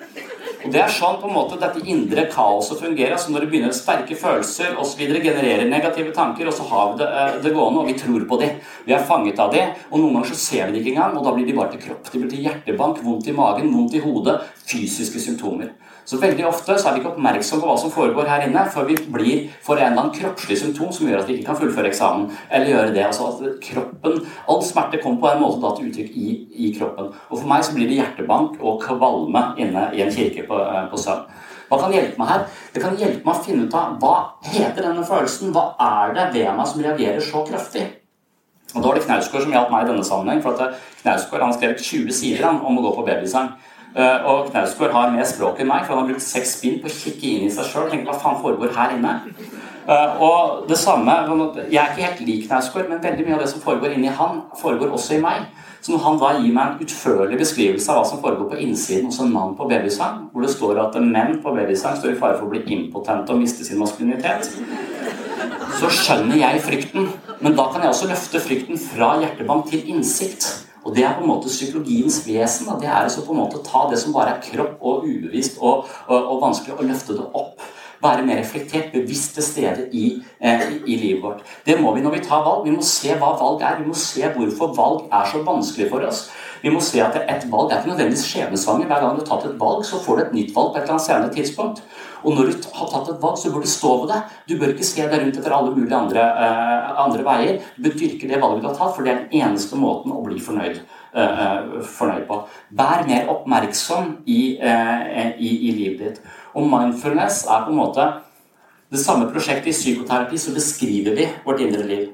Og 0.64 0.72
Det 0.72 0.80
er 0.80 0.92
sånn 0.96 1.18
på 1.20 1.28
en 1.28 1.36
måte 1.36 1.60
dette 1.60 1.84
indre 1.92 2.24
kaoset 2.32 2.80
fungerer. 2.80 3.18
altså 3.18 3.34
Når 3.34 3.44
det 3.44 3.50
begynner 3.52 3.74
å 3.74 3.76
sterke 3.76 4.16
følelser 4.16 4.80
osv. 4.80 5.04
genererer 5.04 5.68
negative 5.68 6.16
tanker, 6.16 6.48
og 6.48 6.56
så 6.56 6.64
har 6.72 6.94
vi 6.94 7.04
det, 7.04 7.10
eh, 7.12 7.40
det, 7.44 7.54
gående, 7.60 7.84
og 7.84 7.88
vi 7.92 8.00
tror 8.00 8.24
på 8.30 8.40
det. 8.40 8.54
Vi 8.86 8.94
er 8.94 9.04
fanget 9.04 9.40
av 9.40 9.52
det, 9.52 9.68
og 9.92 10.00
noen 10.00 10.14
ganger 10.14 10.32
så 10.32 10.40
ser 10.48 10.68
vi 10.68 10.72
det 10.72 10.86
ikke 10.86 10.96
engang, 10.96 11.18
og 11.18 11.26
da 11.26 11.36
blir 11.36 11.46
de 11.46 11.60
bare 11.60 11.76
til 11.76 11.90
kropp. 11.90 12.10
De 12.10 12.20
blir 12.20 12.30
til 12.32 12.46
hjertebank, 12.48 13.04
vondt 13.04 13.28
i 13.28 13.36
magen, 13.36 13.74
vondt 13.76 13.96
i 13.96 14.00
hodet, 14.00 14.40
fysiske 14.64 15.20
symptomer. 15.20 15.76
Så 16.06 16.20
veldig 16.20 16.46
ofte 16.48 16.76
så 16.76 16.90
er 16.90 16.96
vi 16.96 17.02
ikke 17.02 17.14
oppmerksom 17.14 17.62
på 17.62 17.70
hva 17.70 17.76
som 17.80 17.92
foregår 17.94 18.28
her 18.28 18.44
inne, 18.48 18.66
før 18.74 18.90
vi 18.90 18.98
blir 19.16 19.46
for 19.64 19.80
en 19.80 19.94
eller 19.94 20.02
annen 20.02 20.16
kroppslig 20.16 20.58
symptom 20.60 20.92
som 20.96 21.08
gjør 21.08 21.22
at 21.22 21.30
vi 21.30 21.38
ikke 21.38 21.52
kan 21.52 21.60
fullføre 21.62 21.90
eksamen. 21.92 22.28
Eller 22.50 22.74
gjøre 22.74 22.96
det. 22.98 23.06
altså 23.08 23.30
at 23.32 23.62
kroppen, 23.64 24.20
All 24.50 24.62
smerte 24.68 25.00
kommer 25.04 25.22
på 25.22 25.32
en 25.32 25.42
måte 25.46 25.62
da 25.64 25.72
til 25.78 25.90
uttrykk 25.90 26.12
i, 26.20 26.36
i, 26.52 26.74
kroppen. 26.78 27.14
Og 27.30 27.40
For 27.40 27.48
meg 27.48 27.64
så 27.64 27.76
blir 27.78 27.88
det 27.88 28.02
hjertebank 28.02 28.60
og 28.60 28.84
kvalme 28.84 29.48
inne 29.58 29.90
i 29.96 30.04
en 30.04 30.14
kirke 30.14 30.46
på, 30.50 30.60
eh, 30.60 30.86
på 30.92 31.00
Sønn. 31.00 31.26
Hva 31.70 31.80
kan 31.80 31.96
hjelpe 31.96 32.20
meg 32.20 32.30
her? 32.30 32.48
Det 32.74 32.84
kan 32.84 32.98
hjelpe 33.00 33.26
meg 33.26 33.36
å 33.36 33.44
finne 33.46 33.66
ut 33.66 33.76
av 33.80 33.98
hva 34.02 34.16
heter 34.46 34.84
denne 34.84 35.06
følelsen? 35.08 35.54
Hva 35.56 35.72
er 35.80 36.14
det 36.18 36.32
ved 36.36 36.56
meg 36.58 36.68
som 36.68 36.84
reagerer 36.84 37.24
så 37.24 37.48
kraftig? 37.48 37.88
Og 38.74 38.82
Da 38.82 38.88
var 38.88 38.96
det 38.98 39.06
Knausgård 39.06 39.44
som 39.46 39.54
hjalp 39.54 39.72
meg 39.72 39.86
i 39.86 39.92
denne 39.92 40.06
sammenheng. 40.06 40.42
for 40.42 40.60
at 40.60 40.76
Knausgård 41.02 41.42
han 41.42 41.54
skrev 41.54 41.78
20 41.78 42.12
sider 42.12 42.50
om 42.50 42.78
å 42.78 42.82
gå 42.82 42.96
på 42.96 43.06
babysang. 43.06 43.54
Eh, 43.94 44.26
og 44.26 44.48
Knausgård 44.50 44.94
har 44.96 45.12
mer 45.14 45.28
språk 45.30 45.60
enn 45.62 45.70
meg, 45.70 45.84
for 45.86 45.94
han 45.94 46.08
har 46.08 46.14
brukt 46.14 46.26
seks 46.26 46.56
bind 46.64 46.80
på 46.82 46.90
å 46.90 46.96
kikke 46.96 47.28
inn 47.30 47.46
i 47.46 47.52
seg 47.54 47.68
sjøl. 47.70 47.92
Hva 48.08 48.16
faen 48.18 48.40
foregår 48.42 48.74
her 48.74 48.96
inne? 48.96 49.20
Eh, 49.84 50.22
og 50.24 50.64
det 50.70 50.78
samme 50.80 51.12
Jeg 51.70 51.78
er 51.78 51.92
ikke 51.92 52.08
helt 52.08 52.24
lik 52.26 52.48
Knausgård, 52.48 52.90
men 52.90 53.04
veldig 53.04 53.28
mye 53.28 53.36
av 53.36 53.44
det 53.44 53.52
som 53.52 53.62
foregår 53.62 53.94
inni 53.94 54.08
han, 54.08 54.42
foregår 54.62 54.90
også 54.98 55.20
i 55.20 55.22
meg. 55.22 55.46
Så 55.84 55.92
når 55.92 56.04
han 56.06 56.18
da 56.18 56.32
gir 56.40 56.54
meg 56.56 56.66
en 56.72 56.86
utførlig 56.86 57.38
beskrivelse 57.38 57.92
av 57.92 58.00
hva 58.00 58.04
som 58.08 58.22
foregår 58.24 58.50
på 58.54 58.60
innsiden 58.64 59.10
hos 59.12 59.20
en 59.20 59.34
mann 59.34 59.54
på 59.60 59.68
babysang, 59.68 60.30
hvor 60.32 60.46
det 60.46 60.54
står 60.54 60.80
at 60.80 60.96
menn 61.04 61.42
på 61.44 61.54
babysang 61.54 61.98
står 62.00 62.14
i 62.14 62.20
fare 62.22 62.38
for 62.40 62.48
å 62.48 62.54
bli 62.54 62.64
impotente 62.72 63.36
og 63.36 63.42
miste 63.42 63.68
sin 63.68 63.82
maskulinitet, 63.82 64.48
så 65.78 65.90
skjønner 65.92 66.40
jeg 66.40 66.64
frykten. 66.64 67.10
Men 67.44 67.58
da 67.60 67.68
kan 67.70 67.84
jeg 67.84 67.92
også 67.92 68.08
løfte 68.14 68.42
frykten 68.42 68.80
fra 68.80 69.18
hjertebank 69.20 69.68
til 69.74 69.92
innsikt. 69.92 70.48
Og 70.84 70.96
det 70.96 71.06
er 71.06 71.16
på 71.16 71.24
en 71.24 71.32
måte 71.32 71.52
psykologiens 71.52 72.20
vesen. 72.28 72.68
Da. 72.68 72.80
Det 72.80 72.90
er 72.90 73.04
altså 73.04 73.24
på 73.26 73.34
en 73.34 73.40
måte 73.44 73.60
å 73.60 73.64
ta 73.66 73.86
det 73.92 74.02
som 74.02 74.16
bare 74.16 74.36
er 74.36 74.44
kropp 74.44 74.82
og 74.82 75.08
ubevisst 75.08 75.62
og, 75.62 75.88
og, 76.08 76.20
og 76.20 76.44
vanskelig, 76.44 76.76
og 76.78 76.90
løfte 76.90 77.16
det 77.18 77.30
opp. 77.32 77.64
Være 78.04 78.26
mer 78.28 78.42
reflektert, 78.42 78.90
bevisst 78.92 79.38
til 79.38 79.46
stede 79.48 79.86
i, 79.96 80.10
eh, 80.44 80.64
i, 80.84 80.96
livet 81.00 81.22
vårt. 81.24 81.44
Det 81.66 81.78
må 81.80 81.94
vi 81.96 82.02
når 82.04 82.18
vi 82.18 82.24
tar 82.26 82.44
valg. 82.44 82.66
Vi 82.68 82.76
må 82.76 82.84
se 82.84 83.16
hva 83.16 83.30
valg 83.40 83.64
er. 83.64 83.78
Vi 83.80 83.88
må 83.88 83.96
se 83.96 84.28
hvorfor 84.36 84.74
valg 84.76 85.06
er 85.08 85.30
så 85.32 85.40
vanskelig 85.46 85.88
for 85.92 86.04
oss. 86.04 86.26
Vi 86.64 86.72
må 86.72 86.82
se 86.84 87.00
at 87.04 87.16
et 87.16 87.46
valg 87.52 87.72
er 87.72 87.80
ikke 87.80 87.94
nødvendigvis 87.94 88.26
skjebnesvanger. 88.28 88.90
Hver 88.92 89.06
gang 89.06 89.16
du 89.16 89.24
har 89.24 89.30
tatt 89.30 89.48
et 89.48 89.60
valg, 89.60 89.86
så 89.88 90.02
får 90.04 90.20
du 90.20 90.24
et 90.26 90.36
nytt 90.36 90.52
valg 90.56 90.74
på 90.74 90.78
et 90.78 90.84
eller 90.84 90.98
annet 90.98 91.08
senere 91.08 91.34
tidspunkt. 91.38 91.80
Og 92.24 92.36
når 92.38 92.50
du 92.50 92.68
har 92.76 92.90
tatt 92.92 93.12
et 93.12 93.22
valg, 93.22 93.38
så 93.40 93.52
bør 93.52 93.64
du 93.64 93.70
stå 93.70 93.92
ved 94.02 94.12
det. 94.14 94.20
Du 94.48 94.54
bør 94.60 94.74
ikke 94.74 94.88
se 94.88 95.06
deg 95.06 95.22
rundt 95.22 95.40
etter 95.40 95.56
alle 95.56 95.74
mulige 95.76 95.98
andre, 95.98 96.24
uh, 96.24 96.92
andre 97.04 97.26
veier. 97.28 97.60
Du 97.76 97.88
bør 97.88 97.98
dyrke 98.00 98.30
det 98.30 98.42
valget 98.42 98.64
du 98.64 98.70
har 98.70 98.78
tatt, 98.80 98.94
for 98.96 99.04
det 99.06 99.14
er 99.14 99.22
den 99.24 99.44
eneste 99.44 99.80
måten 99.80 100.16
å 100.16 100.24
bli 100.26 100.40
fornøyd, 100.44 100.80
uh, 101.18 101.82
fornøyd 101.98 102.26
på. 102.30 102.40
Vær 102.80 103.06
mer 103.10 103.32
oppmerksom 103.34 104.16
i, 104.24 104.42
i, 104.56 105.52
i, 105.54 105.76
livet 105.76 106.00
ditt. 106.04 106.24
Og 106.56 106.70
mindfulness 106.70 107.44
er 107.50 107.68
på 107.68 107.74
en 107.74 107.82
måte 107.82 108.08
det 108.94 109.02
samme 109.02 109.28
prosjektet 109.34 109.72
i 109.72 109.78
psykoterapi, 109.78 110.38
så 110.38 110.54
beskriver 110.56 111.16
vi 111.18 111.30
vårt 111.46 111.64
indre 111.66 111.86
liv. 111.90 112.10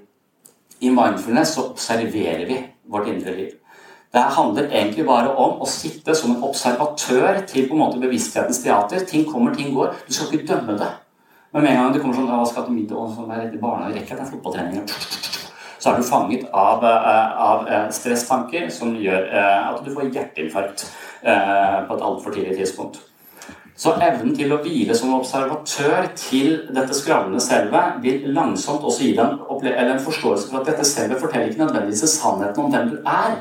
I 0.80 0.92
mindfulness 0.96 1.58
så 1.58 1.70
observerer 1.74 2.46
vi 2.48 2.62
vårt 2.88 3.12
indre 3.12 3.36
liv. 3.36 3.59
Det 4.14 4.22
handler 4.36 4.72
egentlig 4.72 5.06
bare 5.06 5.36
om 5.38 5.60
å 5.62 5.68
sitte 5.70 6.16
som 6.18 6.32
en 6.34 6.46
observatør 6.48 7.44
til 7.50 7.68
på 7.70 7.76
en 7.76 7.82
måte 7.84 8.02
bevissthetens 8.02 8.64
teater. 8.64 9.04
Ting 9.06 9.28
kommer, 9.30 9.54
ting 9.54 9.70
går. 9.76 9.94
Du 10.08 10.14
skal 10.14 10.34
ikke 10.34 10.50
dømme 10.56 10.78
det. 10.80 10.88
Men 11.54 11.64
med 11.64 11.72
en 11.72 11.84
gang 11.84 11.94
det 11.94 12.02
kommer 12.02 12.16
sånn 12.16 12.30
'Jeg 12.30 12.48
skal 12.48 12.64
til 12.64 12.74
middag 12.74 12.98
og 12.98 13.14
sånn, 13.16 13.54
i 13.54 13.58
barnehage, 13.58 13.96
rekker 13.96 14.16
den 14.16 14.88
Så 15.80 15.90
er 15.90 15.98
du 15.98 16.04
fanget 16.04 16.50
av, 16.54 16.84
eh, 16.84 17.42
av 17.42 17.68
eh, 17.68 17.90
stresstanker 17.90 18.70
som 18.70 18.96
gjør 18.96 19.34
eh, 19.34 19.70
at 19.70 19.86
du 19.86 19.94
får 19.96 20.12
hjerteinfarkt 20.12 20.86
på 21.88 21.96
et 21.96 22.02
altfor 22.02 22.32
tidlig 22.32 22.58
tidspunkt. 22.58 23.00
Så 23.76 23.94
evnen 24.02 24.36
til 24.36 24.52
å 24.52 24.60
hvile 24.64 24.96
som 24.96 25.14
observatør 25.16 26.08
til 26.16 26.68
dette 26.76 26.96
skravlende 26.96 27.40
selvet 27.40 28.02
vil 28.04 28.34
langsomt 28.36 28.84
også 28.84 29.04
gi 29.04 29.14
deg 29.16 29.26
en, 29.26 29.90
en, 29.92 30.00
forståelse 30.00 30.50
for 30.50 30.60
at 30.60 30.66
dette 30.66 30.88
selvet 30.88 31.20
forteller 31.20 31.48
ikke 31.48 31.64
nødvendigvis 31.64 32.16
sannheten 32.20 32.64
om 32.64 32.72
hvem 32.72 32.90
du 32.90 32.98
er. 33.06 33.38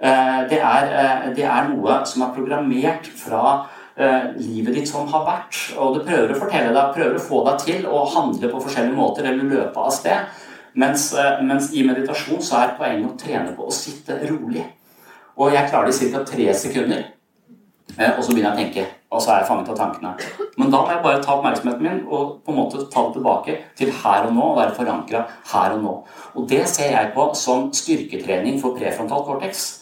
Eh, 0.00 0.48
det 0.50 0.60
er, 0.62 0.92
eh, 0.94 1.34
det 1.34 1.44
er 1.44 1.68
noe 1.72 1.98
som 2.06 2.22
er 2.22 2.34
programmert 2.36 3.08
fra 3.18 3.66
eh, 3.98 4.30
livet 4.38 4.76
ditt 4.76 4.90
som 4.90 5.08
har 5.10 5.24
vært. 5.26 5.58
Og 5.76 5.96
det 5.96 6.04
prøver 6.06 6.34
å 6.34 6.38
fortelle 6.38 6.74
deg, 6.74 6.92
prøver 6.94 7.18
å 7.18 7.24
få 7.24 7.42
deg 7.48 7.64
til 7.64 7.88
å 7.90 8.04
handle 8.14 8.52
på 8.52 8.62
forskjellige 8.62 8.98
måter 8.98 9.26
eller 9.26 9.50
løpe 9.50 9.82
av 9.82 9.90
sted. 9.94 10.44
Mens, 10.78 11.10
mens 11.42 11.72
i 11.74 11.82
meditasjon 11.82 12.42
så 12.44 12.60
er 12.60 12.76
poenget 12.78 13.10
å 13.10 13.18
trene 13.18 13.54
på 13.56 13.66
å 13.66 13.74
sitte 13.74 14.20
rolig. 14.28 14.62
Og 15.38 15.50
jeg 15.50 15.70
klarer 15.72 15.90
det 15.90 15.96
i 15.96 16.10
ca. 16.12 16.20
tre 16.28 16.52
sekunder. 16.54 17.02
Og 17.98 18.20
så 18.22 18.30
begynner 18.30 18.52
jeg 18.52 18.54
å 18.54 18.60
tenke, 18.60 18.84
og 19.10 19.22
så 19.24 19.32
er 19.32 19.40
jeg 19.40 19.48
fanget 19.48 19.72
av 19.72 19.78
tankene. 19.80 20.12
Men 20.60 20.70
da 20.70 20.84
må 20.84 20.92
jeg 20.92 21.02
bare 21.02 21.22
ta 21.24 21.34
oppmerksomheten 21.34 21.82
min 21.82 21.98
og 22.04 22.36
på 22.44 22.52
en 22.52 22.60
måte 22.60 22.84
ta 22.92 23.06
det 23.08 23.16
tilbake 23.16 23.56
til 23.80 23.90
her 24.04 24.28
og 24.28 24.36
nå. 24.36 24.44
Og 24.52 24.60
være 24.60 24.76
forankra 24.76 25.24
her 25.54 25.74
og 25.74 25.82
nå. 25.82 25.96
Og 26.36 26.46
det 26.52 26.62
ser 26.70 26.92
jeg 26.94 27.10
på 27.16 27.26
som 27.34 27.72
styrketrening 27.74 28.60
for 28.62 28.78
prefrontal 28.78 29.26
cortex. 29.26 29.77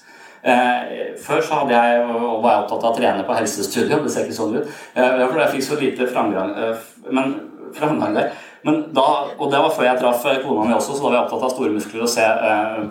Eh, 0.46 1.14
før 1.18 1.40
så 1.42 1.60
hadde 1.60 1.74
jeg, 1.74 2.02
og 2.06 2.42
var 2.44 2.52
jeg 2.52 2.64
opptatt 2.64 2.84
av 2.84 2.90
å 2.92 2.96
trene 2.96 3.26
på 3.26 3.36
helsestudio. 3.36 4.02
Det 4.04 4.12
ser 4.14 4.26
ikke 4.26 4.38
sånn 4.38 4.58
ut. 4.58 4.74
Eh, 4.94 5.22
fordi 5.24 5.42
jeg 5.42 5.54
fikk 5.56 5.66
så 5.68 5.80
lite 5.80 6.10
framgang, 6.10 6.52
eh, 6.56 6.84
men, 7.10 7.34
framgang 7.74 8.14
der. 8.14 8.30
Men 8.66 8.84
da, 8.94 9.08
og 9.38 9.50
det 9.50 9.62
var 9.62 9.74
før 9.74 9.88
jeg 9.88 9.98
traff 10.00 10.22
kona 10.42 10.66
mi 10.66 10.74
også, 10.74 10.94
så 10.94 11.02
da 11.02 11.08
var 11.08 11.16
jeg 11.16 11.24
opptatt 11.24 11.48
av 11.48 11.50
store 11.54 11.74
muskler 11.74 12.02
og 12.02 12.10
se 12.10 12.26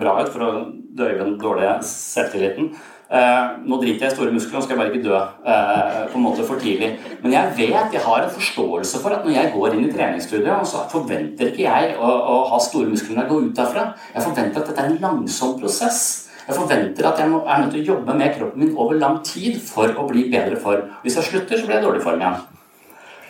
bra 0.00 0.20
ut 0.22 0.30
for 0.32 0.44
å 0.44 0.52
døyve 0.96 1.24
den 1.24 1.38
dårlige 1.40 1.74
selvtilliten. 1.84 2.70
Eh, 3.06 3.50
nå 3.62 3.76
driter 3.78 4.08
jeg 4.08 4.10
i 4.10 4.14
store 4.16 4.32
muskler, 4.34 4.56
nå 4.56 4.64
skal 4.64 4.74
jeg 4.74 4.80
bare 4.80 4.90
ikke 4.90 5.04
dø 5.04 5.18
eh, 5.46 5.98
på 6.10 6.18
en 6.18 6.24
måte 6.24 6.46
for 6.46 6.58
tidlig. 6.58 6.88
Men 7.22 7.36
jeg 7.36 7.52
vet, 7.60 7.94
jeg 7.94 8.02
har 8.02 8.24
en 8.24 8.32
forståelse 8.34 9.02
for 9.02 9.14
at 9.14 9.26
når 9.26 9.36
jeg 9.36 9.52
går 9.54 9.76
inn 9.76 9.84
i 9.86 9.92
treningsstudiet, 9.92 10.66
så 10.66 10.82
forventer 10.90 11.52
ikke 11.52 11.68
jeg 11.68 11.94
å, 12.00 12.10
å 12.34 12.38
ha 12.50 12.58
store 12.62 12.90
muskler 12.90 13.14
når 13.14 13.22
jeg 13.22 13.32
går 13.32 13.44
ut 13.44 13.60
derfra. 13.60 13.84
Jeg 14.16 14.26
forventer 14.26 14.62
at 14.62 14.72
dette 14.72 14.82
er 14.82 14.90
en 14.90 15.04
langsom 15.04 15.54
prosess. 15.60 16.00
Jeg 16.46 16.54
forventer 16.54 17.08
at 17.08 17.18
jeg 17.18 17.26
er 17.26 17.62
nødt 17.62 17.72
til 17.74 17.80
å 17.82 17.86
jobbe 17.92 18.14
med 18.14 18.34
kroppen 18.36 18.62
min 18.62 18.76
over 18.78 18.98
lang 19.00 19.18
tid 19.26 19.58
for 19.66 19.90
å 19.98 20.06
bli 20.06 20.28
bedre 20.30 20.58
form. 20.62 20.92
Hvis 21.02 21.16
jeg 21.18 21.30
slutter, 21.30 21.58
så 21.58 21.66
blir 21.66 21.78
jeg 21.78 21.86
dårlig 21.86 22.02
form 22.04 22.22
igjen. 22.22 22.36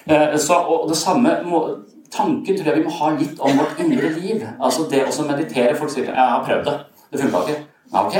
Eh, 0.07 0.37
så, 0.39 0.59
og 0.61 0.89
det 0.91 0.99
samme 1.01 1.39
må, 1.47 1.63
Tanken 2.13 2.57
tror 2.57 2.69
jeg 2.71 2.79
vi 2.79 2.85
må 2.87 2.93
ha 3.01 3.11
litt 3.17 3.41
om 3.43 3.57
vårt 3.59 3.81
indre 3.83 4.11
liv. 4.15 4.45
Altså 4.63 4.87
det 4.91 5.03
å 5.09 5.25
meditere. 5.27 5.75
Folk 5.75 5.91
sier 5.91 6.05
'jeg 6.05 6.15
har 6.15 6.45
prøvd 6.45 6.65
det'. 6.65 6.85
Det 7.13 7.21
funka 7.21 7.39
ikke. 7.43 7.63
Ok, 7.93 8.15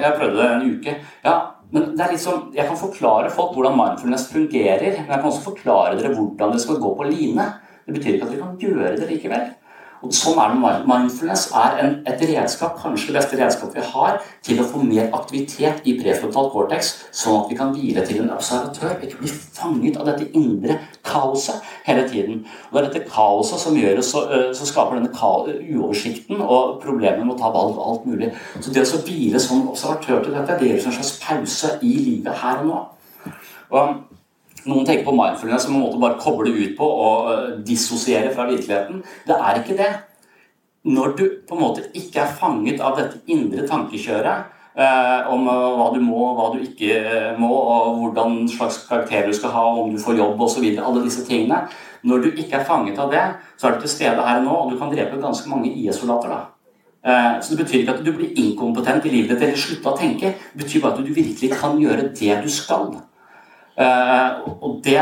jeg 0.00 0.14
prøvde 0.18 0.36
det 0.36 0.50
en 0.50 0.70
uke. 0.74 0.96
Ja, 1.24 1.40
men 1.72 1.82
det 1.96 2.00
er 2.00 2.12
liksom, 2.12 2.52
Jeg 2.54 2.66
kan 2.66 2.76
forklare 2.76 3.30
folk 3.30 3.54
hvordan 3.54 3.76
mindfulness 3.76 4.32
fungerer, 4.32 4.96
men 4.96 5.10
jeg 5.10 5.20
kan 5.20 5.30
også 5.30 5.50
forklare 5.50 5.98
dere 5.98 6.14
hvordan 6.14 6.52
det 6.52 6.60
skal 6.60 6.80
gå 6.80 6.94
på 6.96 7.02
line. 7.10 7.52
Det 7.86 7.94
betyr 7.94 8.14
ikke 8.14 8.26
at 8.26 8.32
dere 8.32 8.42
kan 8.42 8.58
gjøre 8.58 8.96
det 8.96 9.10
likevel. 9.10 9.50
Og 10.00 10.12
sånn 10.16 10.38
er 10.40 10.54
det 10.54 10.70
Mindfulness 10.88 11.50
er 11.56 11.80
en, 11.82 11.96
et 12.08 12.22
redskap, 12.30 12.78
kanskje 12.80 13.10
det 13.10 13.16
beste 13.18 13.36
redskapet 13.40 13.76
vi 13.76 13.88
har, 13.92 14.20
til 14.46 14.62
å 14.62 14.66
få 14.68 14.80
mer 14.84 15.10
aktivitet 15.16 15.84
i 15.84 15.96
prefrontal 15.98 16.48
cortex, 16.54 16.92
sånn 17.12 17.42
at 17.42 17.50
vi 17.50 17.58
kan 17.58 17.74
hvile 17.74 18.04
til 18.08 18.22
en 18.22 18.32
observatør. 18.32 18.94
Ikke 19.04 19.20
bli 19.20 19.32
fanget 19.32 19.98
av 20.00 20.08
dette 20.08 20.30
indre 20.38 20.78
kaoset 21.06 21.60
hele 21.84 22.06
tiden. 22.08 22.44
Og 22.70 22.78
det 22.78 22.82
er 22.82 22.88
dette 22.88 23.10
kaoset 23.10 23.60
som 23.60 23.76
gjør 23.76 24.00
så, 24.06 24.24
så 24.56 24.68
skaper 24.68 25.00
denne 25.00 25.12
uoversikten 25.12 26.40
og 26.40 26.78
problemet 26.84 27.26
med 27.26 27.36
å 27.36 27.40
ta 27.42 27.52
valg 27.52 27.76
og 27.76 27.84
alt 27.84 28.08
mulig. 28.08 28.32
Så 28.60 28.72
det 28.72 28.86
å 28.88 29.02
hvile 29.04 29.42
som 29.42 29.68
observatør 29.68 30.24
til 30.24 30.38
dette, 30.38 30.56
det 30.60 30.72
gjør 30.72 30.80
oss 30.80 30.88
en 30.88 30.96
slags 30.96 31.18
pause 31.26 31.76
i 31.84 31.92
livet 32.06 32.40
her 32.40 32.64
og 32.64 32.70
nå. 32.70 32.80
Og 33.76 34.19
noen 34.68 34.86
tenker 34.86 35.06
på 35.06 35.16
mindfulness 35.16 35.66
som 35.66 35.74
en 35.76 35.84
måte 35.84 36.00
bare 36.00 36.20
koble 36.20 36.52
ut 36.52 36.76
på 36.78 36.86
og 36.86 37.28
uh, 37.30 37.50
dissosiere 37.66 38.32
fra 38.34 38.48
virkeligheten. 38.50 39.02
Det 39.26 39.36
er 39.36 39.60
ikke 39.60 39.76
det. 39.78 39.90
Når 40.90 41.16
du 41.16 41.24
på 41.48 41.56
en 41.56 41.62
måte 41.62 41.84
ikke 41.96 42.24
er 42.24 42.38
fanget 42.40 42.80
av 42.80 42.96
dette 42.96 43.20
indre 43.28 43.66
tankekjøret 43.68 44.46
eh, 44.80 45.26
om 45.28 45.44
uh, 45.44 45.74
hva 45.76 45.90
du 45.92 45.98
må, 46.00 46.30
hva 46.38 46.46
du 46.54 46.62
ikke 46.64 47.34
må, 47.36 47.50
og 47.52 47.98
hvordan 48.00 48.46
slags 48.48 48.78
karakter 48.88 49.28
du 49.28 49.36
skal 49.36 49.52
ha, 49.52 49.66
om 49.82 49.92
du 49.92 50.00
får 50.00 50.16
jobb 50.22 50.40
osv. 50.40 50.64
Alle 50.72 51.04
disse 51.04 51.26
tingene. 51.28 51.66
Når 52.00 52.24
du 52.24 52.30
ikke 52.30 52.62
er 52.62 52.64
fanget 52.64 52.96
av 53.02 53.12
det, 53.12 53.26
så 53.60 53.68
er 53.68 53.76
du 53.76 53.84
til 53.84 53.92
stede 53.92 54.24
her 54.24 54.40
og 54.40 54.46
nå, 54.46 54.56
og 54.56 54.72
du 54.72 54.78
kan 54.80 54.88
drepe 54.92 55.20
ganske 55.20 55.52
mange 55.52 55.68
IS-soldater. 55.68 56.32
da. 56.32 57.40
Så 57.44 57.52
Det 57.52 57.58
betyr 57.60 57.82
ikke 57.82 57.98
at 57.98 58.04
du 58.04 58.12
blir 58.16 58.32
inkompetent 58.40 59.04
i 59.04 59.12
livet 59.12 59.36
ditt 59.36 59.50
eller 59.50 59.60
slutter 59.60 59.92
å 59.92 60.00
tenke. 60.00 60.32
Det 60.54 60.64
betyr 60.64 60.80
bare 60.80 60.96
at 60.96 61.04
du 61.04 61.12
virkelig 61.12 61.52
kan 61.60 61.76
gjøre 61.76 62.08
det 62.16 62.40
du 62.40 62.48
skal. 62.48 62.88
Eh, 63.80 64.40
og 64.62 64.80
det, 64.84 65.00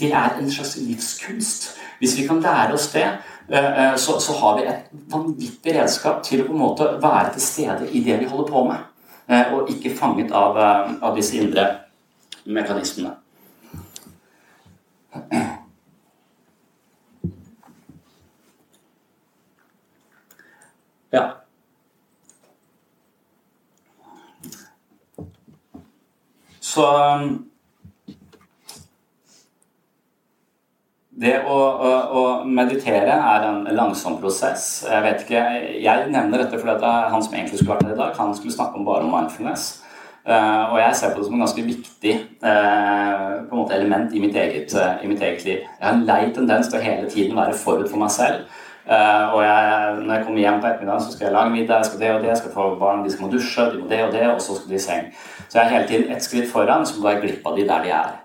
det, 0.00 0.12
er 0.12 0.38
en 0.38 0.50
slags 0.50 0.76
livskunst. 0.76 1.76
Hvis 1.98 2.18
vi 2.18 2.26
kan 2.26 2.40
lære 2.40 2.72
oss 2.72 2.92
det, 2.92 3.06
eh, 3.48 3.96
så, 3.96 4.20
så, 4.20 4.32
har 4.32 4.56
vi 4.56 4.66
et 4.70 4.84
vanvittig 5.10 5.74
redskap 5.74 6.22
til 6.22 6.44
å 6.44 6.46
på 6.46 6.54
en 6.54 6.62
måte 6.62 6.86
være 7.02 7.32
til 7.34 7.42
stede 7.42 7.88
i 7.90 8.04
det 8.04 8.20
vi 8.20 8.30
holder 8.30 8.52
på 8.52 8.64
med. 8.70 8.84
Eh, 9.26 9.54
og 9.54 9.70
ikke 9.70 9.96
fanget 9.98 10.30
av, 10.30 10.58
av 11.02 11.16
disse 11.16 11.40
indre 11.40 11.66
mekanismene. 12.46 13.16
Ja. 21.12 21.24
Så 26.60 26.84
Det 31.18 31.34
å, 31.50 31.54
å, 31.58 31.90
å, 32.14 32.22
meditere 32.46 33.16
er 33.16 33.44
en 33.48 33.64
langsom 33.74 34.20
prosess. 34.20 34.84
Jeg 34.86 35.02
vet 35.02 35.24
ikke, 35.24 35.40
jeg 35.82 36.10
nevner 36.14 36.44
dette 36.44 36.60
fordi 36.60 36.76
at 36.76 37.10
han 37.10 37.24
som 37.24 37.34
egentlig 37.34 37.58
skulle 37.58 37.74
vært 37.74 37.88
her 37.88 37.96
i 37.96 37.98
dag, 37.98 38.12
han 38.20 38.36
skulle 38.38 38.54
snakke 38.54 38.78
om 38.78 38.86
bare 38.86 39.02
om 39.02 39.10
mindfulness. 39.16 39.64
Uh, 40.28 40.74
og 40.74 40.76
jeg 40.78 40.96
ser 40.98 41.14
på 41.14 41.22
det 41.22 41.26
som 41.26 41.34
en 41.38 41.42
ganske 41.42 41.62
viktig 41.64 42.14
uh, 42.44 43.48
på 43.48 43.54
en 43.54 43.60
måte 43.62 43.74
element 43.74 44.12
i 44.12 44.20
mitt, 44.20 44.36
eget, 44.36 44.74
uh, 44.76 45.00
i 45.02 45.08
mitt, 45.08 45.22
eget, 45.24 45.44
liv. 45.46 45.62
Jeg 45.64 45.86
har 45.86 45.96
en 45.96 46.04
lei 46.06 46.20
tendens 46.36 46.68
til 46.68 46.78
å 46.78 46.84
hele 46.84 47.08
tiden 47.10 47.38
være 47.38 47.56
forut 47.56 47.88
for 47.88 48.02
meg 48.02 48.12
selv. 48.12 48.58
og 48.88 49.42
jeg, 49.44 49.96
når 49.98 50.14
jeg 50.14 50.24
kommer 50.24 50.40
hjem 50.40 50.60
på 50.62 50.68
ettermiddagen, 50.68 51.02
så 51.04 51.12
skal 51.12 51.26
jeg 51.26 51.34
lage 51.34 51.50
middag, 51.52 51.82
jeg 51.82 51.88
skal 51.90 52.00
det 52.00 52.12
og 52.12 52.22
det, 52.22 52.28
jeg 52.30 52.40
skal 52.40 52.54
få 52.54 52.68
barn, 52.80 53.02
de 53.04 53.10
skal 53.12 53.26
må 53.26 53.32
dusje, 53.34 53.66
de 53.72 53.82
må 53.82 53.90
det 53.90 53.98
og 54.06 54.14
det, 54.14 54.24
og 54.30 54.40
så 54.40 54.56
skal 54.56 54.70
de 54.70 54.78
i 54.78 54.86
seng. 54.86 55.10
Så 55.42 55.58
jeg 55.58 55.64
er 55.66 55.74
hele 55.74 55.90
tiden 55.90 56.14
ett 56.14 56.24
skritt 56.24 56.48
foran, 56.48 56.86
så 56.88 57.02
går 57.02 57.10
jeg 57.10 57.22
glipp 57.26 57.50
av 57.50 57.60
de 57.60 57.68
der 57.68 57.84
de 57.84 57.92
er. 57.98 58.16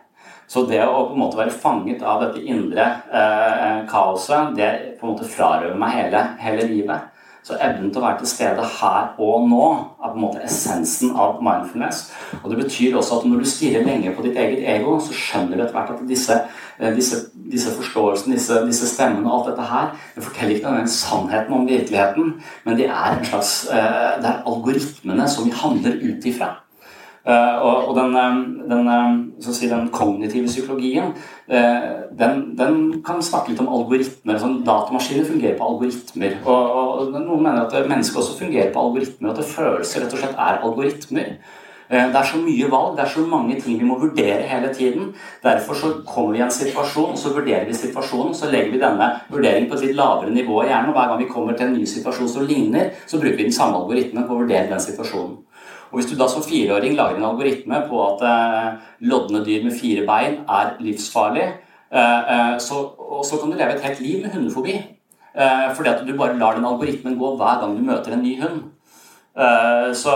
Så 0.54 0.68
det 0.70 0.84
å 0.86 1.08
på 1.08 1.16
en 1.16 1.24
måte 1.24 1.40
være 1.40 1.56
fanget 1.64 2.04
av 2.06 2.22
dette 2.22 2.44
indre 2.46 2.86
eh, 3.10 3.80
kaoset, 3.90 4.54
det 4.58 4.70
på 5.00 5.08
en 5.08 5.16
måte 5.16 5.26
frarøver 5.26 5.80
meg 5.82 5.96
hele, 5.98 6.22
hele, 6.44 6.68
livet. 6.70 7.10
Så 7.44 7.58
evnen 7.58 7.90
til 7.90 8.00
å 8.00 8.04
være 8.06 8.20
til 8.22 8.30
stede 8.30 8.68
her 8.78 9.18
og 9.20 9.48
nå 9.50 9.64
er 9.74 10.12
på 10.14 10.14
en 10.14 10.22
måte 10.22 10.44
essensen 10.46 11.16
av 11.20 11.42
mindfulness. 11.44 12.06
Og 12.44 12.54
det 12.54 12.60
betyr 12.62 13.00
også 13.00 13.18
at 13.18 13.26
når 13.28 13.42
du 13.42 13.50
stirrer 13.50 13.84
lenge 13.88 14.14
på 14.16 14.24
ditt 14.24 14.38
eget 14.40 14.62
ego, 14.76 14.94
så 15.04 15.18
skjønner 15.18 15.58
du 15.58 15.66
etter 15.66 15.76
hvert 15.76 15.92
at 15.96 16.06
disse, 16.08 16.38
eh, 16.78 16.94
disse, 17.00 17.24
disse 17.34 17.74
forståelsene, 17.74 18.38
disse, 18.38 18.62
disse, 18.70 18.92
stemmene 18.94 19.26
og 19.26 19.40
alt 19.40 19.52
dette 19.56 19.70
her, 19.74 19.90
det 20.14 20.28
forteller 20.28 20.60
ikke 20.60 20.76
den 20.78 20.94
sannheten 21.00 21.58
om 21.58 21.66
virkeligheten, 21.68 22.36
men 22.68 22.78
det 22.78 22.92
er 22.94 23.18
en 23.18 23.26
slags 23.32 23.56
eh, 23.74 24.22
Det 24.22 24.30
er 24.30 24.46
algoritmene 24.54 25.28
som 25.28 25.50
vi 25.50 25.58
handler 25.64 25.98
ut 25.98 26.30
ifra. 26.30 26.54
Uh, 27.24 27.56
og, 27.64 27.88
og, 27.88 27.96
den, 27.96 28.16
eh, 28.20 28.40
den, 28.68 28.88
eh, 28.92 29.54
si, 29.54 29.70
den, 29.72 29.86
kognitive 29.96 30.48
psykologien 30.48 31.14
den, 31.48 32.42
den, 32.58 32.80
kan 33.06 33.22
snakke 33.24 33.54
litt 33.54 33.62
om 33.64 33.70
algoritmer. 33.72 34.36
Sånn, 34.42 34.58
datamaskiner 34.68 35.30
fungerer 35.30 35.56
på 35.56 35.70
algoritmer. 35.70 36.36
Og, 36.44 36.74
og, 36.76 37.14
Noen 37.16 37.46
mener 37.46 37.62
at 37.64 37.88
mennesket 37.88 38.20
også 38.20 38.36
fungerer 38.42 38.74
på 38.76 38.84
algoritmer, 38.84 39.32
og 39.32 39.40
at 39.40 39.54
følelser 39.54 40.04
rett 40.04 40.18
og 40.18 40.20
slett 40.20 40.36
er 40.36 40.60
algoritmer. 40.68 41.30
Det 41.94 42.18
er 42.18 42.26
så 42.26 42.40
mye 42.42 42.68
valg, 42.72 42.94
det 42.98 43.04
er 43.04 43.12
så 43.12 43.24
mange 43.30 43.56
ting 43.62 43.78
vi 43.78 43.88
må 43.88 44.00
vurdere 44.02 44.48
hele 44.50 44.72
tiden. 44.74 45.12
Derfor 45.44 45.78
så 45.78 45.92
kommer 46.08 46.36
vi 46.36 46.42
i 46.42 46.46
en 46.46 46.54
situasjon, 46.56 47.16
så 47.20 47.34
vurderer 47.36 47.68
vi 47.70 47.76
situasjonen. 47.78 48.34
Så 48.36 48.50
legger 48.52 48.72
vi 48.74 48.82
denne 48.82 49.10
vurderingen 49.30 49.70
på 49.70 49.78
et 49.78 49.86
litt 49.88 50.00
lavere 50.00 50.34
nivå 50.34 50.64
i 50.64 50.72
hjernen. 50.72 50.92
Og 50.92 50.98
hver 50.98 51.12
gang 51.12 51.22
vi 51.22 51.30
kommer 51.30 51.56
til 51.56 51.70
en 51.70 51.76
ny 51.78 51.86
situasjon 51.88 52.32
som 52.34 52.48
ligner, 52.50 52.96
så 53.06 53.20
bruker 53.22 53.38
vi 53.38 53.52
den 53.52 53.56
samme 53.56 53.84
algoritmen 53.84 54.26
på 54.26 54.36
å 54.36 54.42
vurdere 54.42 54.72
den 54.72 54.88
situasjonen. 54.88 55.44
Og 55.94 56.00
Hvis 56.00 56.10
du 56.10 56.16
da 56.18 56.26
som 56.28 56.42
fireåring 56.42 56.96
lager 56.98 57.20
en 57.20 57.28
algoritme 57.28 57.84
på 57.86 58.00
at 58.08 58.24
eh, 58.26 58.70
lodne 59.06 59.44
dyr 59.46 59.68
med 59.68 59.76
fire 59.78 60.06
bein 60.08 60.40
er 60.50 60.72
livsfarlig, 60.82 61.46
eh, 61.94 62.32
eh, 62.34 62.54
så, 62.58 62.80
så, 63.22 63.38
kan 63.38 63.52
du 63.52 63.58
leve 63.60 63.76
et 63.76 63.86
helt 63.86 64.02
liv 64.02 64.24
med 64.24 64.34
hundefobi. 64.34 64.82
Fordi 65.76 65.90
at 65.90 66.02
du 66.06 66.12
bare 66.14 66.38
lar 66.38 66.54
den 66.54 66.66
algoritmen 66.66 67.16
gå 67.18 67.30
hver 67.38 67.62
gang 67.62 67.72
du 67.78 67.82
møter 67.82 68.14
en 68.14 68.20
ny 68.22 68.36
hund. 68.42 68.60
Så, 69.98 70.12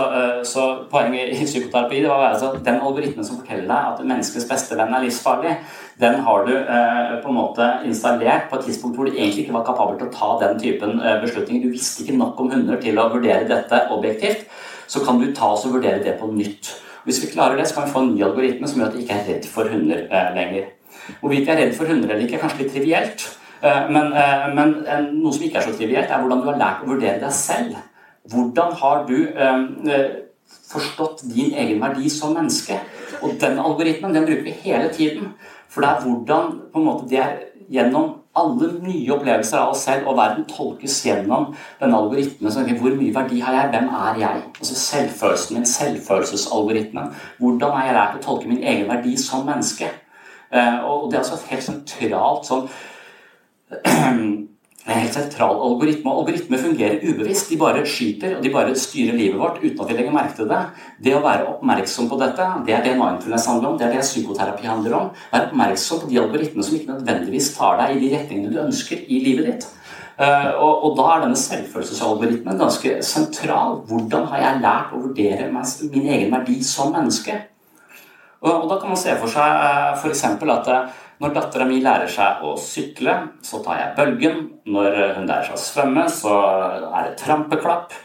så, 0.46 0.66
poenget 0.92 1.32
i 1.34 1.46
psykoterapi 1.48 2.04
det 2.04 2.12
var 2.12 2.28
altså 2.28 2.52
at 2.52 2.60
den 2.62 2.78
algoritmen 2.78 3.26
som 3.26 3.40
forteller 3.40 3.66
deg 3.66 3.88
at 3.88 4.04
menneskets 4.12 4.46
beste 4.46 4.78
venn 4.78 4.94
er 4.94 5.02
livsfarlig, 5.02 5.56
den 5.98 6.20
har 6.22 6.46
du 6.46 6.52
på 7.24 7.32
en 7.32 7.38
måte 7.40 7.66
installert 7.90 8.46
på 8.46 8.60
et 8.60 8.68
tidspunkt 8.68 8.94
hvor 8.94 9.10
du 9.10 9.16
egentlig 9.16 9.48
ikke 9.48 9.58
var 9.58 9.66
kapabel 9.66 9.98
til 9.98 10.06
å 10.06 10.16
ta 10.20 10.30
den 10.46 10.62
typen 10.62 11.02
beslutninger. 11.24 11.66
Du 11.66 11.74
visste 11.74 12.06
ikke 12.06 12.20
nok 12.22 12.38
om 12.38 12.54
hunder 12.54 12.78
til 12.86 13.02
å 13.02 13.10
vurdere 13.10 13.50
dette 13.50 13.88
objektivt 13.90 14.46
så 14.88 15.02
kan 15.04 15.20
du 15.20 15.30
ta 15.36 15.52
oss 15.54 15.66
og 15.68 15.76
vurdere 15.76 16.02
det 16.04 16.16
på 16.20 16.30
nytt. 16.32 16.70
Hvis 17.04 17.22
vi 17.22 17.30
klarer 17.32 17.56
det, 17.56 17.68
så 17.68 17.76
kan 17.76 17.86
vi 17.86 17.94
få 17.94 18.04
en 18.04 18.14
ny 18.14 18.22
algoritme 18.26 18.68
som 18.68 18.80
gjør 18.80 18.90
at 18.90 18.96
vi 18.96 19.04
ikke 19.04 19.16
er 19.16 19.28
redd 19.28 19.48
for 19.48 19.70
hunder 19.72 20.04
eh, 20.04 20.30
lenger. 20.36 20.70
Hvorvidt 21.20 21.46
vi 21.46 21.52
er 21.52 21.60
redd 21.62 21.76
for 21.76 21.88
hunder 21.88 22.10
eller 22.10 22.24
ikke, 22.24 22.36
er 22.36 22.42
kanskje 22.44 22.64
litt 22.64 22.72
trivielt. 22.74 23.26
Eh, 23.62 23.90
men, 23.92 24.12
eh, 24.12 24.46
men 24.56 24.74
eh, 24.84 25.06
noe 25.14 25.32
som 25.34 25.46
ikke 25.46 25.60
er 25.60 25.68
så 25.68 25.76
trivielt, 25.76 26.10
er 26.10 26.24
hvordan 26.24 26.42
du 26.42 26.50
har 26.50 26.60
lært 26.60 26.84
å 26.84 26.90
vurdere 26.90 27.20
deg 27.22 27.36
selv. 27.36 27.78
Hvordan 28.28 28.74
har 28.82 29.04
du 29.08 29.16
eh, 29.24 30.02
forstått 30.68 31.24
din 31.32 31.56
egen 31.56 31.80
verdi 31.84 32.12
som 32.12 32.36
menneske? 32.36 32.80
Og 33.22 33.38
den 33.40 33.60
algoritmen 33.62 34.16
den 34.16 34.28
bruker 34.28 34.44
vi 34.50 34.56
hele 34.66 34.92
tiden. 34.92 35.32
For 35.68 35.84
det 35.84 35.90
er 35.90 36.04
hvordan 36.04 36.54
på 36.72 36.80
en 36.80 36.88
måte, 36.90 37.08
det 37.08 37.22
er 37.24 37.36
gjennom 37.72 38.17
alle 38.40 38.68
nye 38.82 39.12
opplevelser 39.14 39.60
av 39.60 39.72
oss 39.74 39.84
selv 39.88 40.08
og 40.10 40.18
verden 40.18 40.46
tolkes 40.50 40.98
gjennom 41.06 41.52
denne 41.80 41.98
algoritmen. 41.98 42.52
Så, 42.52 42.64
hvor 42.80 42.96
mye 42.98 43.14
verdi 43.14 43.40
har 43.44 43.56
jeg? 43.56 43.70
Hvem 43.74 43.88
er 44.00 44.20
jeg? 44.24 44.42
Altså 44.58 44.78
Selvfølelsen 44.82 45.56
min, 45.56 45.66
selvfølelsesalgoritmen. 45.66 47.14
Hvordan 47.38 47.74
har 47.76 47.88
jeg 47.88 47.98
lært 47.98 48.20
å 48.20 48.24
tolke 48.26 48.50
min 48.50 48.62
egen 48.62 48.88
verdi 48.90 49.16
som 49.20 49.46
menneske? 49.48 49.90
Eh, 50.52 50.78
og 50.84 51.10
det 51.10 51.18
er 51.18 51.24
altså 51.24 51.36
et 51.36 51.50
helt 51.52 51.66
sentralt 51.66 52.48
sånn 52.48 52.68
en 54.88 55.02
helt 55.02 55.14
sentral 55.14 55.58
algoritme. 55.68 56.10
og 56.10 56.22
Algoritmer 56.22 56.62
fungerer 56.62 57.02
ubevisst. 57.04 57.50
De 57.50 57.58
bare 57.60 57.84
skyter 57.86 58.36
og 58.36 58.44
de 58.44 58.52
bare 58.52 58.74
styrer 58.76 59.16
livet 59.16 59.40
vårt 59.40 59.58
uten 59.62 59.80
at 59.80 59.90
vi 59.90 59.96
legger 59.98 60.14
merke 60.14 60.36
til 60.36 60.48
det. 60.48 60.60
Det 61.04 61.16
å 61.16 61.24
være 61.24 61.48
oppmerksom 61.52 62.08
på 62.08 62.20
dette, 62.20 62.46
det 62.66 62.76
er 62.76 62.84
det 62.86 62.94
mindfulness 62.96 63.48
handler 63.50 63.72
om. 63.72 63.78
Det 63.78 63.88
er 63.88 63.96
det 63.96 64.06
psykoterapi 64.06 64.68
handler 64.68 64.96
om. 65.00 65.10
Vær 65.32 65.48
oppmerksom 65.50 66.04
på 66.04 66.12
de 66.12 66.22
algoritmene 66.22 66.64
som 66.64 66.78
ikke 66.78 66.94
nødvendigvis 66.94 67.50
tar 67.56 67.82
deg 67.82 67.96
i 67.96 68.00
de 68.04 68.14
retningene 68.16 68.54
du 68.54 68.62
ønsker 68.64 69.04
i 69.04 69.20
livet 69.26 69.50
ditt. 69.50 69.68
Uh, 70.18 70.50
og, 70.58 70.72
og, 70.82 70.96
da 70.98 71.04
er 71.12 71.20
denne 71.22 71.38
selvfølelsesalgoritmen 71.38 72.58
ganske 72.58 72.96
sentral. 73.06 73.84
Hvordan 73.86 74.24
har 74.32 74.40
jeg 74.42 74.62
lært 74.64 74.96
å 74.96 75.02
vurdere 75.04 75.46
min 75.52 76.08
egen 76.16 76.32
verdi 76.34 76.56
som 76.66 76.90
menneske? 76.96 77.36
Og, 78.40 78.50
og 78.50 78.66
da 78.70 78.80
kan 78.80 78.90
man 78.90 78.98
se 78.98 79.14
for 79.18 79.30
seg 79.30 79.46
uh, 79.46 79.92
eh, 79.92 80.00
f.eks. 80.00 80.24
at 80.24 80.72
uh, 80.74 80.98
når 81.18 81.32
dattera 81.34 81.66
mi 81.66 81.80
lærer 81.82 82.10
seg 82.10 82.44
å 82.46 82.52
sykle, 82.62 83.14
så 83.42 83.58
tar 83.64 83.80
jeg 83.80 83.94
bølgen. 83.96 84.44
Når 84.70 84.98
hun 85.16 85.26
lærer 85.26 85.48
seg 85.48 85.56
å 85.56 85.62
svømme, 85.62 86.04
så 86.12 86.34
er 86.92 87.08
det 87.08 87.16
trampeklapp. 87.22 87.96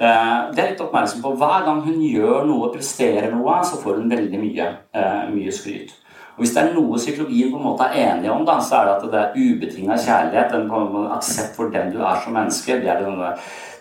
Eh, 0.00 0.36
det 0.54 0.62
er 0.62 0.70
litt 0.70 0.80
oppmerksom 0.80 1.20
på 1.24 1.34
Hver 1.36 1.66
gang 1.66 1.82
hun 1.84 1.98
gjør 2.00 2.46
noe, 2.48 2.70
presterer 2.72 3.34
noe, 3.34 3.58
så 3.66 3.80
får 3.82 3.98
hun 4.00 4.12
veldig 4.12 4.38
mye, 4.40 4.68
eh, 4.96 5.24
mye 5.34 5.52
skryt. 5.52 5.92
Og 6.36 6.44
Hvis 6.44 6.52
det 6.54 6.62
er 6.62 6.74
noe 6.74 6.98
psykologien 6.98 7.50
på 7.52 7.58
en 7.58 7.66
måte 7.66 7.86
er 7.88 8.14
enige 8.14 8.32
om, 8.32 8.44
da, 8.48 8.58
så 8.64 8.80
er 8.80 8.86
det 8.86 8.92
at 8.94 9.10
det 9.12 9.20
er 9.20 9.34
ubetinga 9.36 9.96
kjærlighet, 10.00 10.54
en 10.56 11.10
aksept 11.12 11.56
for 11.56 11.72
den 11.74 11.92
du 11.92 11.98
er 12.00 12.22
som 12.24 12.32
menneske. 12.32 12.78
Det 12.80 12.88
er 12.88 13.02
det, 13.02 13.32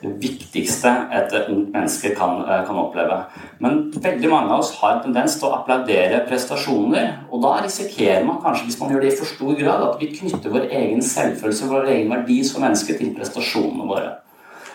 det 0.01 0.11
viktigste 0.21 0.91
et 1.15 1.33
ungt 1.39 1.73
menneske 1.73 2.13
kan, 2.15 2.41
eh, 2.43 2.65
kan, 2.67 2.75
oppleve. 2.75 3.17
Men 3.59 3.79
veldig 3.95 4.29
mange 4.29 4.53
av 4.53 4.59
oss 4.59 4.73
har 4.81 4.95
en 4.95 5.03
tendens 5.03 5.35
til 5.39 5.49
å 5.49 5.57
applaudere 5.59 6.23
prestasjoner. 6.27 7.11
Og 7.31 7.43
da 7.43 7.57
risikerer 7.63 8.25
man 8.25 8.41
kanskje, 8.43 8.65
hvis 8.65 8.79
man 8.79 8.91
gjør 8.91 9.01
det 9.01 9.13
i 9.13 9.17
for 9.17 9.25
stor 9.25 9.53
grad, 9.59 9.83
at 9.89 9.99
vi 9.99 10.13
knytter 10.15 10.55
vår 10.55 10.69
egen 10.71 11.01
selvfølelse, 11.01 11.67
vår 11.67 11.91
egen 11.95 12.15
verdi 12.15 12.43
som 12.43 12.63
menneske, 12.63 12.97
til 12.97 13.13
prestasjonene 13.15 13.87
våre. 13.87 14.17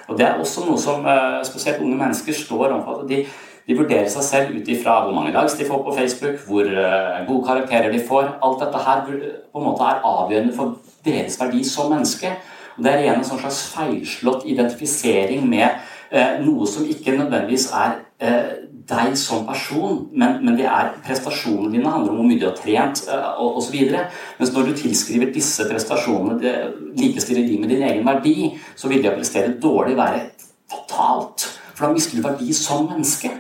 Og 0.09 0.19
Det 0.19 0.27
er 0.27 0.41
også 0.41 0.67
noe 0.67 0.79
som 0.79 1.07
eh, 1.07 1.41
spesielt 1.45 1.81
unge 1.81 1.97
mennesker 1.97 2.33
står 2.33 2.67
overfor. 2.69 3.07
De, 3.09 3.25
de 3.69 3.77
vurderer 3.79 4.09
seg 4.13 4.27
selv 4.27 4.57
ut 4.59 4.69
ifra 4.69 4.99
hvor 5.05 5.15
mange 5.17 5.33
likes 5.33 5.57
de 5.57 5.69
får 5.69 5.85
på 5.87 5.95
Facebook, 5.97 6.43
hvor 6.49 6.69
uh, 6.69 7.23
gode 7.29 7.47
karakterer 7.47 7.93
de 7.93 8.03
får. 8.09 8.35
Alt 8.45 8.61
dette 8.61 8.83
her 8.87 9.07
på 9.07 9.61
en 9.61 9.65
måte 9.65 9.87
er 9.89 10.05
avgjørende 10.05 10.57
for 10.57 10.77
deres 11.07 11.39
verdi 11.41 11.65
som 11.65 11.93
menneske. 11.93 12.35
Og 12.77 12.85
Det 12.85 12.93
er 12.93 13.05
igjen 13.05 13.21
en 13.21 13.27
sånn 13.27 13.41
slags 13.41 13.63
feilslått 13.71 14.45
identifisering 14.51 15.45
med 15.47 15.69
eh, 16.11 16.41
noe 16.43 16.67
som 16.67 16.89
ikke 16.91 17.15
nødvendigvis 17.15 17.69
er 17.79 18.01
eh, 18.19 18.49
deg 18.89 19.15
som 19.17 19.45
person, 19.47 20.01
men, 20.13 20.41
men, 20.43 20.57
det 20.59 20.67
er 20.69 20.91
prestasjonene 21.07 21.71
dine 21.73 21.93
handler 21.93 22.13
om 22.13 22.19
hvor 22.19 22.27
mye 22.29 22.41
du 22.41 22.49
har 22.49 22.57
trent 22.59 23.05
og 23.41 23.61
osv. 23.63 23.79
Mens 24.41 24.53
når 24.53 24.69
du 24.69 24.75
tilskriver 24.83 25.31
disse 25.33 25.65
prestasjonene, 25.71 26.57
likestiller 26.99 27.47
de 27.47 27.61
med 27.63 27.73
din 27.73 27.87
egen 27.87 28.05
verdi, 28.05 28.51
så 28.77 28.91
vil 28.91 29.05
det 29.05 29.15
å 29.15 29.17
prestere 29.17 29.55
dårlig 29.63 29.97
være 29.97 30.27
fatalt. 30.75 31.47
For 31.73 31.87
da 31.87 31.95
mister 31.95 32.19
du 32.19 32.27
verdi 32.27 32.53
som 32.59 32.91
menneske. 32.91 33.33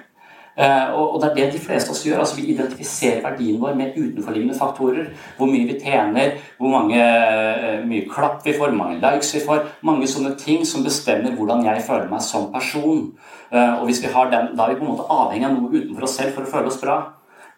Eh, 0.57 0.92
og 0.94 1.18
det 1.18 1.30
er 1.30 1.34
det 1.34 1.46
de 1.52 1.59
fleste 1.59 1.90
av 1.90 1.96
oss 1.96 2.05
gjør. 2.07 2.20
altså 2.22 2.36
Vi 2.36 2.52
identifiserer 2.52 3.22
verdien 3.22 3.61
vår 3.61 3.74
med 3.74 3.96
utenforliggende 3.96 4.59
faktorer. 4.59 5.09
Hvor 5.36 5.50
mye 5.50 5.66
vi 5.66 5.80
tjener, 5.80 6.36
hvor 6.59 6.70
mange, 6.70 7.00
eh, 7.00 7.86
mye 7.86 8.09
klapp 8.11 8.46
vi 8.46 8.52
får, 8.52 8.70
mange 8.70 9.00
likes 9.00 9.34
vi 9.34 9.40
får. 9.40 9.64
Mange 9.82 10.07
sånne 10.07 10.36
ting 10.38 10.64
som 10.64 10.84
bestemmer 10.84 11.34
hvordan 11.34 11.64
jeg 11.64 11.82
føler 11.82 12.09
meg 12.09 12.22
som 12.22 12.52
person. 12.52 13.12
Eh, 13.52 13.80
og 13.80 13.86
hvis 13.86 14.02
vi 14.02 14.12
har 14.14 14.30
den, 14.30 14.57
Da 14.57 14.62
er 14.62 14.74
vi 14.74 14.80
på 14.80 14.84
en 14.84 14.96
måte 14.96 15.11
avhengig 15.11 15.46
av 15.46 15.52
noe 15.52 15.70
utenfor 15.70 16.02
oss 16.02 16.16
selv 16.16 16.34
for 16.34 16.42
å 16.42 16.50
føle 16.50 16.66
oss 16.66 16.80
bra. 16.80 17.02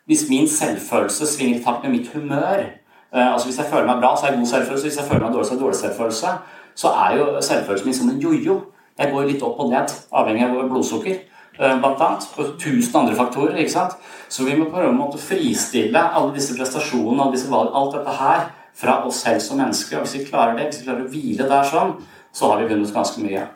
Hvis 0.09 0.29
min 0.31 0.49
selvfølelse 0.49 1.27
svinger 1.27 1.61
i 1.61 1.65
takt 1.65 1.83
med 1.83 1.93
mitt 1.93 2.09
humør 2.15 2.65
altså 3.13 3.49
Hvis 3.49 3.59
jeg 3.59 3.67
føler 3.67 3.87
meg 3.87 4.01
bra, 4.01 4.17
så 4.17 4.27
er 4.27 4.31
jeg 4.31 4.39
god 4.39 4.47
selvfølelse. 4.47 4.87
Hvis 4.87 4.97
jeg 4.97 5.05
føler 5.05 5.21
meg 5.21 5.33
dårlig, 5.33 5.47
så 5.47 5.53
er 5.53 5.57
jeg 5.57 5.65
dårlig 5.65 5.77
selvfølelse. 5.77 6.27
Så 6.75 6.89
er 6.89 7.17
jo 7.17 7.41
selvfølelsen 7.41 7.87
min 7.87 7.95
som 7.95 8.09
en 8.09 8.21
jojo. 8.21 8.61
Jeg 8.99 9.13
går 9.13 9.23
litt 9.23 9.43
opp 9.43 9.61
og 9.61 9.71
ned, 9.71 9.89
avhengig 10.13 10.45
av 10.45 10.69
blodsukker. 10.69 11.17
Eh, 11.57 11.77
blant 11.81 12.01
annet, 12.05 12.27
og 12.37 12.57
tusen 12.61 12.99
andre 13.01 13.17
faktorer. 13.17 13.57
ikke 13.57 13.73
sant? 13.73 13.97
Så 14.29 14.45
vi 14.45 14.57
må 14.59 14.69
prøve 14.71 14.93
å 14.93 15.19
fristille 15.19 15.97
alle 15.99 16.35
disse 16.35 16.57
prestasjonene, 16.57 17.23
alle 17.23 17.33
disse 17.33 17.51
valg, 17.51 17.71
alt 17.73 17.95
dette 17.97 18.17
her 18.19 18.49
fra 18.77 18.99
oss 19.07 19.23
selv 19.25 19.41
som 19.41 19.57
mennesker. 19.57 19.99
Og 19.99 20.05
hvis 20.05 20.19
vi 20.19 20.31
klarer 20.31 20.57
det, 20.57 20.67
hvis 20.67 20.83
vi 20.83 20.89
klarer 20.89 21.07
å 21.07 21.13
hvile 21.13 21.49
der 21.49 21.65
sånn, 21.65 21.95
så 22.33 22.51
har 22.51 22.61
vi 22.61 22.75
vunnet 22.75 22.93
ganske 22.93 23.23
mye. 23.25 23.47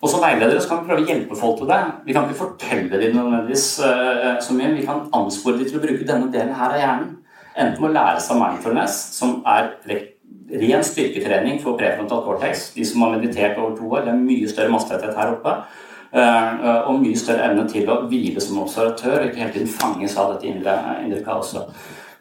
Og 0.00 0.08
Som 0.08 0.22
veiledere 0.24 0.60
så 0.60 0.68
kan 0.68 0.80
vi 0.80 0.88
prøve 0.88 1.04
å 1.04 1.06
hjelpe 1.06 1.36
folk 1.36 1.58
til 1.60 1.68
det. 1.68 1.80
Vi 2.06 2.14
kan 2.16 2.24
ikke 2.24 2.40
fortelle 2.40 2.98
dem 2.98 3.16
nødvendigvis 3.18 3.66
uh, 3.84 4.40
så 4.40 4.54
mye. 4.56 4.72
Vi 4.78 4.86
kan 4.86 5.02
anspore 5.12 5.58
dem 5.60 5.68
til 5.68 5.76
å 5.76 5.82
bruke 5.82 6.06
denne 6.08 6.30
delen 6.32 6.54
her 6.56 6.72
av 6.72 6.80
hjernen. 6.80 7.10
Enten 7.52 7.82
med 7.82 7.90
å 7.90 7.92
lære 7.98 8.22
seg 8.24 8.40
mindfulness, 8.40 8.96
som 9.18 9.42
er 9.44 9.74
ren 9.84 10.86
styrketrening 10.86 11.60
for 11.60 11.76
prefrontal 11.78 12.24
cortex. 12.24 12.70
De 12.74 12.86
som 12.88 13.04
har 13.04 13.18
meditert 13.18 13.60
over 13.60 13.76
to 13.76 13.92
år, 13.92 14.06
det 14.06 14.14
er 14.14 14.24
mye 14.24 14.48
større 14.48 14.72
massetetthet 14.72 15.20
her 15.20 15.34
oppe. 15.36 15.54
Eh, 16.10 16.62
og 16.90 16.96
mye 16.98 17.18
større 17.18 17.52
evne 17.52 17.68
til 17.70 17.86
å 17.86 18.00
hvile 18.10 18.42
som 18.42 18.58
observatør 18.64 19.20
og 19.20 19.28
ikke 19.28 19.44
hele 19.44 19.52
tiden 19.54 19.68
fanges 19.70 20.16
av 20.18 20.32
dette 20.32 20.48
indre, 20.50 20.74
indre 21.04 21.20
kaoset. 21.22 21.68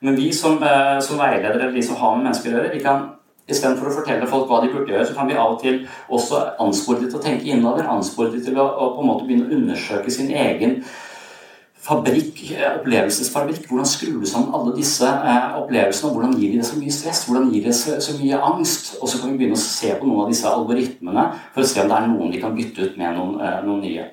Men 0.05 0.15
vi 0.15 0.29
som, 0.33 0.61
eh, 0.63 0.99
som 1.01 1.17
veiledere, 1.17 1.57
eller 1.59 1.71
de 1.71 1.81
som 1.83 1.95
har 1.95 2.15
med 2.15 2.27
mennesker 2.27 2.51
å 2.51 2.59
gjøre, 2.59 2.73
vi 2.73 2.83
kan 2.83 3.09
Istedenfor 3.49 3.89
å 3.89 3.93
fortelle 3.95 4.27
folk 4.29 4.45
hva 4.45 4.61
de 4.61 4.67
burde 4.69 4.93
gjøre, 4.93 5.07
så 5.09 5.15
kan 5.17 5.27
vi 5.27 5.33
av 5.33 5.55
og 5.55 5.61
til 5.63 5.79
også 6.13 6.41
anspore 6.61 6.99
dem 7.01 7.09
til 7.09 7.17
å 7.17 7.23
tenke 7.23 7.49
innover. 7.49 7.87
Anspore 7.89 8.29
dem 8.31 8.43
til 8.45 8.59
å, 8.61 8.67
å, 8.77 8.89
på 8.93 9.01
en 9.01 9.09
måte 9.09 9.25
begynne 9.25 9.47
å 9.47 9.55
undersøke 9.57 10.11
sin 10.13 10.29
egen 10.29 10.83
fabrikk, 11.81 12.51
eh, 12.51 12.75
opplevelsesfabrikk. 12.79 13.67
Hvordan 13.69 13.87
skrur 13.87 14.19
du 14.19 14.27
sammen 14.27 14.53
alle 14.53 14.75
disse 14.75 15.07
eh, 15.07 15.55
opplevelsene? 15.61 16.09
og 16.09 16.15
Hvordan 16.17 16.35
gir 16.39 16.51
de 16.51 16.57
det 16.57 16.65
så 16.67 16.79
mye 16.79 16.91
stress? 16.91 17.23
Hvordan 17.25 17.49
gir 17.53 17.63
det 17.63 17.75
så, 17.75 18.15
mye 18.19 18.41
angst? 18.51 18.95
Og 19.01 19.09
så 19.09 19.21
kan 19.21 19.31
vi 19.31 19.37
begynne 19.37 19.57
å 19.57 19.63
se 19.63 19.93
på 19.95 20.07
noen 20.07 20.25
av 20.25 20.33
disse 20.33 20.49
algoritmene 20.49 21.25
for 21.53 21.63
å 21.63 21.69
se 21.71 21.81
om 21.83 21.91
det 21.91 21.97
er 21.97 22.09
noen 22.11 22.33
vi 22.35 22.41
kan 22.41 22.55
bytte 22.57 22.89
ut 22.89 22.97
med 22.99 23.15
noen, 23.15 23.39
eh, 23.41 23.61
noen 23.63 23.81
nye. 23.85 24.09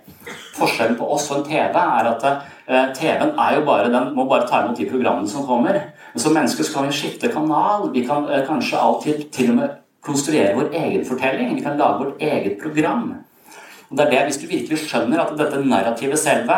Forskjellen 0.57 0.97
på 0.99 1.11
oss 1.17 1.31
og 1.31 1.43
en 1.43 1.49
TV 1.51 1.81
er 1.83 2.11
at 2.13 2.29
eh, 2.31 2.87
TV-en 2.95 3.35
er 3.35 3.59
jo 3.59 3.67
bare, 3.67 3.91
den 3.93 4.15
må 4.15 4.29
bare 4.31 4.47
ta 4.49 4.63
imot 4.63 4.79
de 4.79 4.89
programmene 4.91 5.29
som 5.29 5.47
kommer. 5.47 5.81
Men 6.15 6.23
som 6.23 6.35
mennesker 6.39 6.65
så 6.65 6.79
kan 6.79 6.89
vi 6.89 6.97
skifte 6.97 7.35
kanal. 7.35 7.91
Vi 7.93 8.07
kan 8.07 8.31
kanskje 8.47 8.81
alltid 8.81 9.29
til 9.35 9.53
og 9.53 9.61
med 9.61 9.77
konstruere 10.07 10.55
vår 10.55 10.71
egen 10.71 11.05
fortelling. 11.05 11.55
Vi 11.59 11.67
kan 11.67 11.79
lage 11.79 12.05
vårt 12.05 12.23
eget 12.23 12.61
program. 12.63 13.17
Og 13.91 13.99
det 13.99 14.07
er 14.07 14.11
det, 14.11 14.25
Hvis 14.25 14.43
du 14.43 14.47
virkelig 14.47 14.79
skjønner 14.87 15.23
at 15.23 15.39
dette 15.39 15.63
narrativet 15.63 16.19
selve 16.19 16.57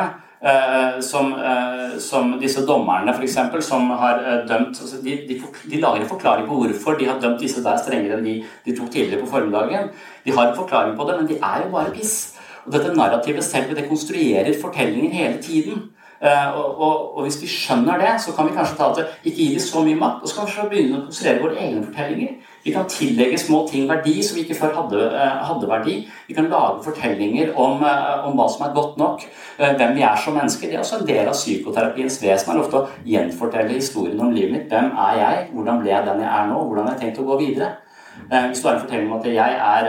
som, 1.03 1.33
uh, 1.35 1.99
som, 1.99 2.37
disse 2.39 2.63
dommerne, 2.67 3.11
f.eks., 3.11 3.39
som 3.67 3.91
har 3.91 4.21
uh, 4.23 4.35
dømt 4.47 4.79
altså 4.81 5.01
de, 5.03 5.17
de, 5.27 5.39
de, 5.71 5.81
lager 5.81 6.05
en 6.05 6.11
forklaring 6.11 6.47
på 6.47 6.61
hvorfor 6.61 6.99
de 6.99 7.09
har 7.09 7.19
dømt 7.21 7.41
disse 7.43 7.63
der 7.65 7.81
strengere 7.83 8.21
enn 8.21 8.27
de, 8.27 8.37
de 8.67 8.75
tok 8.77 8.91
tidligere 8.95 9.25
på 9.25 9.33
formiddagen. 9.33 9.91
De 10.25 10.35
har 10.37 10.51
en 10.51 10.57
forklaring 10.57 10.95
på 10.97 11.09
det, 11.09 11.17
men 11.19 11.31
de 11.31 11.39
er 11.43 11.65
jo 11.65 11.73
bare 11.73 11.95
piss. 11.95 12.37
Og 12.67 12.73
dette 12.73 12.95
narrativet 12.95 13.45
selv 13.45 13.75
det 13.75 13.89
konstruerer 13.89 14.53
fortellingen 14.63 15.13
hele 15.13 15.43
tiden. 15.43 15.89
Og, 16.21 16.81
og, 16.83 17.17
og, 17.17 17.21
hvis 17.23 17.37
vi 17.43 17.47
skjønner 17.47 18.01
det, 18.03 18.17
så 18.21 18.33
kan 18.35 18.49
vi 18.49 18.55
kanskje 18.57 18.77
ta 18.77 18.89
at 18.91 19.21
ikke 19.23 19.37
gi 19.37 19.53
dem 19.53 19.63
så 19.63 19.83
mye 19.87 19.99
makt, 19.99 20.25
og 20.25 20.29
så 20.29 20.37
kan 20.41 20.67
vi 20.67 20.73
begynne 20.73 20.99
å 20.99 21.05
konstruere 21.07 21.43
våre 21.45 21.61
egne 21.63 21.85
fortellinger. 21.87 22.48
Vi 22.69 22.73
kan 22.75 22.89
tillegge 22.91 23.39
små 23.41 23.63
ting 23.69 23.87
verdi 23.89 24.19
som 24.21 24.37
vi 24.37 24.43
ikke 24.45 24.59
før 24.59 24.75
hadde, 24.77 25.05
uh, 25.15 25.39
hadde 25.49 25.69
verdi. 25.71 25.95
Vi 26.29 26.37
kan 26.37 26.51
lage 26.53 26.83
fortellinger 26.85 27.55
om, 27.57 27.81
uh, 27.81 28.27
om, 28.29 28.35
hva 28.37 28.45
som 28.53 28.67
er 28.67 28.75
godt 28.77 28.99
nok, 29.01 29.25
hvem 29.57 29.95
vi 29.97 30.05
er 30.05 30.21
som 30.21 30.37
mennesker. 30.37 30.69
Det 30.69 30.77
er 30.77 30.83
også 30.83 30.99
en 31.01 31.09
del 31.09 31.31
av 31.31 31.39
psykoterapiens 31.39 32.21
vesen 32.21 32.53
er 32.53 32.61
ofte 32.61 32.83
å 32.83 33.09
gjenfortelle 33.09 33.73
historien 33.73 34.21
om 34.21 34.35
livet 34.37 34.53
mitt. 34.53 34.69
Hvem 34.69 34.93
er 35.07 35.17
jeg? 35.23 35.47
Hvordan 35.55 35.81
ble 35.81 35.95
jeg 35.95 36.09
den 36.11 36.21
jeg 36.27 36.29
er 36.29 36.53
nå? 36.53 36.61
Hvordan 36.69 36.91
har 36.91 36.99
jeg 36.99 37.07
tenkt 37.07 37.23
å 37.25 37.27
gå 37.31 37.41
videre? 37.41 37.73
Hvis 38.29 38.61
du 38.61 38.69
har 38.69 38.77
en 38.77 38.83
fortelling 38.83 39.09
om 39.09 39.17
at 39.17 39.27
jeg 39.31 39.59
er 39.73 39.89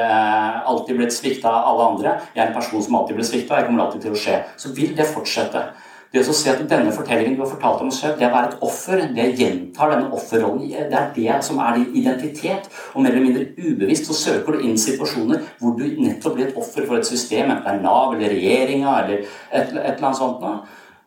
alltid 0.70 1.00
blitt 1.02 1.16
svikta 1.16 1.52
av 1.52 1.70
alle 1.74 1.92
andre, 1.92 2.18
jeg 2.32 2.44
er 2.46 2.48
en 2.48 2.56
person 2.56 2.84
som 2.86 3.00
alltid 3.02 3.20
blir 3.20 3.28
svikta, 3.28 3.60
jeg 3.60 3.68
kommer 3.68 3.88
alltid 3.90 4.06
til 4.06 4.16
å 4.16 4.24
skje, 4.24 4.42
så 4.56 4.72
vil 4.78 4.96
det 4.96 5.12
fortsette. 5.12 5.68
Det 6.10 6.24
å 6.26 6.34
se 6.34 6.50
at 6.50 6.62
denne 6.66 6.90
fortellingen 6.90 7.36
du 7.38 7.44
har 7.44 7.52
fortalt 7.52 7.84
om 7.86 7.92
selv, 7.94 8.16
det 8.18 8.26
å 8.26 8.34
være 8.34 8.50
et 8.50 8.64
offer, 8.66 9.02
det 9.14 9.28
gjentar 9.38 9.92
denne 9.94 10.10
offerrollen. 10.18 10.64
Det 10.90 10.98
er 10.98 11.12
det 11.14 11.36
som 11.46 11.60
er 11.62 11.76
din 11.78 12.00
identitet. 12.02 12.66
Og 12.96 13.04
mer 13.04 13.14
eller 13.14 13.26
mindre 13.28 13.44
ubevisst 13.60 14.10
så 14.10 14.16
søker 14.18 14.58
du 14.58 14.66
inn 14.66 14.80
situasjoner 14.82 15.44
hvor 15.60 15.76
du 15.78 15.84
nettopp 16.02 16.34
blir 16.40 16.48
et 16.48 16.58
offer 16.58 16.88
for 16.88 16.98
et 16.98 17.06
system, 17.06 17.52
enten 17.54 17.68
det 17.68 17.76
er 17.76 17.84
Nav 17.84 18.16
eller 18.16 18.34
regjeringa 18.34 18.96
eller 19.04 19.20
et, 19.20 19.28
et, 19.52 19.76
eller 19.76 20.00
annet 20.00 20.18
sånt 20.18 20.42
noe. 20.42 20.64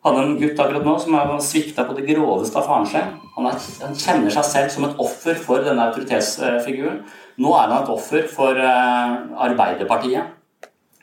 hadde 0.07 0.23
en 0.23 0.39
gutt 0.39 0.63
akkurat 0.63 0.87
nå 0.87 0.95
som 1.03 1.17
har 1.19 1.33
svikta 1.47 1.87
på 1.89 1.97
det 1.99 2.07
groveste 2.07 2.59
av 2.59 2.69
faren 2.71 2.87
sin. 2.93 3.11
Han, 3.35 3.49
er, 3.51 3.59
han, 3.83 3.99
kjenner 4.05 4.37
seg 4.37 4.47
selv 4.53 4.71
som 4.77 4.87
et 4.87 5.03
offer 5.03 5.35
for 5.49 5.67
denne 5.67 5.89
autoritetsfiguren. 5.91 7.03
Nå 7.43 7.57
er 7.59 7.67
han 7.67 7.81
et 7.81 7.91
offer 7.91 8.31
for 8.31 8.55
uh, 8.55 9.35
Arbeiderpartiet. 9.49 10.39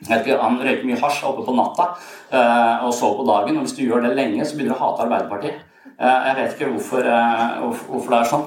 Han 0.08 0.60
røyker 0.64 0.86
mye 0.88 1.00
hasj 1.00 1.24
oppe 1.28 1.44
på 1.44 1.54
natta 1.56 1.90
uh, 2.32 2.86
og 2.86 2.92
sover 2.96 3.20
på 3.20 3.26
dagen. 3.28 3.58
og 3.58 3.66
Hvis 3.66 3.76
du 3.76 3.82
gjør 3.84 4.06
det 4.06 4.14
lenge, 4.16 4.44
så 4.44 4.56
begynner 4.56 4.76
du 4.76 4.80
å 4.80 4.84
hate 4.86 5.04
Arbeiderpartiet. 5.04 5.64
Uh, 6.00 6.20
jeg 6.28 6.36
vet 6.38 6.54
ikke 6.54 6.70
hvorfor, 6.74 7.08
hvorfor, 7.90 8.12
det 8.12 8.20
er 8.20 8.30
sånn. 8.30 8.46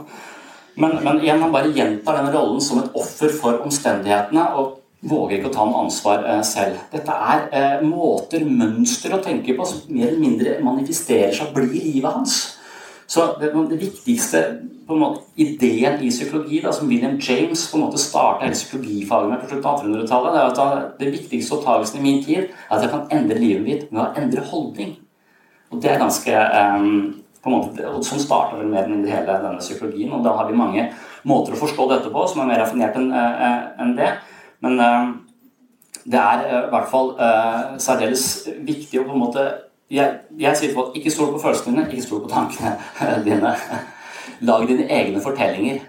Men, 0.81 0.95
men, 1.05 1.19
igjen, 1.21 1.43
han 1.45 1.53
bare 1.53 1.73
gjentar 1.75 2.17
den 2.17 2.31
rollen 2.33 2.63
som 2.65 2.81
et 2.81 2.95
offer 2.97 3.29
for 3.37 3.61
omstendighetene. 3.67 4.47
og 4.57 4.79
våger 5.03 5.37
ikke 5.37 5.51
å 5.51 5.53
ta 5.53 5.65
noe 5.67 5.83
ansvar 5.85 6.23
eh, 6.27 6.41
selv. 6.47 6.79
Dette 6.93 7.15
er 7.35 7.45
eh, 7.51 7.85
måter, 7.85 8.45
mønster 8.47 9.15
å 9.15 9.21
tenke 9.23 9.55
på 9.57 9.67
som 9.67 9.83
mer 9.89 10.09
eller 10.09 10.21
mindre 10.21 10.57
manifesterer 10.63 11.33
seg 11.35 11.51
blir 11.55 11.71
livet 11.73 12.07
hans. 12.09 12.37
Så 13.13 13.25
det, 13.39 13.51
det 13.69 13.77
viktigste 13.77 14.39
måte, 14.89 15.21
ideen 15.37 15.99
i 16.01 16.09
psykologi, 16.09 16.61
da, 16.63 16.71
som 16.73 16.89
William 16.89 17.19
James 17.21 17.67
på 17.69 17.77
en 17.77 17.83
måte 17.85 18.01
starta 18.01 18.49
psykologifaget 18.51 19.29
med 19.29 19.41
på 19.41 19.49
slutten 19.51 19.69
av 19.69 19.83
1800-tallet, 19.83 20.33
det 20.33 20.41
er 20.41 20.53
at 20.53 20.95
det 20.99 21.11
viktigste 21.13 21.57
oppdagelsen 21.57 21.99
i 21.99 22.03
min 22.03 22.23
tid 22.23 22.39
er 22.47 22.73
at 22.73 22.81
jeg 22.81 22.93
kan 22.93 23.11
endre 23.13 23.37
livet 23.37 23.65
mitt 23.67 23.91
med 23.91 24.01
å 24.01 24.11
endre 24.19 24.45
holdning. 24.49 24.95
Og 25.69 25.81
det 25.83 25.91
er 25.91 26.01
ganske 26.01 26.39
um, 26.53 26.89
på 27.43 27.51
en 27.51 27.55
måte, 27.57 27.85
og 27.89 28.05
Sånn 28.07 28.21
starta 28.23 28.57
vel 28.57 28.71
mer 28.71 28.87
eller 28.87 29.09
hele 29.09 29.37
denne 29.45 29.61
psykologien. 29.61 30.13
Og 30.15 30.25
da 30.25 30.33
har 30.37 30.49
vi 30.49 30.57
mange 30.57 30.87
måter 31.27 31.53
å 31.53 31.59
forstå 31.59 31.89
dette 31.91 32.13
på 32.13 32.25
som 32.29 32.41
er 32.43 32.49
mer 32.49 32.63
raffinert 32.63 32.97
enn 32.97 33.11
en 33.13 33.93
det. 33.99 34.09
Men 34.65 34.79
uh, 34.81 35.13
det 36.03 36.19
er 36.19 36.47
uh, 36.47 36.57
i 36.63 36.73
hvert 36.73 36.89
fall 36.89 37.13
uh, 37.19 37.75
særdeles 37.81 38.25
viktig 38.65 39.01
å 39.01 39.05
på 39.05 39.15
en 39.15 39.23
måte 39.27 39.45
Jeg, 39.91 40.19
jeg 40.39 40.57
sier 40.57 40.69
til 40.69 40.75
folk 40.77 40.95
ikke 40.97 41.11
stol 41.11 41.33
på 41.33 41.41
følelsene 41.43 41.75
dine, 41.75 41.89
ikke 41.91 42.05
stol 42.05 42.21
på 42.23 42.29
tankene 42.31 42.71
dine. 43.25 43.51
Lag 44.43 44.63
dine 44.67 44.85
egne 44.91 45.21
fortellinger. 45.21 45.79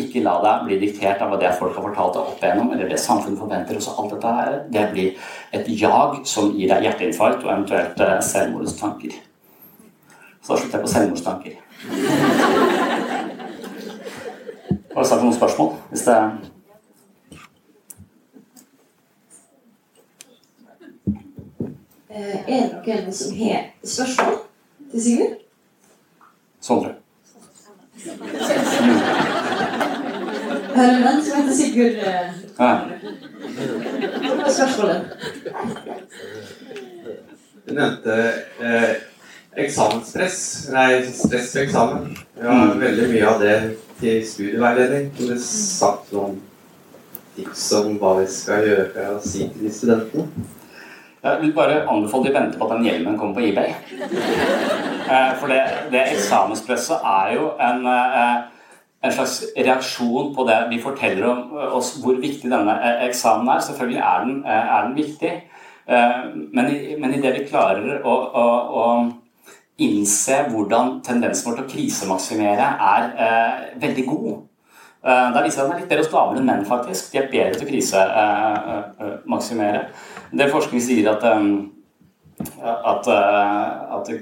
ikke 0.00 0.22
la 0.24 0.34
deg 0.44 0.64
bli 0.66 0.78
diktert 0.80 1.22
av 1.24 1.32
det 1.40 1.50
folk 1.58 1.74
har 1.76 1.86
fortalt 1.88 2.14
deg 2.14 2.22
opp 2.22 2.44
igjennom, 2.44 2.72
eller 2.74 2.88
det 2.88 3.00
samfunnet 3.00 3.40
forventer. 3.40 3.76
Også 3.80 3.96
alt 3.98 4.12
dette 4.14 4.34
her, 4.36 4.50
Det 4.72 4.84
blir 4.92 5.10
et 5.52 5.66
jag 5.80 6.20
som 6.24 6.52
gir 6.52 6.68
deg 6.68 6.82
hjerteinfarkt 6.84 7.44
og 7.44 7.52
eventuelt 7.52 8.24
selvmordstanker. 8.24 9.12
Så 10.42 10.52
da 10.52 10.60
slutter 10.60 10.78
jeg 10.78 10.84
på 10.84 10.94
selvmordstanker. 10.94 11.52
Har 14.94 15.02
du 15.02 15.08
sagt 15.08 15.22
noen 15.22 15.36
spørsmål? 15.36 15.74
Hvis 15.90 16.02
det 16.02 16.16
er 22.10 22.80
det 22.84 22.96
noen 23.04 23.12
som 23.14 23.36
har 23.38 23.70
spørsmål 23.84 24.38
til 24.90 25.02
Sigurd? 25.02 25.36
Sondre. 26.60 26.94
Hører 30.74 30.96
du 30.96 31.02
den 31.04 31.22
som 31.24 31.36
heter 31.36 31.54
Sigurd? 31.54 31.94
Eh, 32.06 32.32
ja. 32.58 32.72
Hva 34.24 34.46
er 34.46 34.52
spørsmålet? 34.58 35.00
Du 37.68 37.74
nevnte 37.74 38.18
eh, 38.58 38.92
eksamensstress. 39.64 40.68
Nei, 40.74 41.02
stress 41.14 41.54
ved 41.56 41.62
eksamen. 41.68 42.14
Vi 42.34 42.46
har 42.46 42.74
mm. 42.74 42.80
veldig 42.80 43.10
mye 43.14 43.26
av 43.28 43.42
det 43.42 43.58
til 44.00 44.22
studieveiledning. 44.26 45.10
Kunne 45.16 45.36
du 45.38 45.44
sagt 45.44 46.12
noen 46.16 46.40
tips 47.36 47.68
om 47.78 48.00
hva 48.00 48.16
vi 48.20 48.30
skal 48.32 48.66
gjøre 48.66 49.12
og 49.14 49.22
si 49.22 49.46
til 49.46 49.68
de 49.68 49.74
studentene? 49.74 50.50
Jeg 51.22 51.38
vil 51.40 51.52
bare 51.52 51.88
anbefale 51.88 52.28
de 52.28 52.34
vente 52.34 52.58
på 52.58 52.64
at 52.64 52.70
den 52.76 52.84
hjelmen 52.86 53.18
kommer 53.18 53.34
på 53.34 53.40
eBay. 53.44 53.68
Eh, 55.10 55.32
for 55.40 55.46
det, 55.52 55.60
det 55.92 56.00
eksamenspresset 56.14 56.96
er 57.04 57.32
jo 57.34 57.50
en, 57.60 57.86
eh, 57.86 58.36
en, 59.04 59.12
slags 59.12 59.44
reaksjon 59.56 60.34
på 60.36 60.44
det 60.48 60.66
vi 60.70 60.82
forteller 60.82 61.26
om 61.28 61.38
eh, 61.58 61.76
oss 61.76 62.00
hvor 62.00 62.14
viktig 62.22 62.50
denne 62.52 62.74
eksamen 63.08 63.48
er. 63.52 63.60
Selvfølgelig 63.66 64.00
er 64.00 64.18
den, 64.24 64.44
er 64.46 64.82
den 64.86 64.96
viktig, 64.96 65.32
men 66.54 66.66
men 67.02 67.22
det 67.22 67.32
vi 67.34 67.48
klarer 67.48 68.00
å, 68.06 68.14
å, 68.42 68.44
å 68.80 68.82
innse 69.82 70.36
hvordan 70.52 70.86
tendensen 71.02 71.46
vår 71.48 71.54
til 71.58 71.64
å 71.64 71.72
krisemaksimere 71.72 72.66
er 72.92 73.02
veldig 73.82 74.04
god. 74.06 74.36
Da 75.02 75.42
viser 75.42 75.58
det 75.58 75.64
at 75.64 75.66
den 75.66 75.74
er 75.74 75.80
litt 75.80 75.90
bedre 75.90 76.04
hos 76.04 76.14
damer 76.14 76.36
enn 76.38 76.46
menn, 76.46 76.68
faktisk. 76.68 77.02
De 77.10 77.18
er 77.18 77.32
bedre 77.32 77.54
til 77.58 77.66
å 77.66 77.70
krisemaksimere. 77.72 79.80
Det 80.30 80.50
forskning 80.52 80.82
sier 80.82 81.08
at, 81.10 81.24
at, 81.26 83.08
uh, 83.10 83.96
at, 83.98 84.12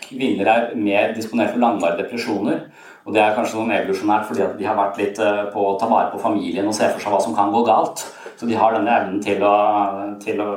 kvinner 0.00 0.48
er 0.48 0.70
mer 0.80 1.10
disponert 1.16 1.52
for 1.52 1.62
langvarige 1.62 2.04
depresjoner. 2.04 2.62
Og 3.04 3.14
det 3.14 3.22
er 3.22 3.34
kanskje 3.36 3.58
noe 3.58 3.76
evolusjonært 3.76 4.28
fordi 4.28 4.44
at 4.44 4.54
de 4.58 4.68
har 4.68 4.78
vært 4.78 5.00
litt 5.00 5.20
uh, 5.20 5.48
på 5.52 5.66
å 5.72 5.76
ta 5.80 5.88
vare 5.90 6.12
på 6.12 6.22
familien 6.22 6.68
og 6.68 6.76
se 6.76 6.88
for 6.92 7.02
seg 7.02 7.12
hva 7.12 7.20
som 7.24 7.36
kan 7.36 7.52
gå 7.52 7.64
galt. 7.66 8.06
Så 8.38 8.48
de 8.48 8.56
har 8.56 8.72
denne 8.76 8.94
evnen 8.96 9.20
til 9.24 9.42
å, 9.44 9.54
til 10.22 10.40
å 10.40 10.50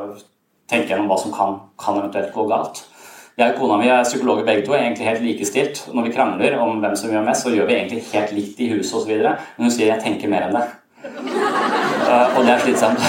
tenke 0.72 0.94
gjennom 0.94 1.10
hva 1.12 1.20
som 1.20 1.34
kan, 1.36 1.58
kan 1.82 2.00
eventuelt 2.00 2.32
gå 2.36 2.46
galt. 2.52 2.86
Jeg 3.34 3.56
og 3.56 3.64
kona 3.64 3.80
mi 3.82 3.88
er 3.90 4.06
psykologer 4.06 4.46
begge 4.46 4.68
to, 4.68 4.76
er 4.78 4.86
egentlig 4.86 5.08
helt 5.10 5.24
likestilt. 5.26 5.82
Når 5.90 6.06
vi 6.06 6.14
krangler 6.14 6.60
om 6.62 6.78
hvem 6.84 6.94
som 7.00 7.10
gjør 7.10 7.26
mest, 7.26 7.48
så 7.48 7.54
gjør 7.56 7.66
vi 7.66 7.80
egentlig 7.80 8.04
helt 8.12 8.36
likt 8.38 8.62
i 8.62 8.70
huset 8.76 9.00
osv. 9.00 9.16
Men 9.26 9.66
hun 9.66 9.74
sier 9.74 9.90
'jeg 9.90 10.04
tenker 10.04 10.30
mer 10.30 10.48
enn 10.48 10.56
det'. 10.56 10.70
Uh, 11.04 12.38
og 12.38 12.46
det 12.46 12.54
er 12.54 12.60
slitsomt. 12.60 13.00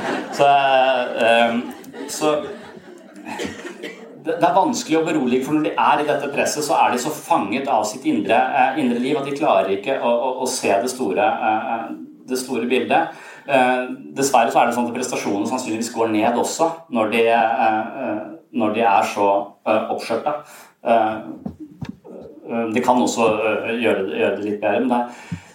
Så, 0.34 0.46
eh, 1.26 1.58
så 2.08 2.30
det 4.24 4.40
er 4.40 4.56
vanskelig 4.56 4.98
å 4.98 5.04
berolige, 5.06 5.44
for 5.46 5.56
når 5.56 5.68
de 5.68 5.74
er 5.76 6.00
i 6.02 6.06
dette 6.08 6.30
presset, 6.32 6.64
så 6.66 6.78
er 6.78 6.94
de 6.94 7.02
så 7.02 7.12
fanget 7.14 7.68
av 7.70 7.84
sitt 7.86 8.06
indre, 8.08 8.34
eh, 8.34 8.80
indre 8.82 9.02
liv 9.02 9.20
at 9.20 9.28
de 9.28 9.36
klarer 9.36 9.76
ikke 9.76 9.98
å, 10.00 10.10
å, 10.10 10.32
å 10.42 10.48
se 10.50 10.72
det 10.72 10.90
store, 10.90 11.28
eh, 11.50 11.86
det 12.24 12.40
store, 12.40 12.66
bildet. 12.70 13.22
Dessverre 14.16 14.48
så 14.48 14.62
er 14.62 14.70
det 14.70 14.74
sånn 14.78 14.86
at 14.88 14.94
prestasjonene 14.96 15.48
sannsynligvis 15.50 15.90
går 15.92 16.08
ned 16.14 16.38
også 16.40 16.70
når 16.96 17.10
de, 17.12 17.24
når 18.56 18.72
de 18.78 18.84
er 18.88 19.10
så 19.10 19.26
oppskjørta. 19.68 20.32
De 22.72 22.84
kan 22.86 23.02
også 23.04 23.26
gjøre 23.76 24.06
det, 24.06 24.16
gjøre 24.22 24.38
det 24.38 24.46
litt 24.46 24.62
bedre. 24.62 24.80
men 24.80 24.94
det 24.94 25.02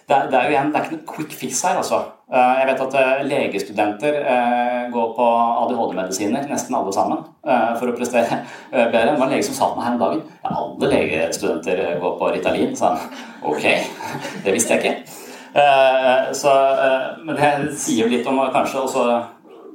det, 0.09 0.31
det, 0.31 0.37
er 0.39 0.43
jo 0.45 0.53
igjen, 0.55 0.69
det 0.73 0.79
er 0.79 0.85
ikke 0.87 0.95
noe 0.97 1.09
quick 1.15 1.33
fix 1.37 1.59
her, 1.65 1.77
altså. 1.77 1.99
Eh, 2.29 2.57
jeg 2.59 2.65
vet 2.69 2.81
at 2.83 2.95
eh, 2.99 3.21
legestudenter 3.25 4.17
eh, 4.21 4.81
går 4.93 5.07
på 5.17 5.29
ADHD-medisiner, 5.63 6.43
nesten 6.45 6.75
alle 6.77 6.91
sammen, 6.93 7.23
for 7.79 7.89
å 7.89 7.95
prestere 7.97 8.43
bedre. 8.93 9.15
Det 9.15 9.15
var 9.17 9.25
en 9.25 9.33
lege 9.33 9.47
som 9.47 9.57
sa 9.57 9.69
til 9.71 9.79
meg 9.79 9.87
her 9.87 9.95
om 9.95 10.03
dagen 10.03 10.21
ja, 10.27 10.51
alle 10.51 10.91
legestudenter 10.91 11.81
går 12.03 12.13
på 12.19 12.29
Ritalin. 12.35 12.75
Så 12.77 12.91
ok, 13.49 13.65
det 14.45 14.53
visste 14.53 14.77
jeg 14.77 14.83
ikke. 14.83 15.17
Så, 16.37 16.51
men 17.25 17.33
det 17.33 17.71
sier 17.81 18.11
litt 18.11 18.27
om 18.29 18.37
kanskje 18.53 18.83
også 18.83 19.05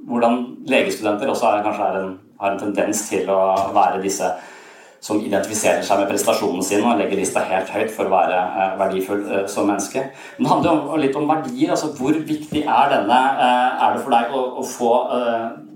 hvordan 0.07 0.37
legestudenter 0.71 1.33
også 1.33 1.49
er, 1.51 1.65
kanskje 1.65 1.89
er 1.89 1.97
en, 1.99 2.13
har 2.39 2.55
en 2.55 2.61
tendens 2.61 3.01
til 3.09 3.27
å 3.33 3.41
være 3.75 3.99
disse 4.05 4.29
som 5.05 5.21
identifiserer 5.21 5.83
seg 5.85 6.01
med 6.01 6.09
prestasjonen 6.09 6.65
sin 6.65 6.85
og 6.87 6.97
legger 6.97 7.19
lista 7.21 7.43
helt 7.45 7.69
høyt 7.75 7.91
for 7.93 8.09
å 8.09 8.15
være 8.15 8.39
eh, 8.41 8.77
verdifull 8.81 9.27
eh, 9.27 9.43
som 9.53 9.69
menneske. 9.69 10.07
Men 10.39 10.47
det 10.47 10.53
handler 10.53 10.79
jo 10.79 11.01
litt 11.03 11.19
om 11.21 11.29
verdier. 11.29 11.75
altså 11.75 11.91
Hvor 11.99 12.17
viktig 12.31 12.63
er 12.63 12.93
denne? 12.95 13.19
Eh, 13.45 13.85
er 13.85 13.97
det 13.97 14.05
for 14.07 14.17
deg 14.17 14.33
å, 14.33 14.45
å 14.63 14.65
få 14.65 14.93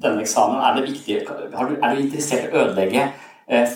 denne 0.01 0.25
eksamen? 0.25 0.63
Er, 0.65 0.79
det 0.79 0.87
viktig, 0.89 1.21
du, 1.29 1.77
er 1.77 1.93
du 1.93 2.03
interessert 2.07 2.49
i 2.49 2.55
å 2.55 2.65
ødelegge 2.65 3.09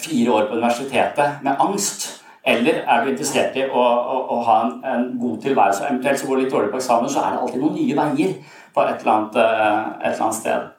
fire 0.03 0.35
år 0.39 0.49
på 0.49 0.57
universitetet 0.57 1.45
med 1.45 1.61
angst? 1.61 2.09
Eller 2.49 2.81
er 2.81 3.05
du 3.05 3.13
interessert 3.13 3.57
i 3.61 3.69
å, 3.69 3.83
å, 3.83 4.19
å 4.33 4.43
ha 4.49 4.59
en, 4.65 4.75
en, 4.89 5.09
god 5.21 5.37
tilværelse? 5.45 5.85
Eventuelt 5.91 6.23
så 6.23 6.31
går 6.31 6.41
det 6.41 6.47
litt 6.47 6.57
dårlig 6.57 6.73
på 6.73 6.81
eksamen, 6.81 7.13
så 7.13 7.21
er 7.21 7.37
det 7.37 7.45
alltid 7.45 7.63
noen 7.63 7.77
nye 7.77 7.99
veier 8.01 8.33
på 8.73 8.87
et 8.89 9.05
eller 9.05 9.15
annet, 9.19 9.37
et 9.37 10.15
eller 10.15 10.25
annet 10.31 10.41
sted. 10.41 10.73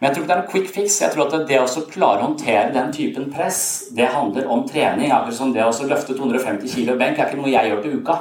Men 0.00 0.08
jeg 0.08 0.16
tror 0.16 0.22
ikke 0.24 0.32
det 0.32 0.36
er 0.36 0.42
en 0.42 0.50
quick 0.50 0.68
fix. 0.72 0.94
Jeg 1.02 1.12
tror 1.12 1.26
at 1.28 1.48
det 1.48 1.58
å 1.60 1.82
klare 1.92 2.22
å 2.22 2.30
håndtere 2.30 2.72
den 2.72 2.92
typen 2.96 3.26
press, 3.32 3.90
det 3.92 4.08
handler 4.08 4.46
om 4.48 4.62
trening. 4.68 5.12
Akkurat 5.12 5.36
som 5.36 5.52
det 5.52 5.60
å 5.60 5.88
løfte 5.90 6.16
250 6.16 6.72
kg 6.72 6.96
benk 6.96 7.20
er 7.20 7.28
ikke 7.28 7.40
noe 7.42 7.52
jeg 7.52 7.68
gjør 7.68 7.82
til 7.84 7.98
uka. 8.00 8.16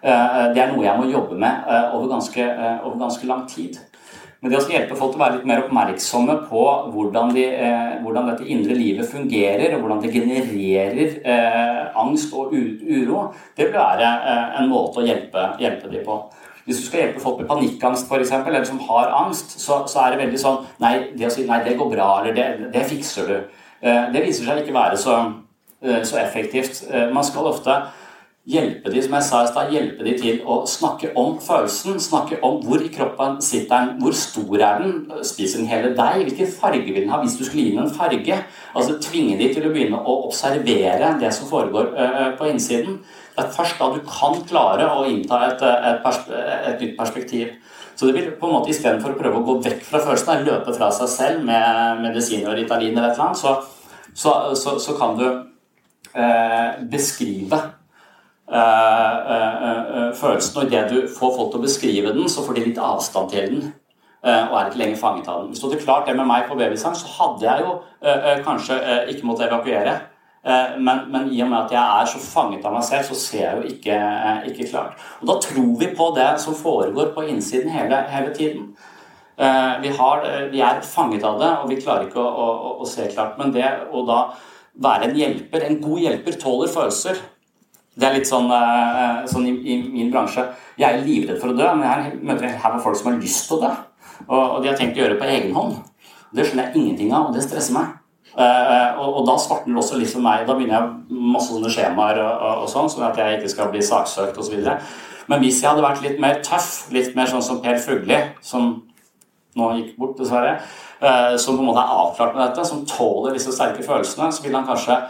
Eh, 0.00 0.40
det 0.56 0.62
er 0.62 0.72
noe 0.72 0.82
jeg 0.82 0.96
må 0.98 1.06
jobbe 1.06 1.38
med 1.38 1.70
eh, 1.70 1.94
over 1.94 2.08
ganske, 2.16 2.40
eh, 2.42 2.82
over 2.82 2.98
ganske 3.04 3.30
lang 3.30 3.44
tid. 3.46 3.78
Men 4.40 4.50
det 4.50 4.58
å 4.58 4.66
hjelpe 4.72 4.96
folk 4.96 5.12
til 5.12 5.20
å 5.20 5.22
være 5.22 5.36
litt 5.36 5.48
mer 5.50 5.62
oppmerksomme 5.66 6.38
på 6.48 6.62
hvordan, 6.94 7.34
de, 7.36 7.44
hvordan, 8.00 8.30
dette 8.30 8.46
indre 8.48 8.72
livet 8.72 9.04
fungerer, 9.04 9.74
og 9.76 9.82
hvordan 9.84 10.00
det 10.00 10.14
genererer 10.14 11.90
angst 12.00 12.32
og 12.32 12.54
uro, 12.56 13.26
det 13.52 13.66
vil 13.66 13.76
være 13.76 14.14
en 14.62 14.70
måte 14.72 15.02
å 15.02 15.04
hjelpe, 15.04 15.44
hjelpe 15.60 15.92
dem 15.92 16.06
på. 16.08 16.16
Hvis 16.66 16.80
du 16.80 16.86
skal 16.86 17.04
hjelpe 17.04 17.22
folk 17.22 17.40
med 17.40 17.48
panikkangst 17.50 18.08
for 18.08 18.22
eksempel, 18.22 18.54
eller 18.54 18.68
som 18.68 18.82
har 18.88 19.12
angst, 19.24 19.56
så, 19.60 19.82
så, 19.88 20.04
er 20.04 20.14
det 20.14 20.24
veldig 20.26 20.40
sånn 20.42 20.60
Nei, 20.82 20.94
det 21.16 21.28
å 21.28 21.32
si 21.32 21.46
nei, 21.48 21.62
det 21.66 21.78
går 21.80 21.94
bra, 21.94 22.10
eller 22.20 22.36
det, 22.36 22.72
det 22.74 22.84
fikser 22.90 23.30
du. 23.30 23.38
Eh, 23.80 24.10
det 24.12 24.26
viser 24.26 24.44
seg 24.44 24.60
ikke 24.60 24.76
være 24.76 25.00
så, 25.00 25.16
eh, 25.82 26.02
så 26.04 26.20
effektivt. 26.20 26.84
Eh, 26.90 27.08
man 27.12 27.24
skal 27.24 27.48
ofte 27.48 27.76
hjelpe 28.50 28.92
de, 28.92 29.02
som 29.02 29.14
jeg 29.14 29.24
sa 29.24 29.40
i 29.44 29.48
stad, 29.48 29.72
hjelpe 29.72 30.04
de 30.04 30.14
til 30.18 30.40
å 30.44 30.60
snakke 30.68 31.12
om 31.16 31.38
følelsen. 31.40 32.00
Snakke 32.00 32.40
om 32.44 32.60
hvor 32.64 32.82
i 32.84 32.92
kroppen 32.92 33.40
sitter 33.44 33.86
den, 33.86 34.02
hvor 34.02 34.16
stor 34.16 34.60
er 34.60 34.84
den, 34.84 35.24
spiser 35.24 35.62
den 35.62 35.70
hele 35.70 35.94
deg, 35.96 36.26
hvilken 36.26 36.52
farge 36.52 36.84
vil 36.92 37.02
den 37.02 37.12
ha 37.12 37.22
hvis 37.22 37.38
du 37.38 37.44
skulle 37.44 37.64
gi 37.64 37.72
den 37.76 37.86
en 37.86 37.94
farge. 37.94 38.42
Altså 38.74 38.98
Tvinge 39.00 39.38
de 39.38 39.48
til 39.54 39.68
å 39.68 39.72
begynne 39.72 40.00
å 40.00 40.18
observere 40.26 41.16
det 41.20 41.32
som 41.36 41.48
foregår 41.48 41.92
på 42.38 42.52
innsiden. 42.52 43.00
Det 43.40 43.48
er 43.48 43.56
først 43.56 43.80
da 43.80 43.90
du 43.94 44.00
kan 44.04 44.38
klare 44.48 44.86
å 44.92 45.04
innta 45.08 45.40
et, 45.48 45.64
et, 45.64 46.30
et 46.68 46.84
nytt 46.84 46.96
perspektiv. 46.98 47.56
Så 47.96 48.08
det 48.08 48.16
vil 48.16 48.30
på 48.36 48.48
en 48.48 48.54
måte 48.58 48.72
istedenfor 48.72 49.14
å 49.14 49.18
prøve 49.18 49.40
å 49.40 49.46
gå 49.48 49.58
vekk 49.64 49.82
fra 49.88 50.00
følelsene, 50.04 50.46
løpe 50.46 50.76
fra 50.76 50.92
seg 50.94 51.10
selv 51.12 51.44
med 51.48 52.04
medisiner 52.04 52.52
og 52.52 52.60
Ritalin 52.60 52.96
eller 52.96 53.10
et 53.10 53.18
eller 53.18 53.26
annet, 53.30 53.40
så, 53.40 53.56
så, 54.14 54.36
så, 54.56 54.76
så 54.80 54.96
kan 55.00 55.18
du 55.18 55.26
eh, 55.28 56.80
beskrive 56.92 57.60
Eh, 58.52 59.16
eh, 59.34 59.62
eh, 59.96 60.14
følelsen. 60.14 60.56
Og 60.58 60.66
idet 60.66 60.90
du 60.90 61.08
får 61.18 61.36
folk 61.36 61.52
til 61.52 61.60
å 61.60 61.62
beskrive 61.62 62.14
den, 62.16 62.26
så 62.28 62.42
får 62.42 62.56
de 62.56 62.64
litt 62.64 62.80
avstand 62.82 63.30
til 63.30 63.54
den. 63.54 63.72
og 64.22 64.54
er 64.58 64.66
ikke 64.68 64.78
lenger 64.78 64.96
fanget 65.00 65.28
av 65.32 65.36
den. 65.40 65.48
Hvis 65.48 65.60
du 65.60 65.66
hadde 65.66 65.80
klart 65.80 66.06
det 66.06 66.14
med 66.16 66.26
meg 66.28 66.42
på 66.48 66.54
babysang, 66.54 66.92
så 66.94 67.08
hadde 67.08 67.46
jeg 67.46 67.62
jo 67.64 67.70
kanskje 68.44 68.76
ikke 69.08 69.24
måttet 69.24 69.46
evakuere. 69.46 69.94
Men, 70.40 71.02
men, 71.12 71.26
i 71.28 71.42
og 71.44 71.50
med 71.50 71.58
at 71.66 71.72
jeg 71.74 72.00
er 72.00 72.06
så 72.08 72.20
fanget 72.24 72.64
av 72.64 72.72
meg 72.72 72.84
selv, 72.86 73.10
så 73.10 73.16
ser 73.18 73.42
jeg 73.42 73.58
jo 73.58 73.72
ikke, 73.74 73.96
ikke 74.48 74.68
klart. 74.70 75.02
Og 75.20 75.28
da 75.28 75.34
tror 75.44 75.74
vi 75.82 75.90
på 75.98 76.06
det 76.16 76.28
som 76.40 76.56
foregår 76.56 77.10
på 77.12 77.26
innsiden 77.28 77.68
hele, 77.74 77.98
hele 78.08 78.32
tiden. 78.32 78.70
Vi, 79.36 79.90
har, 79.98 80.24
vi, 80.48 80.62
er 80.64 80.80
fanget 80.80 81.26
av 81.28 81.36
det, 81.42 81.50
og 81.60 81.68
vi 81.68 81.76
klarer 81.82 82.08
ikke 82.08 82.24
å, 82.24 82.46
å, 82.46 82.72
å 82.80 82.88
se 82.88 83.10
klart. 83.12 83.36
Men 83.36 83.52
det 83.52 83.68
å 83.92 84.00
da 84.08 84.22
være 84.80 85.10
en 85.10 85.16
hjelper, 85.18 85.66
en 85.66 85.78
god 85.82 86.02
hjelper, 86.06 86.40
tåler 86.40 86.72
følelser. 86.72 87.20
Det 88.00 88.06
er 88.06 88.16
litt 88.16 88.28
sånn, 88.28 88.48
sånn 89.28 89.46
i, 89.50 89.54
i, 89.74 89.78
min 89.92 90.10
bransje. 90.12 90.46
Jeg 90.80 90.88
er 90.88 91.04
livredd 91.04 91.40
for 91.42 91.52
å 91.52 91.56
dø, 91.58 91.68
men 91.76 91.86
jeg 91.88 92.20
møter 92.22 92.48
en 92.48 92.60
haug 92.62 92.78
folk 92.84 92.98
som 92.98 93.10
har 93.10 93.20
lyst 93.20 93.48
til 93.48 93.58
å 93.58 93.64
dø. 93.66 93.72
Og, 94.28 94.42
og, 94.42 94.58
de 94.62 94.70
har 94.70 94.78
tenkt 94.78 94.96
å 94.96 95.02
gjøre 95.02 95.16
det 95.16 95.22
på 95.22 95.30
egen 95.32 95.56
hånd. 95.56 95.80
Det 96.36 96.46
skjønner 96.46 96.68
jeg 96.68 96.80
ingenting 96.80 97.12
av, 97.12 97.28
og 97.28 97.36
det 97.36 97.44
stresser 97.44 97.76
meg. 97.76 97.96
Uh, 98.30 99.00
og, 99.00 99.08
og, 99.08 99.22
da 99.26 99.34
svartner 99.42 99.74
det 99.74 99.82
også 99.82 99.98
litt 99.98 100.12
for 100.12 100.24
meg. 100.24 100.44
Da 100.46 100.54
begynner 100.54 100.76
jeg 100.76 101.22
masse 101.34 101.50
sånne 101.50 101.72
skjemaer 101.72 102.20
og, 102.22 102.34
og, 102.34 102.64
og 102.64 102.70
sånn, 102.70 102.90
sånn 102.92 103.08
at 103.08 103.18
jeg 103.18 103.38
ikke 103.38 103.54
skal 103.54 103.72
bli 103.72 103.82
saksøkt 103.84 104.38
osv. 104.38 104.60
Men 105.30 105.42
hvis 105.42 105.62
jeg 105.62 105.70
hadde 105.70 105.86
vært 105.86 106.04
litt 106.04 106.20
mer 106.22 106.38
tøff, 106.46 106.90
litt 106.94 107.16
mer 107.18 107.30
sånn 107.30 107.44
som 107.44 107.58
Per 107.64 107.80
Fugli, 107.82 108.20
som 108.44 108.70
nå 109.58 109.70
gikk 109.78 109.96
bort, 109.98 110.14
dessverre, 110.20 110.60
uh, 111.02 111.34
som 111.42 111.58
på 111.58 111.64
en 111.64 111.70
måte 111.72 111.82
er 111.82 111.96
avklart 112.04 112.36
med 112.36 112.44
dette, 112.46 112.68
som 112.68 112.84
tåler 112.88 113.34
disse 113.34 113.54
sterke 113.54 113.82
følelsene, 113.86 114.30
så 114.30 114.46
ville 114.46 114.60
han 114.60 114.68
kanskje 114.68 115.00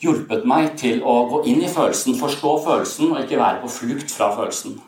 hjulpet 0.00 0.46
meg 0.48 0.76
til 0.80 1.02
å 1.04 1.24
gå 1.30 1.42
inn 1.50 1.64
i 1.64 1.70
følelsen, 1.70 2.16
forstå 2.20 2.54
følelsen 2.64 3.10
og 3.10 3.24
ikke 3.24 3.40
være 3.40 3.60
på 3.64 3.74
flukt 3.74 4.14
fra 4.14 4.30
følelsen. 4.36 4.78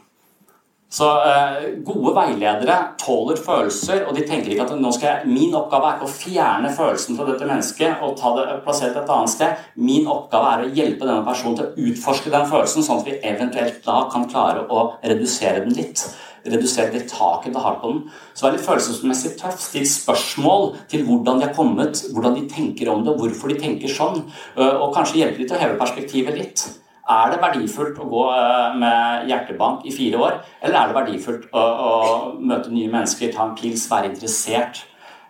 Så 0.92 1.08
eh, 1.24 1.68
Gode 1.86 2.12
veiledere 2.16 2.78
tåler 3.00 3.38
følelser, 3.40 4.02
og 4.06 4.16
de 4.16 4.26
tenker 4.28 4.52
ikke 4.52 4.66
at 4.66 4.96
skal 4.96 5.28
min 5.28 5.54
oppgave 5.56 5.88
er 5.88 5.96
ikke 5.96 6.08
å 6.10 6.12
fjerne 6.12 6.72
følelsen 6.76 7.16
fra 7.16 7.28
dette 7.30 7.48
mennesket 7.48 8.02
og 8.04 8.18
ta 8.20 8.34
det, 8.36 8.48
plassere 8.66 8.92
det 8.92 9.04
et 9.04 9.14
annet 9.14 9.32
sted. 9.32 9.62
Min 9.80 10.10
oppgave 10.12 10.50
er 10.50 10.66
å 10.66 10.74
hjelpe 10.76 11.08
denne 11.08 11.24
personen 11.24 11.56
til 11.56 11.70
å 11.70 11.86
utforske 11.88 12.32
den 12.34 12.44
følelsen, 12.50 12.84
sånn 12.84 13.00
at 13.00 13.08
vi 13.08 13.16
eventuelt 13.32 13.80
da 13.86 14.02
kan 14.12 14.28
klare 14.28 14.66
å 14.68 14.90
redusere 15.00 15.64
den 15.64 15.80
litt 15.80 16.04
redusere 16.42 16.90
det 16.90 17.04
taket 17.06 17.54
det 17.54 17.62
har 17.62 17.78
på 17.78 17.92
den. 17.92 18.00
Så 18.34 18.46
vær 18.46 18.56
litt 18.56 18.66
følelsesmessig 18.66 19.36
tøff. 19.38 19.60
Still 19.62 19.86
spørsmål 19.86 20.72
til 20.90 21.04
hvordan 21.06 21.38
de 21.38 21.46
har 21.46 21.54
kommet, 21.54 22.02
hvordan 22.10 22.34
de 22.38 22.48
tenker 22.50 22.90
om 22.90 23.04
det, 23.06 23.14
hvorfor 23.18 23.52
de 23.52 23.60
tenker 23.62 23.92
sånn. 23.92 24.24
Øh, 24.58 24.74
og 24.74 24.90
kanskje 24.96 25.22
hjelpe 25.22 25.38
dem 25.42 25.52
til 25.52 25.58
å 25.58 25.62
heve 25.62 25.78
perspektivet 25.80 26.40
litt. 26.40 26.64
Er 27.10 27.32
det 27.32 27.40
verdifullt 27.42 27.98
å 27.98 28.06
gå 28.06 28.26
øh, 28.30 28.76
med 28.78 29.30
hjertebank 29.30 29.86
i 29.88 29.94
fire 29.94 30.20
år, 30.22 30.36
eller 30.62 30.78
er 30.78 30.90
det 30.90 30.98
verdifullt 31.00 31.48
å, 31.50 31.62
å 31.62 31.94
møte 32.38 32.70
nye 32.70 32.90
mennesker, 32.92 33.32
ta 33.34 33.48
en 33.48 33.56
pils, 33.58 33.88
være 33.90 34.12
interessert? 34.12 34.84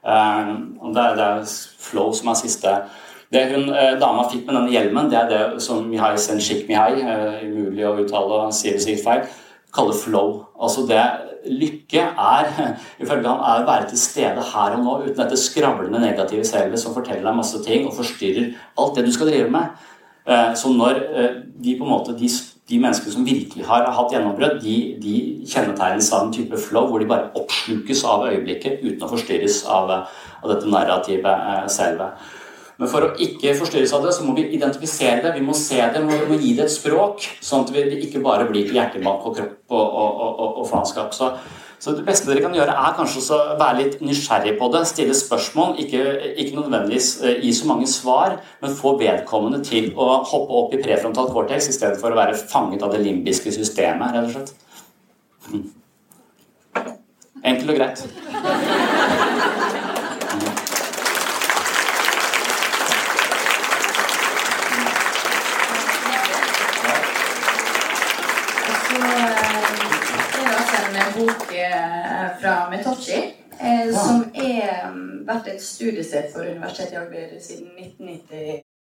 Øh, 0.05 0.53
det 0.93 1.07
er, 1.07 1.17
det 1.17 1.29
er 1.31 1.57
flow 1.87 2.13
som 2.17 2.33
er 2.33 2.41
siste. 2.43 2.77
Det 3.33 3.47
hun 3.49 3.71
dama 3.97 4.27
fikk 4.29 4.45
med 4.45 4.59
denne 4.59 4.73
hjelmen, 4.75 5.09
det 5.09 5.17
er 5.17 5.31
det 5.31 5.63
som 5.65 5.87
Mihai 5.89 6.19
Senshik 6.21 6.67
Mihai, 6.69 7.01
umulig 7.47 7.87
å 7.89 7.95
uttale, 8.03 8.43
sier 8.53 8.77
det 8.77 8.85
sikkert 8.85 9.07
feil, 9.07 9.23
kaller 9.73 9.97
flow. 9.97 10.35
Altså 10.61 10.85
det 10.89 11.01
Lykke 11.43 12.03
er 12.23 12.51
ifølge 13.03 13.27
ham 13.27 13.41
er 13.43 13.63
å 13.63 13.67
være 13.67 13.89
til 13.91 13.99
stede 13.99 14.45
her 14.53 14.77
og 14.77 14.85
nå 14.85 14.93
uten 15.07 15.19
dette 15.19 15.39
skravlende 15.41 16.03
negative 16.03 16.45
selvet 16.47 16.79
som 16.79 16.95
forteller 16.95 17.27
deg 17.27 17.39
masse 17.39 17.59
ting 17.65 17.89
og 17.89 17.97
forstyrrer 17.97 18.53
alt 18.79 18.99
det 18.99 19.07
du 19.09 19.13
skal 19.15 19.33
drive 19.33 19.51
med. 19.51 19.73
Eh, 20.27 20.53
så 20.55 20.71
når 20.71 21.01
eh, 21.19 21.39
de 21.65 21.77
på 21.79 21.87
en 21.87 21.91
måte 21.91 22.15
de, 22.19 22.29
de 22.71 22.79
menneskene 22.79 23.15
som 23.15 23.25
virkelig 23.27 23.65
har 23.67 23.89
hatt 23.97 24.13
gjennombrudd, 24.15 24.61
de, 24.63 24.77
de 25.03 25.17
kjennetegnes 25.51 26.13
av 26.15 26.27
en 26.27 26.35
type 26.35 26.61
flow 26.69 26.91
hvor 26.91 27.03
de 27.03 27.09
bare 27.11 27.33
oppslukes 27.39 28.05
av 28.07 28.29
øyeblikket 28.29 28.85
uten 28.85 29.03
å 29.03 29.11
forstyrres 29.11 29.65
av, 29.67 29.91
av 30.43 30.55
dette 30.55 30.71
narrativet 30.71 31.73
selve. 31.75 32.13
Men 32.81 32.91
for 32.91 33.05
å 33.05 33.11
ikke 33.23 33.53
forstyrres 33.59 33.93
av 33.95 34.07
det, 34.07 34.15
så 34.17 34.25
må 34.27 34.33
vi 34.35 34.47
identifisere 34.57 35.21
det, 35.23 35.35
vi 35.37 35.45
må 35.45 35.55
se 35.55 35.79
det, 35.79 36.01
vi 36.03 36.31
må 36.31 36.39
gi 36.41 36.55
det 36.59 36.65
et 36.67 36.73
språk. 36.73 37.27
Sånn 37.45 37.67
at 37.67 37.75
det 37.75 38.01
ikke 38.09 38.23
bare 38.25 38.49
blir 38.49 38.67
til 38.67 38.79
hjertebank 38.79 39.27
og 39.29 39.37
kropp 39.37 39.77
og, 39.77 39.99
og, 40.03 40.23
og, 40.31 40.57
og 40.63 40.71
faenskap. 40.71 41.15
Så, 41.83 41.91
det 41.99 42.05
beste 42.07 42.29
dere 42.31 42.45
kan 42.45 42.53
gjøre, 42.55 42.77
er 42.79 42.93
kanskje 42.95 43.25
å 43.35 43.57
være 43.59 43.79
litt 43.81 44.03
nysgjerrig 44.07 44.53
på 44.61 44.69
det. 44.71 44.85
Stille 44.87 45.17
spørsmål. 45.19 45.75
Ikke, 45.83 46.05
ikke 46.39 46.55
nødvendigvis 46.61 47.09
uh, 47.25 47.33
gi 47.43 47.51
så 47.59 47.67
mange 47.73 47.89
svar, 47.91 48.37
men 48.63 48.77
få 48.79 48.95
vedkommende 49.01 49.65
til 49.67 49.91
å 49.99 50.07
hoppe 50.21 50.61
opp 50.61 50.77
i 50.77 50.83
prefrontal 50.85 51.33
cortex 51.35 51.67
i 51.73 51.75
stedet 51.75 51.99
for 51.99 52.15
å 52.15 52.21
være 52.21 52.39
fanget 52.39 52.87
av 52.87 52.95
det 52.95 53.03
limbiske 53.03 53.51
systemet, 53.59 54.15
rett 54.15 54.31
og 54.31 54.35
slett. 54.37 54.55
Mm. 55.51 55.67
Enkelt 57.43 57.75
og 57.75 57.83
greit. 57.83 59.31
Fra 72.41 72.57
Metochi. 72.71 73.21
Eh, 73.61 73.95
som 73.95 74.25
er 74.35 74.89
mm, 74.91 75.23
vært 75.29 75.53
et 75.53 75.63
studiested 75.63 76.33
for 76.33 76.49
Universitetet 76.49 76.97
i 76.97 77.01
Agder 77.03 77.35
siden 77.41 77.69
1990. 77.79 78.63